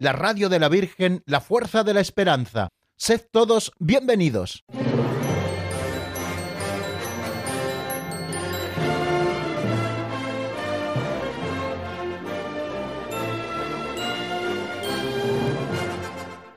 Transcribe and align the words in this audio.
la 0.00 0.12
radio 0.14 0.48
de 0.48 0.58
la 0.58 0.70
Virgen, 0.70 1.22
la 1.26 1.42
fuerza 1.42 1.84
de 1.84 1.92
la 1.92 2.00
esperanza. 2.00 2.70
Sed 2.96 3.20
todos 3.30 3.70
bienvenidos. 3.78 4.64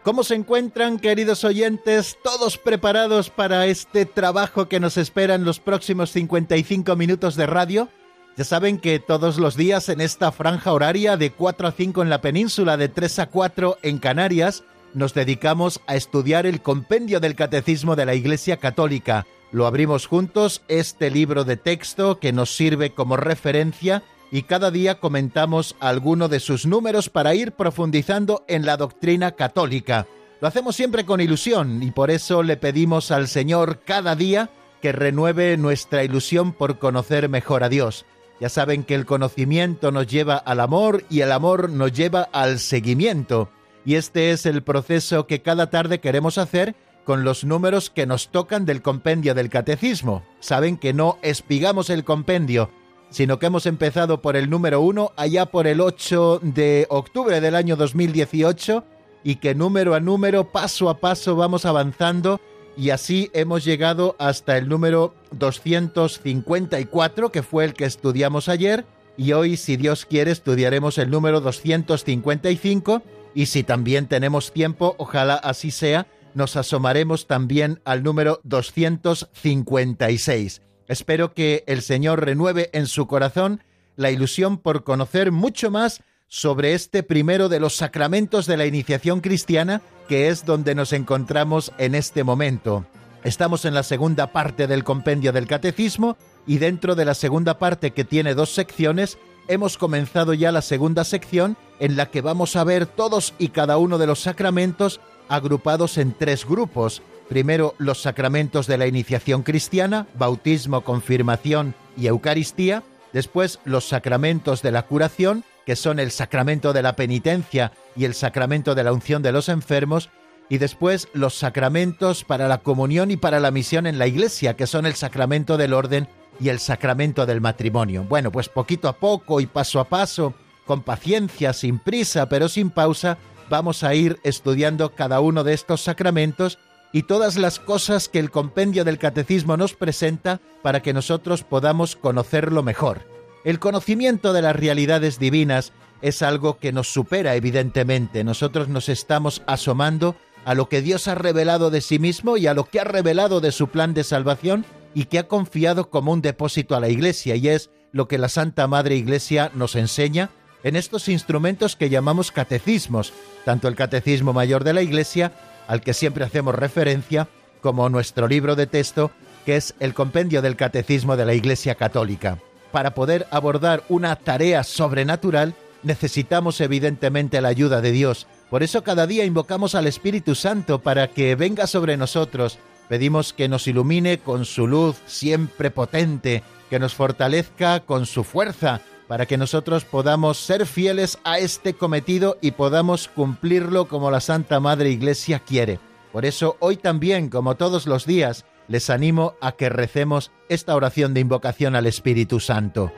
¿Cómo 0.03 0.23
se 0.23 0.35
encuentran, 0.35 0.97
queridos 0.97 1.44
oyentes, 1.44 2.17
todos 2.23 2.57
preparados 2.57 3.30
para 3.30 3.67
este 3.67 4.05
trabajo 4.05 4.69
que 4.69 4.80
nos 4.80 4.95
espera 4.97 5.35
en 5.35 5.44
los 5.44 5.59
próximos 5.59 6.11
55 6.11 6.95
minutos 6.95 7.36
de 7.36 7.45
radio? 7.45 7.89
Ya 8.36 8.44
saben 8.44 8.80
que 8.80 8.98
todos 8.98 9.38
los 9.38 9.56
días 9.56 9.89
en 9.89 10.02
esta 10.02 10.31
franja 10.31 10.73
horaria 10.73 11.17
de 11.17 11.31
4 11.31 11.67
a 11.67 11.72
5 11.72 12.02
en 12.02 12.09
la 12.09 12.22
península, 12.22 12.78
de 12.78 12.89
3 12.89 13.20
a 13.20 13.26
4 13.28 13.78
en 13.84 14.00
Canarias, 14.00 14.64
nos 14.95 15.14
dedicamos 15.14 15.81
a 15.86 15.95
estudiar 15.95 16.48
el 16.48 16.61
compendio 16.61 17.20
del 17.20 17.36
Catecismo 17.36 17.95
de 17.95 18.08
la 18.08 18.16
Iglesia 18.16 18.58
Católica. 18.58 19.28
Lo 19.52 19.67
abrimos 19.67 20.08
juntos, 20.08 20.64
este 20.67 21.11
libro 21.11 21.44
de 21.44 21.58
texto 21.58 22.17
que 22.20 22.34
nos 22.34 22.56
sirve 22.56 22.89
como 22.89 23.17
referencia 23.17 24.02
y 24.31 24.44
cada 24.44 24.72
día 24.72 25.00
comentamos 25.00 25.76
alguno 25.80 26.28
de 26.28 26.39
sus 26.39 26.66
números 26.66 27.09
para 27.09 27.36
ir 27.36 27.52
profundizando 27.52 28.44
en 28.48 28.66
la 28.66 28.78
doctrina 28.78 29.34
católica. 29.34 30.08
Lo 30.42 30.48
hacemos 30.48 30.76
siempre 30.76 31.06
con 31.06 31.22
ilusión 31.22 31.84
y 31.84 31.92
por 31.92 32.09
eso 32.09 32.42
le 32.42 32.58
pedimos 32.58 33.11
al 33.11 33.28
Señor 33.28 33.81
cada 33.86 34.16
día 34.16 34.50
que 34.81 34.92
renueve 34.92 35.56
nuestra 35.56 36.04
ilusión 36.04 36.52
por 36.52 36.80
conocer 36.80 37.30
mejor 37.30 37.64
a 37.64 37.70
Dios. 37.70 38.08
Ya 38.44 38.49
saben 38.49 38.83
que 38.83 38.94
el 38.94 39.05
conocimiento 39.05 39.94
nos 39.94 40.05
lleva 40.05 40.36
al 40.36 40.59
amor 40.59 41.05
y 41.09 41.22
el 41.22 41.31
amor 41.31 41.69
nos 41.69 41.94
lleva 41.94 42.23
al 42.33 42.59
seguimiento. 42.59 43.47
Y 43.86 43.95
este 43.95 44.31
es 44.31 44.45
el 44.45 44.63
proceso 44.63 45.27
que 45.27 45.41
cada 45.41 45.69
tarde 45.69 46.02
queremos 46.02 46.38
hacer 46.38 46.75
con 47.05 47.23
los 47.23 47.45
números 47.45 47.89
que 47.89 48.05
nos 48.05 48.31
tocan 48.31 48.66
del 48.66 48.81
compendio 48.81 49.33
del 49.33 49.49
catecismo. 49.49 50.25
Saben 50.41 50.75
que 50.75 50.91
no 50.91 51.19
espigamos 51.21 51.89
el 51.89 52.03
compendio, 52.03 52.69
sino 53.09 53.39
que 53.39 53.45
hemos 53.45 53.66
empezado 53.66 54.21
por 54.21 54.36
el 54.36 54.49
número 54.49 54.81
uno 54.81 55.14
allá 55.16 55.45
por 55.45 55.66
el 55.66 55.80
8 55.80 56.41
de 56.44 56.86
octubre 56.89 57.39
del 57.39 57.55
año 57.55 57.77
2018 57.77 58.83
y 59.23 59.36
que 59.36 59.55
número 59.55 59.95
a 59.95 60.02
número, 60.02 60.52
paso 60.52 60.89
a 60.89 60.99
paso 60.99 61.38
vamos 61.38 61.64
avanzando 61.64 62.41
y 62.75 62.89
así 62.89 63.29
hemos 63.33 63.63
llegado 63.63 64.17
hasta 64.19 64.57
el 64.57 64.67
número 64.67 65.13
254, 65.31 67.31
que 67.31 67.43
fue 67.43 67.63
el 67.65 67.73
que 67.73 67.85
estudiamos 67.85 68.49
ayer, 68.49 68.85
y 69.15 69.33
hoy, 69.33 69.57
si 69.57 69.77
Dios 69.77 70.05
quiere, 70.05 70.31
estudiaremos 70.31 70.98
el 70.98 71.11
número 71.11 71.39
255 71.39 73.03
y 73.36 73.45
si 73.48 73.64
también 73.64 74.08
tenemos 74.08 74.52
tiempo, 74.52 74.95
ojalá 74.98 75.36
así 75.36 75.71
sea, 75.71 76.08
nos 76.33 76.55
asomaremos 76.55 77.27
también 77.27 77.81
al 77.86 78.02
número 78.03 78.39
256. 78.43 80.61
Espero 80.87 81.33
que 81.33 81.64
el 81.67 81.83
Señor 81.83 82.25
renueve 82.25 82.69
en 82.73 82.87
su 82.87 83.05
corazón 83.08 83.61
la 83.95 84.09
ilusión 84.09 84.58
por 84.58 84.83
conocer 84.83 85.31
mucho 85.31 85.69
más 85.69 86.02
sobre 86.33 86.73
este 86.73 87.04
primero 87.04 87.48
de 87.48 87.60
los 87.60 87.76
sacramentos 87.76 88.48
de 88.48 88.58
la 88.58 88.66
iniciación 88.66 89.21
cristiana, 89.21 89.83
que 90.08 90.30
es 90.30 90.45
donde 90.48 90.73
nos 90.73 90.92
encontramos 90.92 91.71
en 91.77 91.94
este 91.94 92.23
momento. 92.23 92.88
Estamos 93.23 93.66
en 93.66 93.76
la 93.76 93.83
segunda 93.83 94.32
parte 94.32 94.66
del 94.66 94.83
compendio 94.83 95.32
del 95.32 95.45
catecismo 95.45 96.17
y 96.48 96.58
dentro 96.58 96.95
de 96.95 97.05
la 97.05 97.14
segunda 97.14 97.60
parte 97.60 97.92
que 97.92 98.04
tiene 98.04 98.33
dos 98.33 98.49
secciones, 98.49 99.20
hemos 99.48 99.77
comenzado 99.77 100.33
ya 100.33 100.52
la 100.52 100.64
segunda 100.64 101.04
sección 101.04 101.55
en 101.80 101.98
la 101.98 102.08
que 102.08 102.22
vamos 102.22 102.55
a 102.55 102.64
ver 102.64 102.88
todos 102.88 103.36
y 103.38 103.49
cada 103.49 103.77
uno 103.77 103.99
de 103.99 104.08
los 104.08 104.22
sacramentos 104.22 105.02
agrupados 105.30 105.99
en 105.99 106.14
tres 106.17 106.48
grupos, 106.48 107.04
Primero 107.30 107.73
los 107.77 108.02
sacramentos 108.02 108.67
de 108.67 108.77
la 108.77 108.86
iniciación 108.86 109.43
cristiana, 109.43 110.08
bautismo, 110.16 110.82
confirmación 110.82 111.73
y 111.95 112.08
Eucaristía. 112.08 112.83
Después 113.14 113.60
los 113.64 113.88
sacramentos 113.88 114.61
de 114.61 114.72
la 114.72 114.83
curación, 114.83 115.45
que 115.65 115.75
son 115.75 115.99
el 115.99 116.11
sacramento 116.11 116.73
de 116.73 116.81
la 116.81 116.95
penitencia 116.95 117.71
y 117.95 118.05
el 118.05 118.13
sacramento 118.13 118.75
de 118.75 118.83
la 118.83 118.93
unción 118.93 119.21
de 119.21 119.31
los 119.31 119.49
enfermos. 119.49 120.09
Y 120.49 120.57
después 120.57 121.07
los 121.13 121.35
sacramentos 121.35 122.23
para 122.23 122.47
la 122.47 122.59
comunión 122.59 123.11
y 123.11 123.17
para 123.17 123.39
la 123.39 123.51
misión 123.51 123.87
en 123.87 123.97
la 123.97 124.07
iglesia, 124.07 124.55
que 124.55 124.67
son 124.67 124.85
el 124.85 124.93
sacramento 124.95 125.57
del 125.57 125.73
orden 125.73 126.07
y 126.39 126.49
el 126.49 126.59
sacramento 126.59 127.25
del 127.25 127.41
matrimonio. 127.41 128.03
Bueno, 128.03 128.31
pues 128.31 128.50
poquito 128.50 128.88
a 128.88 128.97
poco 128.97 129.39
y 129.39 129.45
paso 129.45 129.79
a 129.79 129.85
paso, 129.85 130.33
con 130.65 130.81
paciencia, 130.81 131.53
sin 131.53 131.80
prisa, 131.80 132.27
pero 132.30 132.50
sin 132.50 132.69
pausa, 132.69 133.18
vamos 133.50 133.83
a 133.83 133.94
ir 133.94 134.19
estudiando 134.24 134.94
cada 134.94 135.19
uno 135.19 135.44
de 135.44 135.53
estos 135.53 135.81
sacramentos 135.81 136.59
y 136.91 137.03
todas 137.03 137.38
las 137.38 137.59
cosas 137.59 138.07
que 138.07 138.19
el 138.19 138.30
compendio 138.30 138.85
del 138.85 139.00
catecismo 139.00 139.57
nos 139.57 139.74
presenta 139.74 140.39
para 140.62 140.81
que 140.81 140.94
nosotros 140.94 141.44
podamos 141.44 141.95
conocerlo 141.95 142.63
mejor. 142.63 143.12
El 143.44 143.59
conocimiento 143.59 144.31
de 144.31 144.42
las 144.42 144.56
realidades 144.56 145.19
divinas 145.19 145.74
es 146.01 146.21
algo 146.21 146.59
que 146.59 146.71
nos 146.71 146.92
supera 146.92 147.36
evidentemente. 147.36 148.24
Nosotros 148.24 148.69
nos 148.69 148.88
estamos 148.88 149.42
asomando 149.48 150.15
a 150.45 150.56
lo 150.56 150.69
que 150.69 150.81
Dios 150.81 151.07
ha 151.07 151.15
revelado 151.15 151.69
de 151.69 151.81
sí 151.81 152.00
mismo 152.00 152.38
y 152.38 152.48
a 152.48 152.54
lo 152.54 152.65
que 152.65 152.80
ha 152.80 152.86
revelado 152.86 153.42
de 153.42 153.51
su 153.51 153.68
plan 153.68 153.94
de 153.94 154.04
salvación 154.04 154.65
y 154.94 155.06
que 155.06 155.19
ha 155.19 155.27
confiado 155.27 155.89
como 155.89 156.13
un 156.13 156.21
depósito 156.21 156.75
a 156.75 156.80
la 156.80 156.89
Iglesia, 156.89 157.36
y 157.36 157.50
es 157.50 157.69
lo 157.92 158.07
que 158.07 158.18
la 158.18 158.30
Santa 158.30 158.68
Madre 158.68 158.95
Iglesia 158.95 159.51
nos 159.56 159.75
enseña 159.75 160.30
en 160.63 160.75
estos 160.75 161.10
instrumentos 161.10 161.75
que 161.75 161.89
llamamos 161.89 162.31
catecismos, 162.31 163.12
tanto 163.44 163.68
el 163.68 163.75
Catecismo 163.75 164.33
Mayor 164.33 164.63
de 164.63 164.74
la 164.74 164.81
Iglesia 164.81 165.33
al 165.68 165.81
que 165.81 165.94
siempre 165.94 166.24
hacemos 166.24 166.56
referencia 166.56 167.27
como 167.62 167.89
nuestro 167.89 168.27
libro 168.27 168.56
de 168.56 168.68
texto, 168.68 169.12
que 169.45 169.56
es 169.56 169.75
el 169.80 169.94
Compendio 169.94 170.42
del 170.42 170.56
Catecismo 170.56 171.18
de 171.18 171.25
la 171.25 171.33
Iglesia 171.33 171.75
Católica. 171.75 172.39
Para 172.74 172.95
poder 172.95 173.28
abordar 173.30 173.84
una 173.88 174.16
tarea 174.16 174.63
sobrenatural, 174.63 175.54
necesitamos 175.84 176.60
evidentemente 176.60 177.39
la 177.39 177.50
ayuda 177.50 177.81
de 177.81 177.92
Dios. 177.92 178.25
Por 178.50 178.63
eso 178.63 178.84
cada 178.84 179.06
día 179.06 179.25
invocamos 179.25 179.75
al 179.75 179.86
Espíritu 179.86 180.34
Santo 180.34 180.80
para 180.80 181.07
que 181.07 181.36
venga 181.36 181.68
sobre 181.68 181.98
nosotros. 181.98 182.57
Pedimos 182.89 183.31
que 183.31 183.48
nos 183.48 183.68
ilumine 183.68 184.18
con 184.18 184.44
su 184.45 184.66
luz 184.66 184.95
siempre 185.06 185.69
potente, 185.69 186.42
que 186.72 186.80
nos 186.80 186.95
fortalezca 186.95 187.81
con 187.81 188.07
su 188.07 188.24
fuerza, 188.24 188.81
para 189.07 189.28
que 189.28 189.38
nosotros 189.38 189.86
podamos 189.86 190.40
ser 190.40 190.66
fieles 190.66 191.19
a 191.24 191.38
este 191.38 191.75
cometido 191.75 192.40
y 192.42 192.51
podamos 192.54 193.07
cumplirlo 193.07 193.88
como 193.88 194.10
la 194.10 194.19
Santa 194.19 194.60
Madre 194.60 194.90
Iglesia 194.90 195.38
quiere. 195.38 195.80
Por 196.12 196.25
eso 196.25 196.57
hoy 196.60 196.78
también, 196.78 197.30
como 197.30 197.54
todos 197.54 197.86
los 197.86 198.07
días, 198.07 198.45
les 198.68 198.89
animo 198.89 199.36
a 199.42 199.54
que 199.54 199.69
recemos 199.69 200.31
esta 200.50 200.75
oración 200.75 201.13
de 201.13 201.19
invocación 201.21 201.75
al 201.75 201.86
Espíritu 201.86 202.39
Santo. 202.39 202.92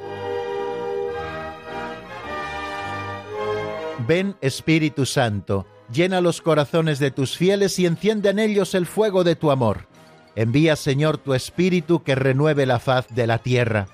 Ven 4.08 4.36
Espíritu 4.42 5.06
Santo, 5.06 5.66
llena 5.92 6.22
los 6.22 6.42
corazones 6.42 7.00
de 7.00 7.12
tus 7.12 7.38
fieles 7.38 7.80
y 7.80 7.86
enciende 7.86 8.30
en 8.30 8.40
ellos 8.40 8.76
el 8.76 8.86
fuego 8.86 9.24
de 9.24 9.36
tu 9.36 9.52
amor. 9.52 9.88
Envía 10.36 10.76
Señor 10.76 11.18
tu 11.18 11.34
Espíritu 11.34 12.04
que 12.04 12.14
renueve 12.14 12.66
la 12.66 12.80
faz 12.80 13.08
de 13.10 13.26
la 13.26 13.40
tierra. 13.40 13.88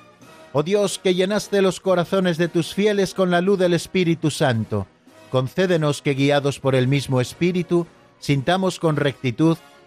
Oh 0.53 0.63
Dios, 0.63 0.99
que 0.99 1.13
llenaste 1.13 1.61
los 1.61 1.79
corazones 1.79 2.37
de 2.37 2.47
tus 2.47 2.73
fieles 2.73 3.13
con 3.13 3.31
la 3.31 3.41
luz 3.41 3.59
del 3.59 3.73
Espíritu 3.73 4.31
Santo, 4.31 4.87
concédenos 5.29 6.01
que 6.01 6.13
guiados 6.13 6.59
por 6.59 6.75
el 6.75 6.87
mismo 6.87 7.21
Espíritu, 7.21 7.87
sintamos 8.19 8.79
con 8.79 8.97
rectitud 8.97 9.57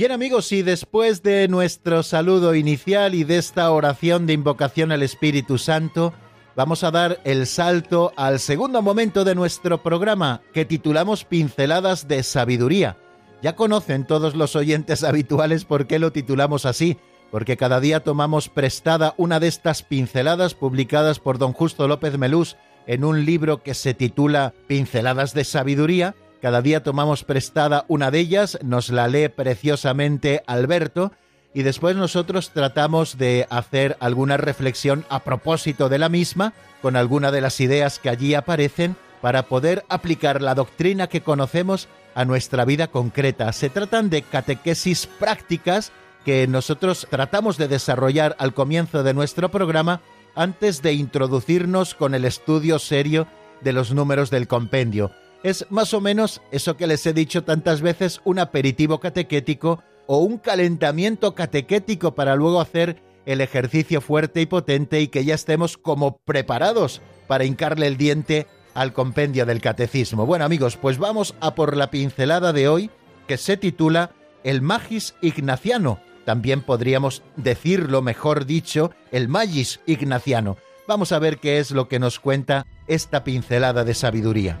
Bien 0.00 0.12
amigos, 0.12 0.50
y 0.52 0.62
después 0.62 1.22
de 1.22 1.46
nuestro 1.46 2.02
saludo 2.02 2.54
inicial 2.54 3.14
y 3.14 3.22
de 3.22 3.36
esta 3.36 3.70
oración 3.70 4.24
de 4.24 4.32
invocación 4.32 4.92
al 4.92 5.02
Espíritu 5.02 5.58
Santo, 5.58 6.14
vamos 6.56 6.84
a 6.84 6.90
dar 6.90 7.20
el 7.24 7.46
salto 7.46 8.10
al 8.16 8.40
segundo 8.40 8.80
momento 8.80 9.26
de 9.26 9.34
nuestro 9.34 9.82
programa 9.82 10.40
que 10.54 10.64
titulamos 10.64 11.26
Pinceladas 11.26 12.08
de 12.08 12.22
Sabiduría. 12.22 12.96
Ya 13.42 13.56
conocen 13.56 14.06
todos 14.06 14.34
los 14.34 14.56
oyentes 14.56 15.04
habituales 15.04 15.66
por 15.66 15.86
qué 15.86 15.98
lo 15.98 16.12
titulamos 16.12 16.64
así, 16.64 16.96
porque 17.30 17.58
cada 17.58 17.78
día 17.78 18.00
tomamos 18.00 18.48
prestada 18.48 19.12
una 19.18 19.38
de 19.38 19.48
estas 19.48 19.82
pinceladas 19.82 20.54
publicadas 20.54 21.18
por 21.18 21.36
don 21.36 21.52
Justo 21.52 21.86
López 21.86 22.16
Melús 22.16 22.56
en 22.86 23.04
un 23.04 23.26
libro 23.26 23.62
que 23.62 23.74
se 23.74 23.92
titula 23.92 24.54
Pinceladas 24.66 25.34
de 25.34 25.44
Sabiduría, 25.44 26.14
cada 26.40 26.62
día 26.62 26.82
tomamos 26.82 27.22
prestada 27.22 27.84
una 27.88 28.10
de 28.10 28.20
ellas, 28.20 28.58
nos 28.62 28.88
la 28.88 29.08
lee 29.08 29.28
preciosamente 29.28 30.42
Alberto 30.46 31.12
y 31.52 31.62
después 31.62 31.96
nosotros 31.96 32.50
tratamos 32.50 33.18
de 33.18 33.46
hacer 33.50 33.96
alguna 34.00 34.36
reflexión 34.36 35.04
a 35.10 35.20
propósito 35.20 35.88
de 35.88 35.98
la 35.98 36.08
misma 36.08 36.54
con 36.80 36.96
alguna 36.96 37.30
de 37.30 37.42
las 37.42 37.60
ideas 37.60 37.98
que 37.98 38.08
allí 38.08 38.34
aparecen 38.34 38.96
para 39.20 39.42
poder 39.44 39.84
aplicar 39.88 40.40
la 40.40 40.54
doctrina 40.54 41.08
que 41.08 41.20
conocemos 41.20 41.88
a 42.14 42.24
nuestra 42.24 42.64
vida 42.64 42.86
concreta. 42.86 43.52
Se 43.52 43.68
tratan 43.68 44.08
de 44.08 44.22
catequesis 44.22 45.06
prácticas 45.06 45.92
que 46.24 46.46
nosotros 46.46 47.06
tratamos 47.10 47.58
de 47.58 47.68
desarrollar 47.68 48.34
al 48.38 48.54
comienzo 48.54 49.02
de 49.02 49.12
nuestro 49.12 49.50
programa 49.50 50.00
antes 50.34 50.80
de 50.80 50.94
introducirnos 50.94 51.94
con 51.94 52.14
el 52.14 52.24
estudio 52.24 52.78
serio 52.78 53.26
de 53.60 53.72
los 53.74 53.92
números 53.92 54.30
del 54.30 54.48
compendio 54.48 55.10
es 55.42 55.66
más 55.70 55.94
o 55.94 56.00
menos 56.00 56.42
eso 56.50 56.76
que 56.76 56.86
les 56.86 57.06
he 57.06 57.12
dicho 57.12 57.44
tantas 57.44 57.80
veces, 57.80 58.20
un 58.24 58.38
aperitivo 58.38 59.00
catequético 59.00 59.82
o 60.06 60.18
un 60.18 60.38
calentamiento 60.38 61.34
catequético 61.34 62.14
para 62.14 62.36
luego 62.36 62.60
hacer 62.60 63.02
el 63.26 63.40
ejercicio 63.40 64.00
fuerte 64.00 64.40
y 64.40 64.46
potente 64.46 65.00
y 65.00 65.08
que 65.08 65.24
ya 65.24 65.34
estemos 65.34 65.78
como 65.78 66.18
preparados 66.18 67.00
para 67.26 67.44
hincarle 67.44 67.86
el 67.86 67.96
diente 67.96 68.46
al 68.74 68.92
compendio 68.92 69.46
del 69.46 69.60
catecismo. 69.60 70.26
Bueno 70.26 70.44
amigos, 70.44 70.76
pues 70.76 70.98
vamos 70.98 71.34
a 71.40 71.54
por 71.54 71.76
la 71.76 71.90
pincelada 71.90 72.52
de 72.52 72.68
hoy 72.68 72.90
que 73.26 73.36
se 73.36 73.56
titula 73.56 74.10
El 74.42 74.62
Magis 74.62 75.14
Ignaciano. 75.22 76.00
También 76.24 76.60
podríamos 76.60 77.22
decirlo, 77.36 78.02
mejor 78.02 78.46
dicho, 78.46 78.90
el 79.10 79.28
Magis 79.28 79.80
Ignaciano. 79.86 80.56
Vamos 80.86 81.12
a 81.12 81.18
ver 81.18 81.38
qué 81.38 81.58
es 81.58 81.70
lo 81.70 81.88
que 81.88 81.98
nos 81.98 82.18
cuenta 82.18 82.66
esta 82.88 83.22
pincelada 83.22 83.84
de 83.84 83.94
sabiduría. 83.94 84.58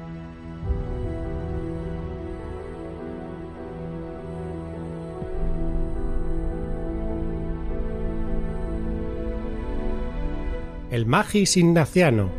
El 10.90 11.06
Magis 11.06 11.56
Ignaciano. 11.56 12.30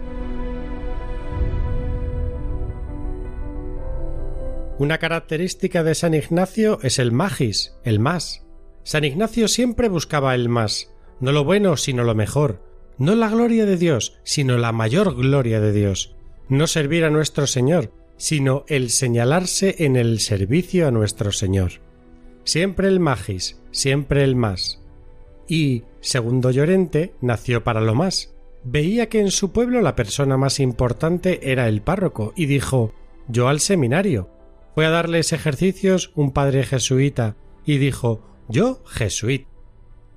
Una 4.77 4.98
característica 4.98 5.83
de 5.83 5.95
San 5.95 6.13
Ignacio 6.13 6.80
es 6.81 7.00
el 7.00 7.12
magis, 7.12 7.75
el 7.83 8.00
más. 8.00 8.44
San 8.83 9.03
Ignacio 9.03 9.48
siempre 9.48 9.89
buscaba 9.89 10.36
el 10.36 10.50
más, 10.50 10.92
no 11.19 11.31
lo 11.31 11.44
bueno, 11.44 11.77
sino 11.77 12.03
lo 12.03 12.15
mejor, 12.15 12.62
no 12.98 13.15
la 13.15 13.30
gloria 13.30 13.65
de 13.65 13.77
Dios, 13.77 14.19
sino 14.24 14.57
la 14.57 14.71
mayor 14.71 15.15
gloria 15.15 15.62
de 15.62 15.71
Dios, 15.71 16.15
no 16.50 16.68
servir 16.68 17.06
a 17.06 17.09
nuestro 17.09 17.48
Señor, 17.48 17.94
sino 18.18 18.65
el 18.68 18.89
señalarse 18.89 19.75
en 19.80 19.95
el 19.95 20.19
servicio 20.19 20.88
a 20.88 20.92
nuestro 20.92 21.31
Señor. 21.31 21.74
Siempre 22.44 22.88
el 22.88 23.00
magis, 23.00 23.62
siempre 23.71 24.24
el 24.24 24.36
más. 24.36 24.81
Y, 25.48 25.83
segundo 26.01 26.51
Llorente, 26.51 27.13
nació 27.21 27.63
para 27.63 27.81
lo 27.81 27.94
más, 27.94 28.33
veía 28.63 29.10
que 29.10 29.19
en 29.19 29.31
su 29.31 29.52
pueblo 29.52 29.81
la 29.81 29.96
persona 29.96 30.38
más 30.38 30.60
importante 30.60 31.52
era 31.52 31.68
el 31.68 31.81
párroco 31.81 32.34
y 32.36 32.46
dijo 32.46 32.94
yo 33.28 33.48
al 33.48 33.60
seminario. 33.60 34.30
Fue 34.75 34.86
a 34.86 34.90
darles 34.90 35.34
ejercicios 35.34 36.12
un 36.16 36.31
padre 36.31 36.63
jesuita 36.63 37.36
y 37.66 37.78
dijo 37.78 38.22
yo 38.48 38.84
jesuit. 38.86 39.48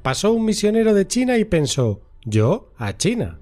Pasó 0.03 0.33
un 0.33 0.45
misionero 0.45 0.95
de 0.95 1.07
China 1.07 1.39
y 1.39 1.45
pensó 1.45 2.03
yo 2.25 2.73
a 2.77 2.97
China. 2.97 3.41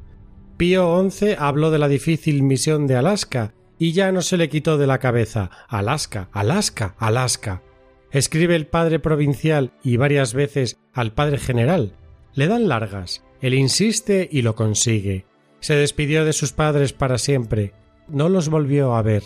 Pío 0.56 1.10
XI 1.10 1.34
habló 1.38 1.70
de 1.70 1.78
la 1.78 1.88
difícil 1.88 2.42
misión 2.42 2.86
de 2.86 2.96
Alaska 2.96 3.54
y 3.78 3.92
ya 3.92 4.12
no 4.12 4.22
se 4.22 4.36
le 4.36 4.48
quitó 4.48 4.78
de 4.78 4.86
la 4.86 4.98
cabeza 4.98 5.50
Alaska, 5.68 6.28
Alaska, 6.32 6.94
Alaska. 6.98 7.62
Escribe 8.10 8.54
el 8.54 8.66
padre 8.66 9.00
provincial 9.00 9.72
y 9.82 9.96
varias 9.96 10.34
veces 10.34 10.78
al 10.92 11.12
padre 11.12 11.38
general. 11.38 11.96
Le 12.34 12.46
dan 12.46 12.68
largas 12.68 13.24
él 13.42 13.54
insiste 13.54 14.28
y 14.30 14.42
lo 14.42 14.54
consigue. 14.54 15.26
Se 15.60 15.74
despidió 15.74 16.24
de 16.24 16.32
sus 16.32 16.52
padres 16.52 16.92
para 16.92 17.18
siempre. 17.18 17.72
No 18.08 18.28
los 18.28 18.48
volvió 18.48 18.94
a 18.94 19.02
ver. 19.02 19.24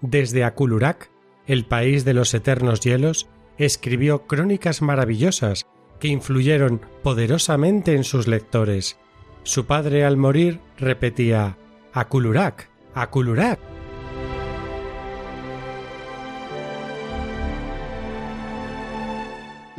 Desde 0.00 0.42
Akulurak, 0.42 1.10
el 1.46 1.66
país 1.66 2.04
de 2.04 2.14
los 2.14 2.34
eternos 2.34 2.80
hielos, 2.80 3.28
escribió 3.58 4.26
crónicas 4.26 4.82
maravillosas 4.82 5.66
que 6.00 6.08
influyeron 6.08 6.80
poderosamente 7.02 7.94
en 7.94 8.04
sus 8.04 8.26
lectores. 8.26 8.98
Su 9.44 9.66
padre 9.66 10.04
al 10.04 10.16
morir 10.16 10.60
repetía 10.78 11.58
Akulurak, 11.92 12.70
Akulurak. 12.94 13.71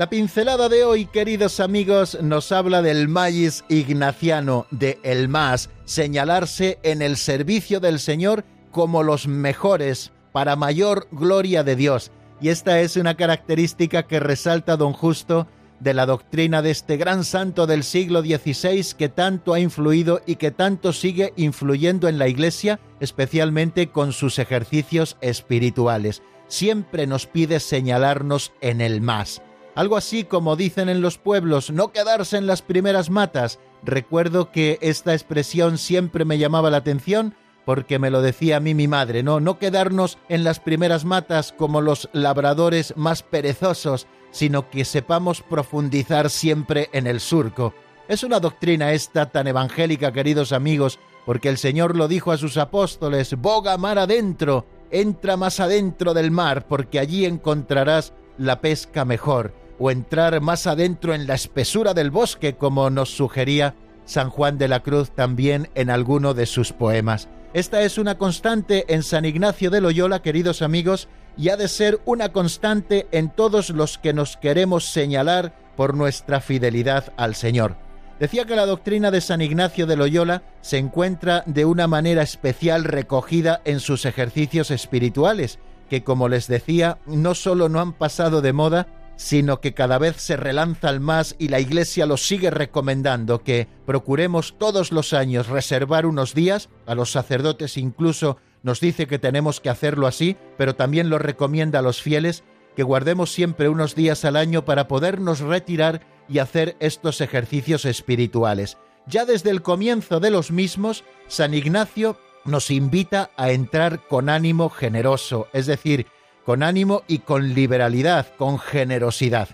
La 0.03 0.09
pincelada 0.09 0.67
de 0.67 0.83
hoy, 0.83 1.05
queridos 1.05 1.61
amigos, 1.61 2.17
nos 2.21 2.51
habla 2.51 2.81
del 2.81 3.07
maíz 3.07 3.63
ignaciano, 3.69 4.67
de 4.69 4.99
el 5.01 5.29
más, 5.29 5.69
señalarse 5.85 6.77
en 6.83 7.01
el 7.01 7.15
servicio 7.15 7.79
del 7.79 7.99
Señor 7.99 8.43
como 8.69 9.01
los 9.01 9.29
mejores, 9.29 10.11
para 10.33 10.57
mayor 10.57 11.07
gloria 11.09 11.63
de 11.63 11.77
Dios. 11.77 12.11
Y 12.41 12.49
esta 12.49 12.81
es 12.81 12.97
una 12.97 13.15
característica 13.15 14.03
que 14.03 14.19
resalta 14.19 14.75
don 14.75 14.91
Justo 14.91 15.47
de 15.79 15.93
la 15.93 16.05
doctrina 16.05 16.61
de 16.61 16.71
este 16.71 16.97
gran 16.97 17.23
santo 17.23 17.65
del 17.65 17.85
siglo 17.85 18.23
XVI 18.23 18.85
que 18.97 19.07
tanto 19.07 19.53
ha 19.53 19.61
influido 19.61 20.19
y 20.25 20.35
que 20.35 20.51
tanto 20.51 20.91
sigue 20.91 21.31
influyendo 21.37 22.09
en 22.09 22.17
la 22.17 22.27
Iglesia, 22.27 22.81
especialmente 22.99 23.87
con 23.87 24.11
sus 24.11 24.37
ejercicios 24.37 25.15
espirituales. 25.21 26.21
Siempre 26.49 27.07
nos 27.07 27.25
pide 27.25 27.61
señalarnos 27.61 28.51
en 28.59 28.81
el 28.81 28.99
más 28.99 29.41
algo 29.75 29.97
así 29.97 30.23
como 30.23 30.55
dicen 30.55 30.89
en 30.89 31.01
los 31.01 31.17
pueblos, 31.17 31.71
no 31.71 31.91
quedarse 31.91 32.37
en 32.37 32.47
las 32.47 32.61
primeras 32.61 33.09
matas. 33.09 33.59
Recuerdo 33.83 34.51
que 34.51 34.77
esta 34.81 35.13
expresión 35.13 35.77
siempre 35.77 36.25
me 36.25 36.37
llamaba 36.37 36.69
la 36.69 36.77
atención 36.77 37.35
porque 37.65 37.97
me 37.97 38.09
lo 38.09 38.21
decía 38.21 38.57
a 38.57 38.59
mí 38.59 38.73
mi 38.73 38.87
madre, 38.87 39.23
no, 39.23 39.39
no 39.39 39.57
quedarnos 39.57 40.17
en 40.27 40.43
las 40.43 40.59
primeras 40.59 41.05
matas 41.05 41.53
como 41.57 41.81
los 41.81 42.09
labradores 42.11 42.93
más 42.97 43.23
perezosos, 43.23 44.05
sino 44.31 44.69
que 44.69 44.83
sepamos 44.83 45.41
profundizar 45.41 46.29
siempre 46.29 46.89
en 46.91 47.07
el 47.07 47.19
surco. 47.19 47.73
Es 48.09 48.23
una 48.23 48.41
doctrina 48.41 48.91
esta 48.91 49.31
tan 49.31 49.47
evangélica, 49.47 50.11
queridos 50.11 50.51
amigos, 50.51 50.99
porque 51.25 51.47
el 51.47 51.57
Señor 51.57 51.95
lo 51.95 52.09
dijo 52.09 52.33
a 52.33 52.37
sus 52.37 52.57
apóstoles, 52.57 53.33
boga 53.35 53.77
mar 53.77 53.97
adentro, 53.97 54.65
entra 54.91 55.37
más 55.37 55.61
adentro 55.61 56.13
del 56.13 56.31
mar, 56.31 56.67
porque 56.67 56.99
allí 56.99 57.25
encontrarás 57.25 58.13
la 58.37 58.59
pesca 58.59 59.05
mejor 59.05 59.62
o 59.79 59.91
entrar 59.91 60.39
más 60.41 60.67
adentro 60.67 61.13
en 61.13 61.27
la 61.27 61.35
espesura 61.35 61.93
del 61.93 62.11
bosque, 62.11 62.55
como 62.55 62.89
nos 62.89 63.09
sugería 63.09 63.75
San 64.05 64.29
Juan 64.29 64.57
de 64.57 64.67
la 64.67 64.81
Cruz 64.81 65.11
también 65.11 65.69
en 65.75 65.89
alguno 65.89 66.33
de 66.33 66.45
sus 66.45 66.73
poemas. 66.73 67.29
Esta 67.53 67.83
es 67.83 67.97
una 67.97 68.17
constante 68.17 68.85
en 68.93 69.03
San 69.03 69.25
Ignacio 69.25 69.69
de 69.69 69.81
Loyola, 69.81 70.21
queridos 70.21 70.61
amigos, 70.61 71.07
y 71.37 71.49
ha 71.49 71.57
de 71.57 71.67
ser 71.67 71.99
una 72.05 72.29
constante 72.29 73.07
en 73.11 73.29
todos 73.29 73.69
los 73.69 73.97
que 73.97 74.13
nos 74.13 74.37
queremos 74.37 74.85
señalar 74.85 75.53
por 75.75 75.95
nuestra 75.95 76.41
fidelidad 76.41 77.13
al 77.17 77.35
Señor. 77.35 77.75
Decía 78.19 78.45
que 78.45 78.55
la 78.55 78.65
doctrina 78.65 79.11
de 79.11 79.21
San 79.21 79.41
Ignacio 79.41 79.85
de 79.85 79.97
Loyola 79.97 80.43
se 80.61 80.77
encuentra 80.77 81.43
de 81.45 81.65
una 81.65 81.87
manera 81.87 82.21
especial 82.21 82.83
recogida 82.83 83.61
en 83.65 83.79
sus 83.79 84.05
ejercicios 84.05 84.71
espirituales, 84.71 85.59
que 85.89 86.03
como 86.03 86.29
les 86.29 86.47
decía, 86.47 86.99
no 87.05 87.35
solo 87.35 87.69
no 87.69 87.79
han 87.81 87.93
pasado 87.93 88.41
de 88.41 88.53
moda, 88.53 88.87
sino 89.15 89.61
que 89.61 89.73
cada 89.73 89.97
vez 89.97 90.17
se 90.17 90.37
relanzan 90.37 91.01
más 91.01 91.35
y 91.39 91.49
la 91.49 91.59
Iglesia 91.59 92.05
lo 92.05 92.17
sigue 92.17 92.49
recomendando, 92.49 93.43
que 93.43 93.67
procuremos 93.85 94.55
todos 94.57 94.91
los 94.91 95.13
años 95.13 95.47
reservar 95.47 96.05
unos 96.05 96.33
días, 96.33 96.69
a 96.85 96.95
los 96.95 97.11
sacerdotes 97.11 97.77
incluso 97.77 98.37
nos 98.63 98.79
dice 98.79 99.07
que 99.07 99.19
tenemos 99.19 99.59
que 99.59 99.69
hacerlo 99.69 100.07
así, 100.07 100.37
pero 100.57 100.75
también 100.75 101.09
lo 101.09 101.19
recomienda 101.19 101.79
a 101.79 101.81
los 101.81 102.01
fieles, 102.01 102.43
que 102.75 102.83
guardemos 102.83 103.31
siempre 103.31 103.69
unos 103.69 103.93
días 103.93 104.25
al 104.25 104.35
año 104.35 104.65
para 104.65 104.87
podernos 104.87 105.41
retirar 105.41 106.01
y 106.29 106.39
hacer 106.39 106.75
estos 106.79 107.21
ejercicios 107.21 107.85
espirituales. 107.85 108.77
Ya 109.05 109.25
desde 109.25 109.49
el 109.49 109.61
comienzo 109.61 110.21
de 110.21 110.31
los 110.31 110.51
mismos, 110.51 111.03
San 111.27 111.53
Ignacio 111.53 112.17
nos 112.45 112.71
invita 112.71 113.31
a 113.35 113.51
entrar 113.51 114.07
con 114.07 114.29
ánimo 114.29 114.69
generoso, 114.69 115.47
es 115.53 115.65
decir, 115.65 116.07
con 116.45 116.63
ánimo 116.63 117.03
y 117.07 117.19
con 117.19 117.53
liberalidad, 117.53 118.27
con 118.37 118.59
generosidad. 118.59 119.49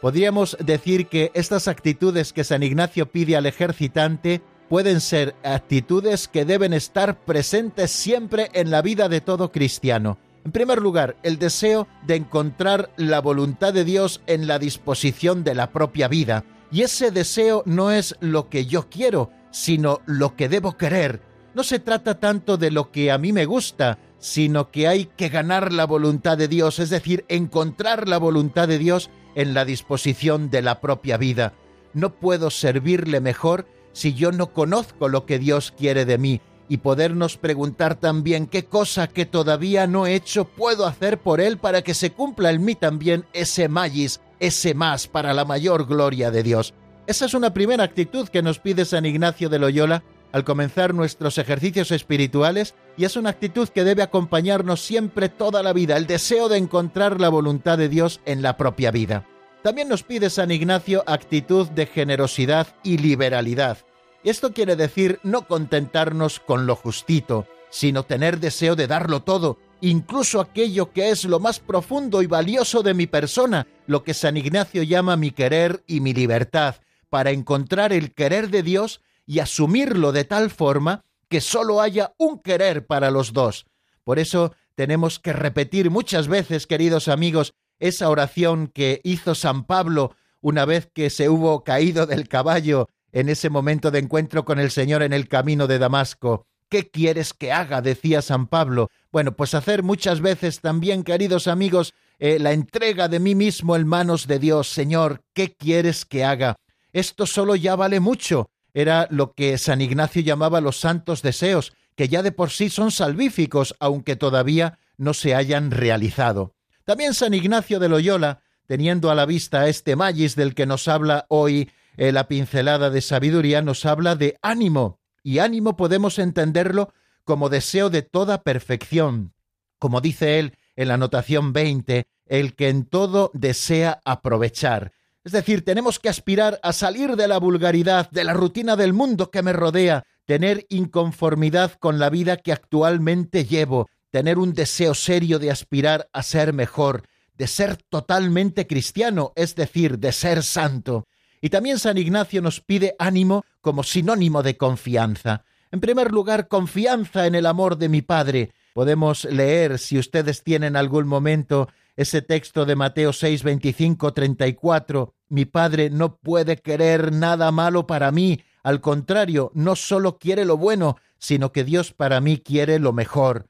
Podríamos 0.00 0.56
decir 0.60 1.06
que 1.06 1.30
estas 1.34 1.68
actitudes 1.68 2.32
que 2.32 2.44
San 2.44 2.62
Ignacio 2.62 3.06
pide 3.06 3.36
al 3.36 3.46
ejercitante 3.46 4.42
pueden 4.68 5.00
ser 5.00 5.34
actitudes 5.42 6.28
que 6.28 6.44
deben 6.44 6.72
estar 6.72 7.18
presentes 7.24 7.90
siempre 7.90 8.50
en 8.52 8.70
la 8.70 8.82
vida 8.82 9.08
de 9.08 9.20
todo 9.20 9.52
cristiano. 9.52 10.18
En 10.44 10.52
primer 10.52 10.80
lugar, 10.80 11.16
el 11.22 11.38
deseo 11.38 11.88
de 12.06 12.16
encontrar 12.16 12.90
la 12.96 13.20
voluntad 13.20 13.72
de 13.72 13.84
Dios 13.84 14.20
en 14.26 14.46
la 14.46 14.58
disposición 14.58 15.42
de 15.42 15.54
la 15.54 15.72
propia 15.72 16.08
vida. 16.08 16.44
Y 16.70 16.82
ese 16.82 17.10
deseo 17.10 17.62
no 17.66 17.90
es 17.90 18.16
lo 18.20 18.48
que 18.48 18.66
yo 18.66 18.88
quiero, 18.88 19.30
sino 19.50 20.00
lo 20.06 20.36
que 20.36 20.48
debo 20.48 20.76
querer. 20.76 21.20
No 21.54 21.64
se 21.64 21.78
trata 21.78 22.20
tanto 22.20 22.58
de 22.58 22.70
lo 22.70 22.92
que 22.92 23.10
a 23.10 23.18
mí 23.18 23.32
me 23.32 23.44
gusta, 23.44 23.98
sino 24.18 24.70
que 24.70 24.88
hay 24.88 25.06
que 25.16 25.28
ganar 25.28 25.72
la 25.72 25.84
voluntad 25.86 26.38
de 26.38 26.48
Dios, 26.48 26.78
es 26.78 26.90
decir, 26.90 27.24
encontrar 27.28 28.08
la 28.08 28.18
voluntad 28.18 28.68
de 28.68 28.78
Dios 28.78 29.10
en 29.34 29.54
la 29.54 29.64
disposición 29.64 30.50
de 30.50 30.62
la 30.62 30.80
propia 30.80 31.16
vida. 31.16 31.52
No 31.92 32.14
puedo 32.14 32.50
servirle 32.50 33.20
mejor 33.20 33.66
si 33.92 34.14
yo 34.14 34.32
no 34.32 34.52
conozco 34.52 35.08
lo 35.08 35.26
que 35.26 35.38
Dios 35.38 35.72
quiere 35.76 36.04
de 36.04 36.18
mí 36.18 36.40
y 36.68 36.78
podernos 36.78 37.36
preguntar 37.36 37.94
también 37.94 38.46
qué 38.46 38.64
cosa 38.64 39.06
que 39.06 39.26
todavía 39.26 39.86
no 39.86 40.06
he 40.06 40.14
hecho 40.14 40.44
puedo 40.46 40.86
hacer 40.86 41.18
por 41.18 41.40
Él 41.40 41.58
para 41.58 41.82
que 41.82 41.94
se 41.94 42.12
cumpla 42.12 42.50
en 42.50 42.64
mí 42.64 42.74
también 42.74 43.24
ese 43.32 43.68
magis, 43.68 44.20
ese 44.40 44.74
más 44.74 45.06
para 45.06 45.32
la 45.32 45.44
mayor 45.44 45.86
gloria 45.86 46.30
de 46.30 46.42
Dios. 46.42 46.74
Esa 47.06 47.26
es 47.26 47.34
una 47.34 47.54
primera 47.54 47.84
actitud 47.84 48.28
que 48.28 48.42
nos 48.42 48.58
pide 48.58 48.84
San 48.84 49.06
Ignacio 49.06 49.48
de 49.48 49.60
Loyola 49.60 50.02
al 50.36 50.44
comenzar 50.44 50.92
nuestros 50.92 51.38
ejercicios 51.38 51.90
espirituales 51.90 52.74
y 52.98 53.06
es 53.06 53.16
una 53.16 53.30
actitud 53.30 53.70
que 53.70 53.84
debe 53.84 54.02
acompañarnos 54.02 54.82
siempre 54.82 55.30
toda 55.30 55.62
la 55.62 55.72
vida, 55.72 55.96
el 55.96 56.06
deseo 56.06 56.50
de 56.50 56.58
encontrar 56.58 57.22
la 57.22 57.30
voluntad 57.30 57.78
de 57.78 57.88
Dios 57.88 58.20
en 58.26 58.42
la 58.42 58.58
propia 58.58 58.90
vida. 58.90 59.26
También 59.62 59.88
nos 59.88 60.02
pide 60.02 60.28
San 60.28 60.50
Ignacio 60.50 61.02
actitud 61.06 61.68
de 61.70 61.86
generosidad 61.86 62.66
y 62.82 62.98
liberalidad. 62.98 63.78
Esto 64.24 64.52
quiere 64.52 64.76
decir 64.76 65.20
no 65.22 65.46
contentarnos 65.48 66.38
con 66.38 66.66
lo 66.66 66.76
justito, 66.76 67.46
sino 67.70 68.02
tener 68.02 68.38
deseo 68.38 68.76
de 68.76 68.88
darlo 68.88 69.22
todo, 69.22 69.56
incluso 69.80 70.42
aquello 70.42 70.92
que 70.92 71.08
es 71.08 71.24
lo 71.24 71.40
más 71.40 71.60
profundo 71.60 72.20
y 72.20 72.26
valioso 72.26 72.82
de 72.82 72.92
mi 72.92 73.06
persona, 73.06 73.66
lo 73.86 74.04
que 74.04 74.12
San 74.12 74.36
Ignacio 74.36 74.82
llama 74.82 75.16
mi 75.16 75.30
querer 75.30 75.82
y 75.86 76.00
mi 76.00 76.12
libertad, 76.12 76.74
para 77.08 77.30
encontrar 77.30 77.94
el 77.94 78.12
querer 78.12 78.50
de 78.50 78.62
Dios 78.62 79.00
y 79.26 79.40
asumirlo 79.40 80.12
de 80.12 80.24
tal 80.24 80.50
forma 80.50 81.04
que 81.28 81.40
sólo 81.40 81.80
haya 81.80 82.14
un 82.18 82.40
querer 82.40 82.86
para 82.86 83.10
los 83.10 83.32
dos. 83.32 83.66
Por 84.04 84.18
eso 84.18 84.54
tenemos 84.74 85.18
que 85.18 85.32
repetir 85.32 85.90
muchas 85.90 86.28
veces, 86.28 86.66
queridos 86.66 87.08
amigos, 87.08 87.54
esa 87.78 88.08
oración 88.08 88.68
que 88.68 89.00
hizo 89.04 89.34
San 89.34 89.64
Pablo 89.64 90.14
una 90.40 90.64
vez 90.64 90.88
que 90.92 91.10
se 91.10 91.28
hubo 91.28 91.64
caído 91.64 92.06
del 92.06 92.28
caballo 92.28 92.88
en 93.12 93.28
ese 93.28 93.50
momento 93.50 93.90
de 93.90 93.98
encuentro 93.98 94.44
con 94.44 94.58
el 94.58 94.70
Señor 94.70 95.02
en 95.02 95.12
el 95.12 95.28
camino 95.28 95.66
de 95.66 95.78
Damasco. 95.78 96.46
¿Qué 96.68 96.90
quieres 96.90 97.32
que 97.32 97.52
haga? 97.52 97.80
decía 97.80 98.22
San 98.22 98.46
Pablo. 98.46 98.90
Bueno, 99.12 99.36
pues 99.36 99.54
hacer 99.54 99.82
muchas 99.82 100.20
veces 100.20 100.60
también, 100.60 101.04
queridos 101.04 101.46
amigos, 101.46 101.94
eh, 102.18 102.38
la 102.38 102.52
entrega 102.52 103.08
de 103.08 103.20
mí 103.20 103.34
mismo 103.34 103.76
en 103.76 103.86
manos 103.86 104.26
de 104.26 104.38
Dios. 104.38 104.68
Señor, 104.68 105.22
¿qué 105.32 105.54
quieres 105.54 106.04
que 106.04 106.24
haga? 106.24 106.56
Esto 106.92 107.26
solo 107.26 107.56
ya 107.56 107.76
vale 107.76 108.00
mucho. 108.00 108.50
Era 108.76 109.08
lo 109.10 109.32
que 109.32 109.56
San 109.56 109.80
Ignacio 109.80 110.20
llamaba 110.20 110.60
los 110.60 110.78
santos 110.78 111.22
deseos, 111.22 111.72
que 111.94 112.08
ya 112.08 112.22
de 112.22 112.30
por 112.30 112.50
sí 112.50 112.68
son 112.68 112.90
salvíficos, 112.90 113.74
aunque 113.80 114.16
todavía 114.16 114.78
no 114.98 115.14
se 115.14 115.34
hayan 115.34 115.70
realizado. 115.70 116.54
También 116.84 117.14
San 117.14 117.32
Ignacio 117.32 117.78
de 117.78 117.88
Loyola, 117.88 118.42
teniendo 118.66 119.10
a 119.10 119.14
la 119.14 119.24
vista 119.24 119.66
este 119.66 119.96
magis 119.96 120.36
del 120.36 120.54
que 120.54 120.66
nos 120.66 120.88
habla 120.88 121.24
hoy 121.30 121.70
eh, 121.96 122.12
la 122.12 122.28
pincelada 122.28 122.90
de 122.90 123.00
sabiduría, 123.00 123.62
nos 123.62 123.86
habla 123.86 124.14
de 124.14 124.36
ánimo, 124.42 125.00
y 125.22 125.38
ánimo 125.38 125.78
podemos 125.78 126.18
entenderlo 126.18 126.92
como 127.24 127.48
deseo 127.48 127.88
de 127.88 128.02
toda 128.02 128.42
perfección. 128.42 129.32
Como 129.78 130.02
dice 130.02 130.38
él 130.38 130.58
en 130.76 130.88
la 130.88 130.98
notación 130.98 131.54
20, 131.54 132.04
el 132.26 132.54
que 132.54 132.68
en 132.68 132.84
todo 132.84 133.30
desea 133.32 134.02
aprovechar. 134.04 134.92
Es 135.26 135.32
decir, 135.32 135.64
tenemos 135.64 135.98
que 135.98 136.08
aspirar 136.08 136.60
a 136.62 136.72
salir 136.72 137.16
de 137.16 137.26
la 137.26 137.38
vulgaridad, 137.40 138.08
de 138.12 138.22
la 138.22 138.32
rutina 138.32 138.76
del 138.76 138.92
mundo 138.92 139.32
que 139.32 139.42
me 139.42 139.52
rodea, 139.52 140.04
tener 140.24 140.66
inconformidad 140.68 141.72
con 141.80 141.98
la 141.98 142.10
vida 142.10 142.36
que 142.36 142.52
actualmente 142.52 143.44
llevo, 143.44 143.88
tener 144.12 144.38
un 144.38 144.52
deseo 144.52 144.94
serio 144.94 145.40
de 145.40 145.50
aspirar 145.50 146.08
a 146.12 146.22
ser 146.22 146.52
mejor, 146.52 147.08
de 147.34 147.48
ser 147.48 147.76
totalmente 147.76 148.68
cristiano, 148.68 149.32
es 149.34 149.56
decir, 149.56 149.98
de 149.98 150.12
ser 150.12 150.44
santo. 150.44 151.08
Y 151.40 151.50
también 151.50 151.80
San 151.80 151.98
Ignacio 151.98 152.40
nos 152.40 152.60
pide 152.60 152.94
ánimo 153.00 153.44
como 153.60 153.82
sinónimo 153.82 154.44
de 154.44 154.56
confianza. 154.56 155.44
En 155.72 155.80
primer 155.80 156.12
lugar, 156.12 156.46
confianza 156.46 157.26
en 157.26 157.34
el 157.34 157.46
amor 157.46 157.78
de 157.78 157.88
mi 157.88 158.00
Padre. 158.00 158.52
Podemos 158.74 159.24
leer, 159.24 159.80
si 159.80 159.98
ustedes 159.98 160.44
tienen 160.44 160.76
algún 160.76 161.08
momento, 161.08 161.68
ese 161.96 162.22
texto 162.22 162.64
de 162.64 162.76
Mateo 162.76 163.12
6, 163.12 163.42
25, 163.42 164.12
34. 164.12 165.15
Mi 165.28 165.44
Padre 165.44 165.90
no 165.90 166.16
puede 166.16 166.56
querer 166.56 167.12
nada 167.12 167.50
malo 167.52 167.86
para 167.86 168.12
mí. 168.12 168.40
Al 168.62 168.80
contrario, 168.80 169.50
no 169.54 169.76
solo 169.76 170.18
quiere 170.18 170.44
lo 170.44 170.56
bueno, 170.56 170.96
sino 171.18 171.52
que 171.52 171.64
Dios 171.64 171.92
para 171.92 172.20
mí 172.20 172.38
quiere 172.38 172.78
lo 172.78 172.92
mejor 172.92 173.46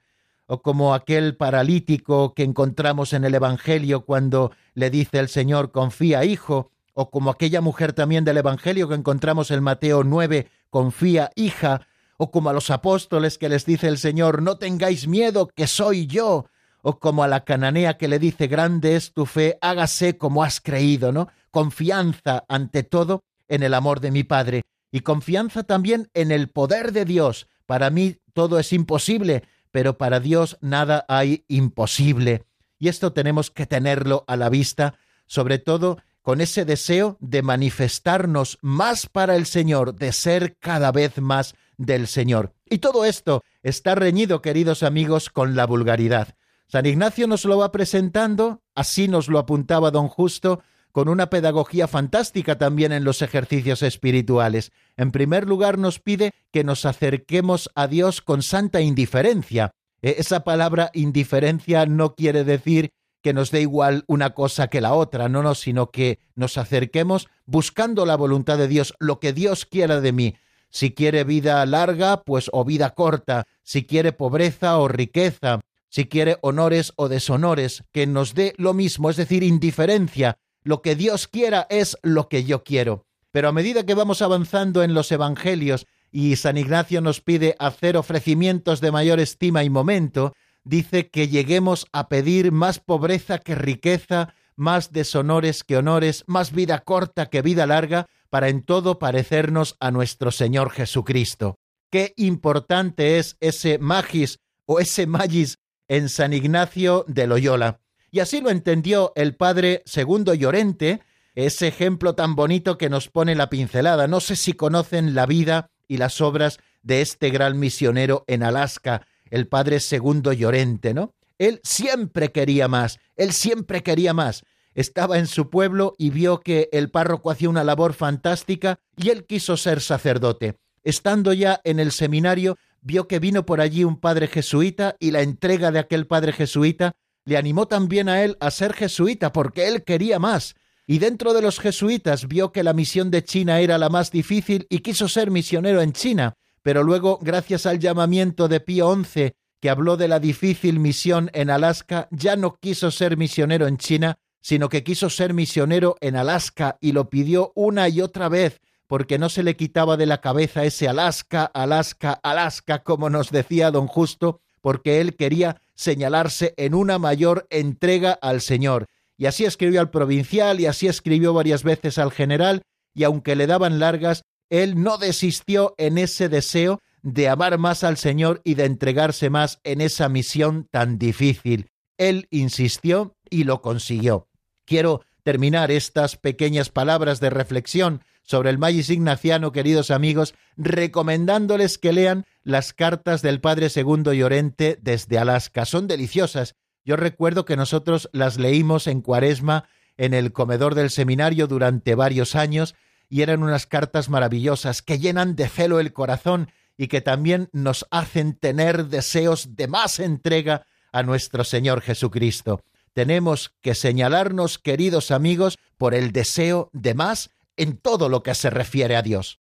o 0.47 0.63
como 0.63 0.95
aquel 0.95 1.37
paralítico 1.37 2.35
que 2.35 2.45
encontramos 2.45 3.13
en 3.13 3.25
el 3.25 3.35
Evangelio 3.35 4.05
cuando 4.05 4.53
le 4.75 4.91
dice 4.91 5.19
el 5.19 5.29
Señor, 5.29 5.73
confía, 5.73 6.25
hijo, 6.25 6.71
o 6.95 7.11
como 7.11 7.31
aquella 7.31 7.61
mujer 7.61 7.93
también 7.93 8.25
del 8.25 8.39
Evangelio 8.39 8.89
que 8.89 8.95
encontramos 8.95 9.51
en 9.51 9.63
Mateo 9.63 10.05
9, 10.05 10.49
confía, 10.71 11.31
hija, 11.35 11.87
o 12.17 12.31
como 12.31 12.49
a 12.49 12.53
los 12.53 12.71
apóstoles 12.71 13.39
que 13.39 13.49
les 13.49 13.67
dice 13.67 13.89
el 13.89 13.99
Señor, 13.99 14.41
no 14.41 14.57
tengáis 14.57 15.07
miedo, 15.07 15.49
que 15.49 15.67
soy 15.67 16.07
yo, 16.07 16.47
o 16.81 16.99
como 16.99 17.25
a 17.25 17.29
la 17.29 17.45
cananea 17.45 17.99
que 17.99 18.09
le 18.09 18.19
dice, 18.19 18.47
grande 18.47 18.95
es 18.95 19.13
tu 19.13 19.27
fe, 19.27 19.59
hágase 19.61 20.17
como 20.17 20.45
has 20.45 20.61
creído, 20.61 21.13
¿no? 21.13 21.29
Confianza 21.57 22.45
ante 22.51 22.83
todo 22.83 23.25
en 23.49 23.63
el 23.63 23.73
amor 23.73 24.01
de 24.01 24.11
mi 24.11 24.25
Padre 24.25 24.65
y 24.93 25.01
confianza 25.01 25.63
también 25.63 26.11
en 26.13 26.31
el 26.31 26.51
poder 26.51 26.93
de 26.93 27.07
Dios. 27.07 27.49
Para 27.65 27.89
mí 27.89 28.19
todo 28.35 28.59
es 28.59 28.75
imposible, 28.75 29.43
pero 29.71 29.97
para 29.97 30.21
Dios 30.21 30.59
nada 30.61 31.07
hay 31.09 31.47
imposible. 31.49 32.45
Y 32.79 32.89
esto 32.89 33.15
tenemos 33.15 33.51
que 33.51 33.65
tenerlo 33.65 34.27
a 34.27 34.37
la 34.37 34.51
vista, 34.51 34.99
sobre 35.25 35.59
todo 35.59 35.97
con 36.21 36.43
ese 36.43 36.67
deseo 36.67 37.17
de 37.21 37.41
manifestarnos 37.41 38.59
más 38.61 39.07
para 39.07 39.35
el 39.35 39.47
Señor, 39.47 39.95
de 39.95 40.13
ser 40.13 40.59
cada 40.59 40.93
vez 40.93 41.17
más 41.23 41.55
del 41.79 42.07
Señor. 42.07 42.53
Y 42.69 42.81
todo 42.81 43.07
esto 43.07 43.43
está 43.63 43.95
reñido, 43.95 44.43
queridos 44.43 44.83
amigos, 44.83 45.31
con 45.31 45.57
la 45.57 45.65
vulgaridad. 45.65 46.37
San 46.69 46.85
Ignacio 46.85 47.27
nos 47.27 47.47
lo 47.47 47.57
va 47.57 47.73
presentando, 47.73 48.61
así 48.75 49.09
nos 49.09 49.29
lo 49.29 49.39
apuntaba 49.39 49.91
don 49.91 50.09
Justo, 50.09 50.61
con 50.97 51.11
una 51.11 51.29
pedagogía 51.29 51.89
fantástica 51.89 52.57
también 52.57 52.91
en 52.91 53.05
los 53.05 53.21
ejercicios 53.21 53.83
espirituales. 53.83 54.73
En 54.97 55.13
primer 55.13 55.47
lugar 55.47 55.77
nos 55.77 55.99
pide 55.99 56.33
que 56.53 56.65
nos 56.65 56.87
acerquemos 56.87 57.69
a 57.75 57.87
Dios 57.87 58.23
con 58.23 58.41
santa 58.41 58.81
indiferencia. 58.81 59.73
E, 60.01 60.17
esa 60.21 60.41
palabra 60.41 60.91
indiferencia 60.95 61.85
no 61.85 62.15
quiere 62.15 62.45
decir 62.45 62.93
que 63.23 63.35
nos 63.35 63.51
dé 63.51 63.61
igual 63.61 64.05
una 64.07 64.31
cosa 64.31 64.69
que 64.69 64.81
la 64.81 64.95
otra, 64.95 65.29
no, 65.29 65.43
no, 65.43 65.55
sino 65.55 65.91
que 65.91 66.19
nos 66.35 66.57
acerquemos 66.57 67.29
buscando 67.45 68.07
la 68.07 68.17
voluntad 68.17 68.57
de 68.57 68.67
Dios, 68.67 68.95
lo 68.99 69.21
que 69.21 69.35
Dios 69.35 69.67
quiera 69.67 70.01
de 70.01 70.13
mí. 70.13 70.37
Si 70.71 70.95
quiere 70.95 71.25
vida 71.25 71.67
larga, 71.67 72.23
pues 72.25 72.49
o 72.55 72.65
vida 72.65 72.95
corta, 72.95 73.45
si 73.63 73.85
quiere 73.85 74.13
pobreza 74.13 74.79
o 74.79 74.89
riqueza, 74.89 75.61
si 75.91 76.07
quiere 76.07 76.39
honores 76.41 76.95
o 76.97 77.11
deshonores, 77.11 77.85
que 77.93 78.07
nos 78.07 78.33
dé 78.33 78.55
lo 78.57 78.73
mismo, 78.73 79.11
es 79.11 79.17
decir, 79.17 79.43
indiferencia, 79.43 80.39
lo 80.67 80.83
que 80.83 80.97
Dios 80.97 81.29
quiera 81.29 81.69
es 81.71 81.97
lo 82.03 82.29
que 82.29 82.43
yo 82.43 82.65
quiero. 82.65 83.07
Pero 83.31 83.49
a 83.49 83.53
medida 83.53 83.87
que 83.87 83.95
vamos 83.95 84.21
avanzando 84.21 84.83
en 84.83 84.95
los 84.95 85.13
Evangelios 85.13 85.87
y 86.11 86.35
San 86.35 86.59
Ignacio 86.59 87.01
nos 87.01 87.21
pide 87.21 87.55
hacer 87.61 87.97
ofrecimientos 87.97 88.81
de 88.81 88.91
mayor 88.91 89.21
estima 89.21 89.63
y 89.63 89.71
momento, 89.71 90.35
dice 90.65 91.09
que 91.09 91.29
lleguemos 91.29 91.87
a 91.93 92.09
pedir 92.09 92.51
más 92.51 92.81
pobreza 92.81 93.39
que 93.39 93.55
riqueza, 93.55 94.35
más 94.57 94.91
deshonores 94.91 95.63
que 95.63 95.77
honores, 95.77 96.25
más 96.27 96.51
vida 96.51 96.81
corta 96.81 97.27
que 97.27 97.43
vida 97.43 97.65
larga, 97.67 98.07
para 98.29 98.49
en 98.49 98.63
todo 98.63 98.99
parecernos 98.99 99.77
a 99.79 99.93
nuestro 99.93 100.33
Señor 100.33 100.71
Jesucristo. 100.71 101.61
Qué 101.93 102.13
importante 102.17 103.19
es 103.19 103.37
ese 103.39 103.79
magis 103.79 104.41
o 104.65 104.81
ese 104.81 105.07
magis 105.07 105.59
en 105.87 106.09
San 106.09 106.33
Ignacio 106.33 107.05
de 107.07 107.29
Loyola. 107.29 107.86
Y 108.17 108.21
así 108.21 108.41
lo 108.41 108.49
entendió 108.49 109.13
el 109.15 109.37
padre 109.37 109.83
Segundo 109.85 110.33
Llorente, 110.33 111.03
ese 111.35 111.69
ejemplo 111.69 112.15
tan 112.15 112.35
bonito 112.35 112.79
que 112.79 112.89
nos 112.89 113.11
pone 113.11 113.35
la 113.35 113.51
pincelada. 113.51 114.09
No 114.09 114.21
sé 114.21 114.37
si 114.37 114.55
conocen 114.55 115.15
la 115.15 115.27
vida 115.27 115.69
y 115.87 115.99
las 115.99 116.23
obras 116.23 116.59
de 116.83 117.03
este 117.03 117.29
gran 117.29 117.59
misionero 117.59 118.25
en 118.27 118.43
Alaska, 118.43 119.07
el 119.29 119.49
padre 119.49 119.81
Segundo 119.81 120.33
Llorente, 120.33 120.95
¿no? 120.95 121.13
Él 121.37 121.61
siempre 121.63 122.33
quería 122.33 122.69
más, 122.69 123.01
él 123.17 123.35
siempre 123.35 123.83
quería 123.83 124.15
más. 124.15 124.45
estaba 124.75 125.19
en 125.19 125.27
su 125.27 125.51
pueblo 125.51 125.95
y 125.99 126.09
vio 126.09 126.41
que 126.41 126.71
el 126.73 126.91
párroco 126.91 127.31
hacía 127.31 127.51
una 127.51 127.65
labor 127.65 127.93
fantástica 127.93 128.81
y 128.97 129.11
él 129.11 129.27
quiso 129.27 129.59
ser 129.59 129.83
sacerdote. 129.83 130.57
Estando 130.85 131.35
ya 131.35 131.61
en 131.65 131.81
el 131.81 131.93
seminario, 131.93 132.57
vio 132.81 133.09
que 133.09 133.19
vino 133.19 133.45
por 133.45 133.61
allí 133.61 133.85
un 133.85 134.01
padre 134.01 134.27
jesuita 134.27 134.97
y 135.01 135.11
la 135.11 135.21
entrega 135.21 135.71
de 135.71 135.81
aquel 135.81 136.07
padre 136.07 136.33
jesuita 136.33 136.97
le 137.27 137.37
animó 137.37 137.67
también 137.67 138.09
a 138.09 138.25
él 138.25 138.39
a 138.41 138.51
ser 138.51 138.73
jesuita 138.73 139.33
porque 139.33 139.69
él 139.69 139.85
quería 139.85 140.19
más. 140.19 140.55
Y 140.87 141.01
dentro 141.01 141.35
de 141.35 141.43
los 141.43 141.59
jesuitas 141.59 142.29
vio 142.29 142.53
que 142.53 142.63
la 142.63 142.73
misión 142.73 143.11
de 143.11 143.25
China 143.25 143.61
era 143.61 143.77
la 143.77 143.89
más 143.89 144.11
difícil 144.13 144.67
y 144.71 144.79
quiso 144.79 145.09
ser 145.09 145.33
misionero 145.33 145.83
en 145.83 145.93
China, 145.93 146.35
pero 146.63 146.85
luego, 146.85 147.19
gracias 147.21 147.67
al 147.67 147.81
llamamiento 147.81 148.49
de 148.49 148.61
Pío 148.61 148.95
XI, 148.95 149.35
que 149.61 149.71
habló 149.71 149.97
de 149.97 150.07
la 150.07 150.21
difícil 150.21 150.79
misión 150.79 151.31
en 151.33 151.51
Alaska, 151.51 152.09
ya 152.13 152.37
no 152.37 152.59
quiso 152.61 152.93
ser 152.93 153.17
misionero 153.17 153.67
en 153.67 153.79
China, 153.79 154.19
sino 154.41 154.69
que 154.69 154.85
quiso 154.85 155.11
ser 155.11 155.35
misionero 155.35 155.97
en 156.01 156.15
Alaska 156.15 156.79
y 156.81 156.93
lo 156.93 157.11
pidió 157.11 157.51
una 157.57 157.89
y 157.89 158.01
otra 158.01 158.29
vez, 158.29 158.61
porque 158.87 159.19
no 159.19 159.29
se 159.29 159.43
le 159.43 159.57
quitaba 159.57 159.97
de 159.97 160.07
la 160.07 160.21
cabeza 160.21 160.65
ese 160.65 160.87
Alaska, 160.87 161.45
Alaska, 161.45 162.21
Alaska, 162.23 162.85
como 162.85 163.11
nos 163.11 163.33
decía 163.33 163.73
don 163.73 163.89
Justo, 163.89 164.41
porque 164.61 165.01
él 165.01 165.17
quería 165.17 165.61
señalarse 165.77 166.55
en 166.57 166.75
una 166.75 166.99
mayor 166.99 167.47
entrega 167.51 168.13
al 168.21 168.41
Señor. 168.41 168.87
Y 169.17 169.27
así 169.27 169.45
escribió 169.45 169.81
al 169.81 169.91
provincial 169.91 170.61
y 170.61 170.67
así 170.67 170.89
escribió 170.89 171.33
varias 171.33 171.63
veces 171.63 171.99
al 171.99 172.11
general, 172.11 172.63
y 172.95 173.05
aunque 173.05 173.37
le 173.37 173.47
daban 173.47 173.79
largas, 173.79 174.23
él 174.51 174.83
no 174.83 174.99
desistió 174.99 175.75
en 175.79 175.99
ese 175.99 176.29
deseo 176.29 176.81
de 177.03 177.29
amar 177.29 177.59
más 177.59 177.85
al 177.85 177.97
Señor 177.97 178.41
y 178.43 178.55
de 178.55 178.65
entregarse 178.65 179.31
más 179.31 179.61
en 179.63 179.81
esa 179.81 180.09
misión 180.09 180.67
tan 180.71 180.99
difícil. 180.99 181.71
Él 181.99 182.27
insistió 182.31 183.15
y 183.31 183.45
lo 183.45 183.63
consiguió. 183.63 184.29
Quiero 184.65 185.03
terminar 185.23 185.71
estas 185.71 186.17
pequeñas 186.17 186.71
palabras 186.71 187.21
de 187.21 187.31
reflexión 187.31 188.03
sobre 188.27 188.51
el 188.51 188.59
Magis 188.59 188.91
Ignaciano, 188.91 189.53
queridos 189.53 189.91
amigos, 189.91 190.35
recomendándoles 190.57 191.79
que 191.79 191.93
lean 191.93 192.27
las 192.43 192.73
cartas 192.73 193.23
del 193.23 193.41
Padre 193.41 193.71
Segundo 193.71 194.13
Llorente 194.13 194.79
desde 194.83 195.19
Alaska. 195.19 195.65
Son 195.65 195.87
deliciosas. 195.87 196.57
Yo 196.85 196.97
recuerdo 196.97 197.45
que 197.45 197.57
nosotros 197.57 198.11
las 198.13 198.39
leímos 198.39 198.89
en 198.89 199.01
Cuaresma 199.01 199.69
en 199.97 200.13
el 200.13 200.33
comedor 200.33 200.75
del 200.75 200.91
seminario 200.91 201.47
durante 201.47 201.95
varios 201.95 202.35
años 202.35 202.75
y 203.09 203.23
eran 203.23 203.43
unas 203.43 203.67
cartas 203.67 204.09
maravillosas 204.09 204.83
que 204.83 204.99
llenan 204.99 205.37
de 205.37 205.49
celo 205.49 205.81
el 205.81 205.93
corazón 205.93 206.51
y 206.77 206.89
que 206.89 207.01
también 207.01 207.49
nos 207.53 207.87
hacen 207.91 208.35
tener 208.35 208.87
deseos 208.87 209.57
de 209.57 209.69
más 209.69 210.01
entrega 210.01 210.67
a 210.93 211.03
nuestro 211.03 211.45
Señor 211.45 211.81
Jesucristo. 211.81 212.63
Tenemos 212.93 213.55
que 213.61 213.75
señalarnos, 213.75 214.59
queridos 214.59 215.11
amigos, 215.11 215.59
por 215.79 215.95
el 215.95 216.13
deseo 216.13 216.71
de 216.73 216.95
más 216.95 217.31
en 217.57 217.79
todo 217.79 218.09
lo 218.09 218.23
que 218.23 218.35
se 218.35 218.51
refiere 218.51 218.97
a 218.97 219.03
Dios. 219.03 219.39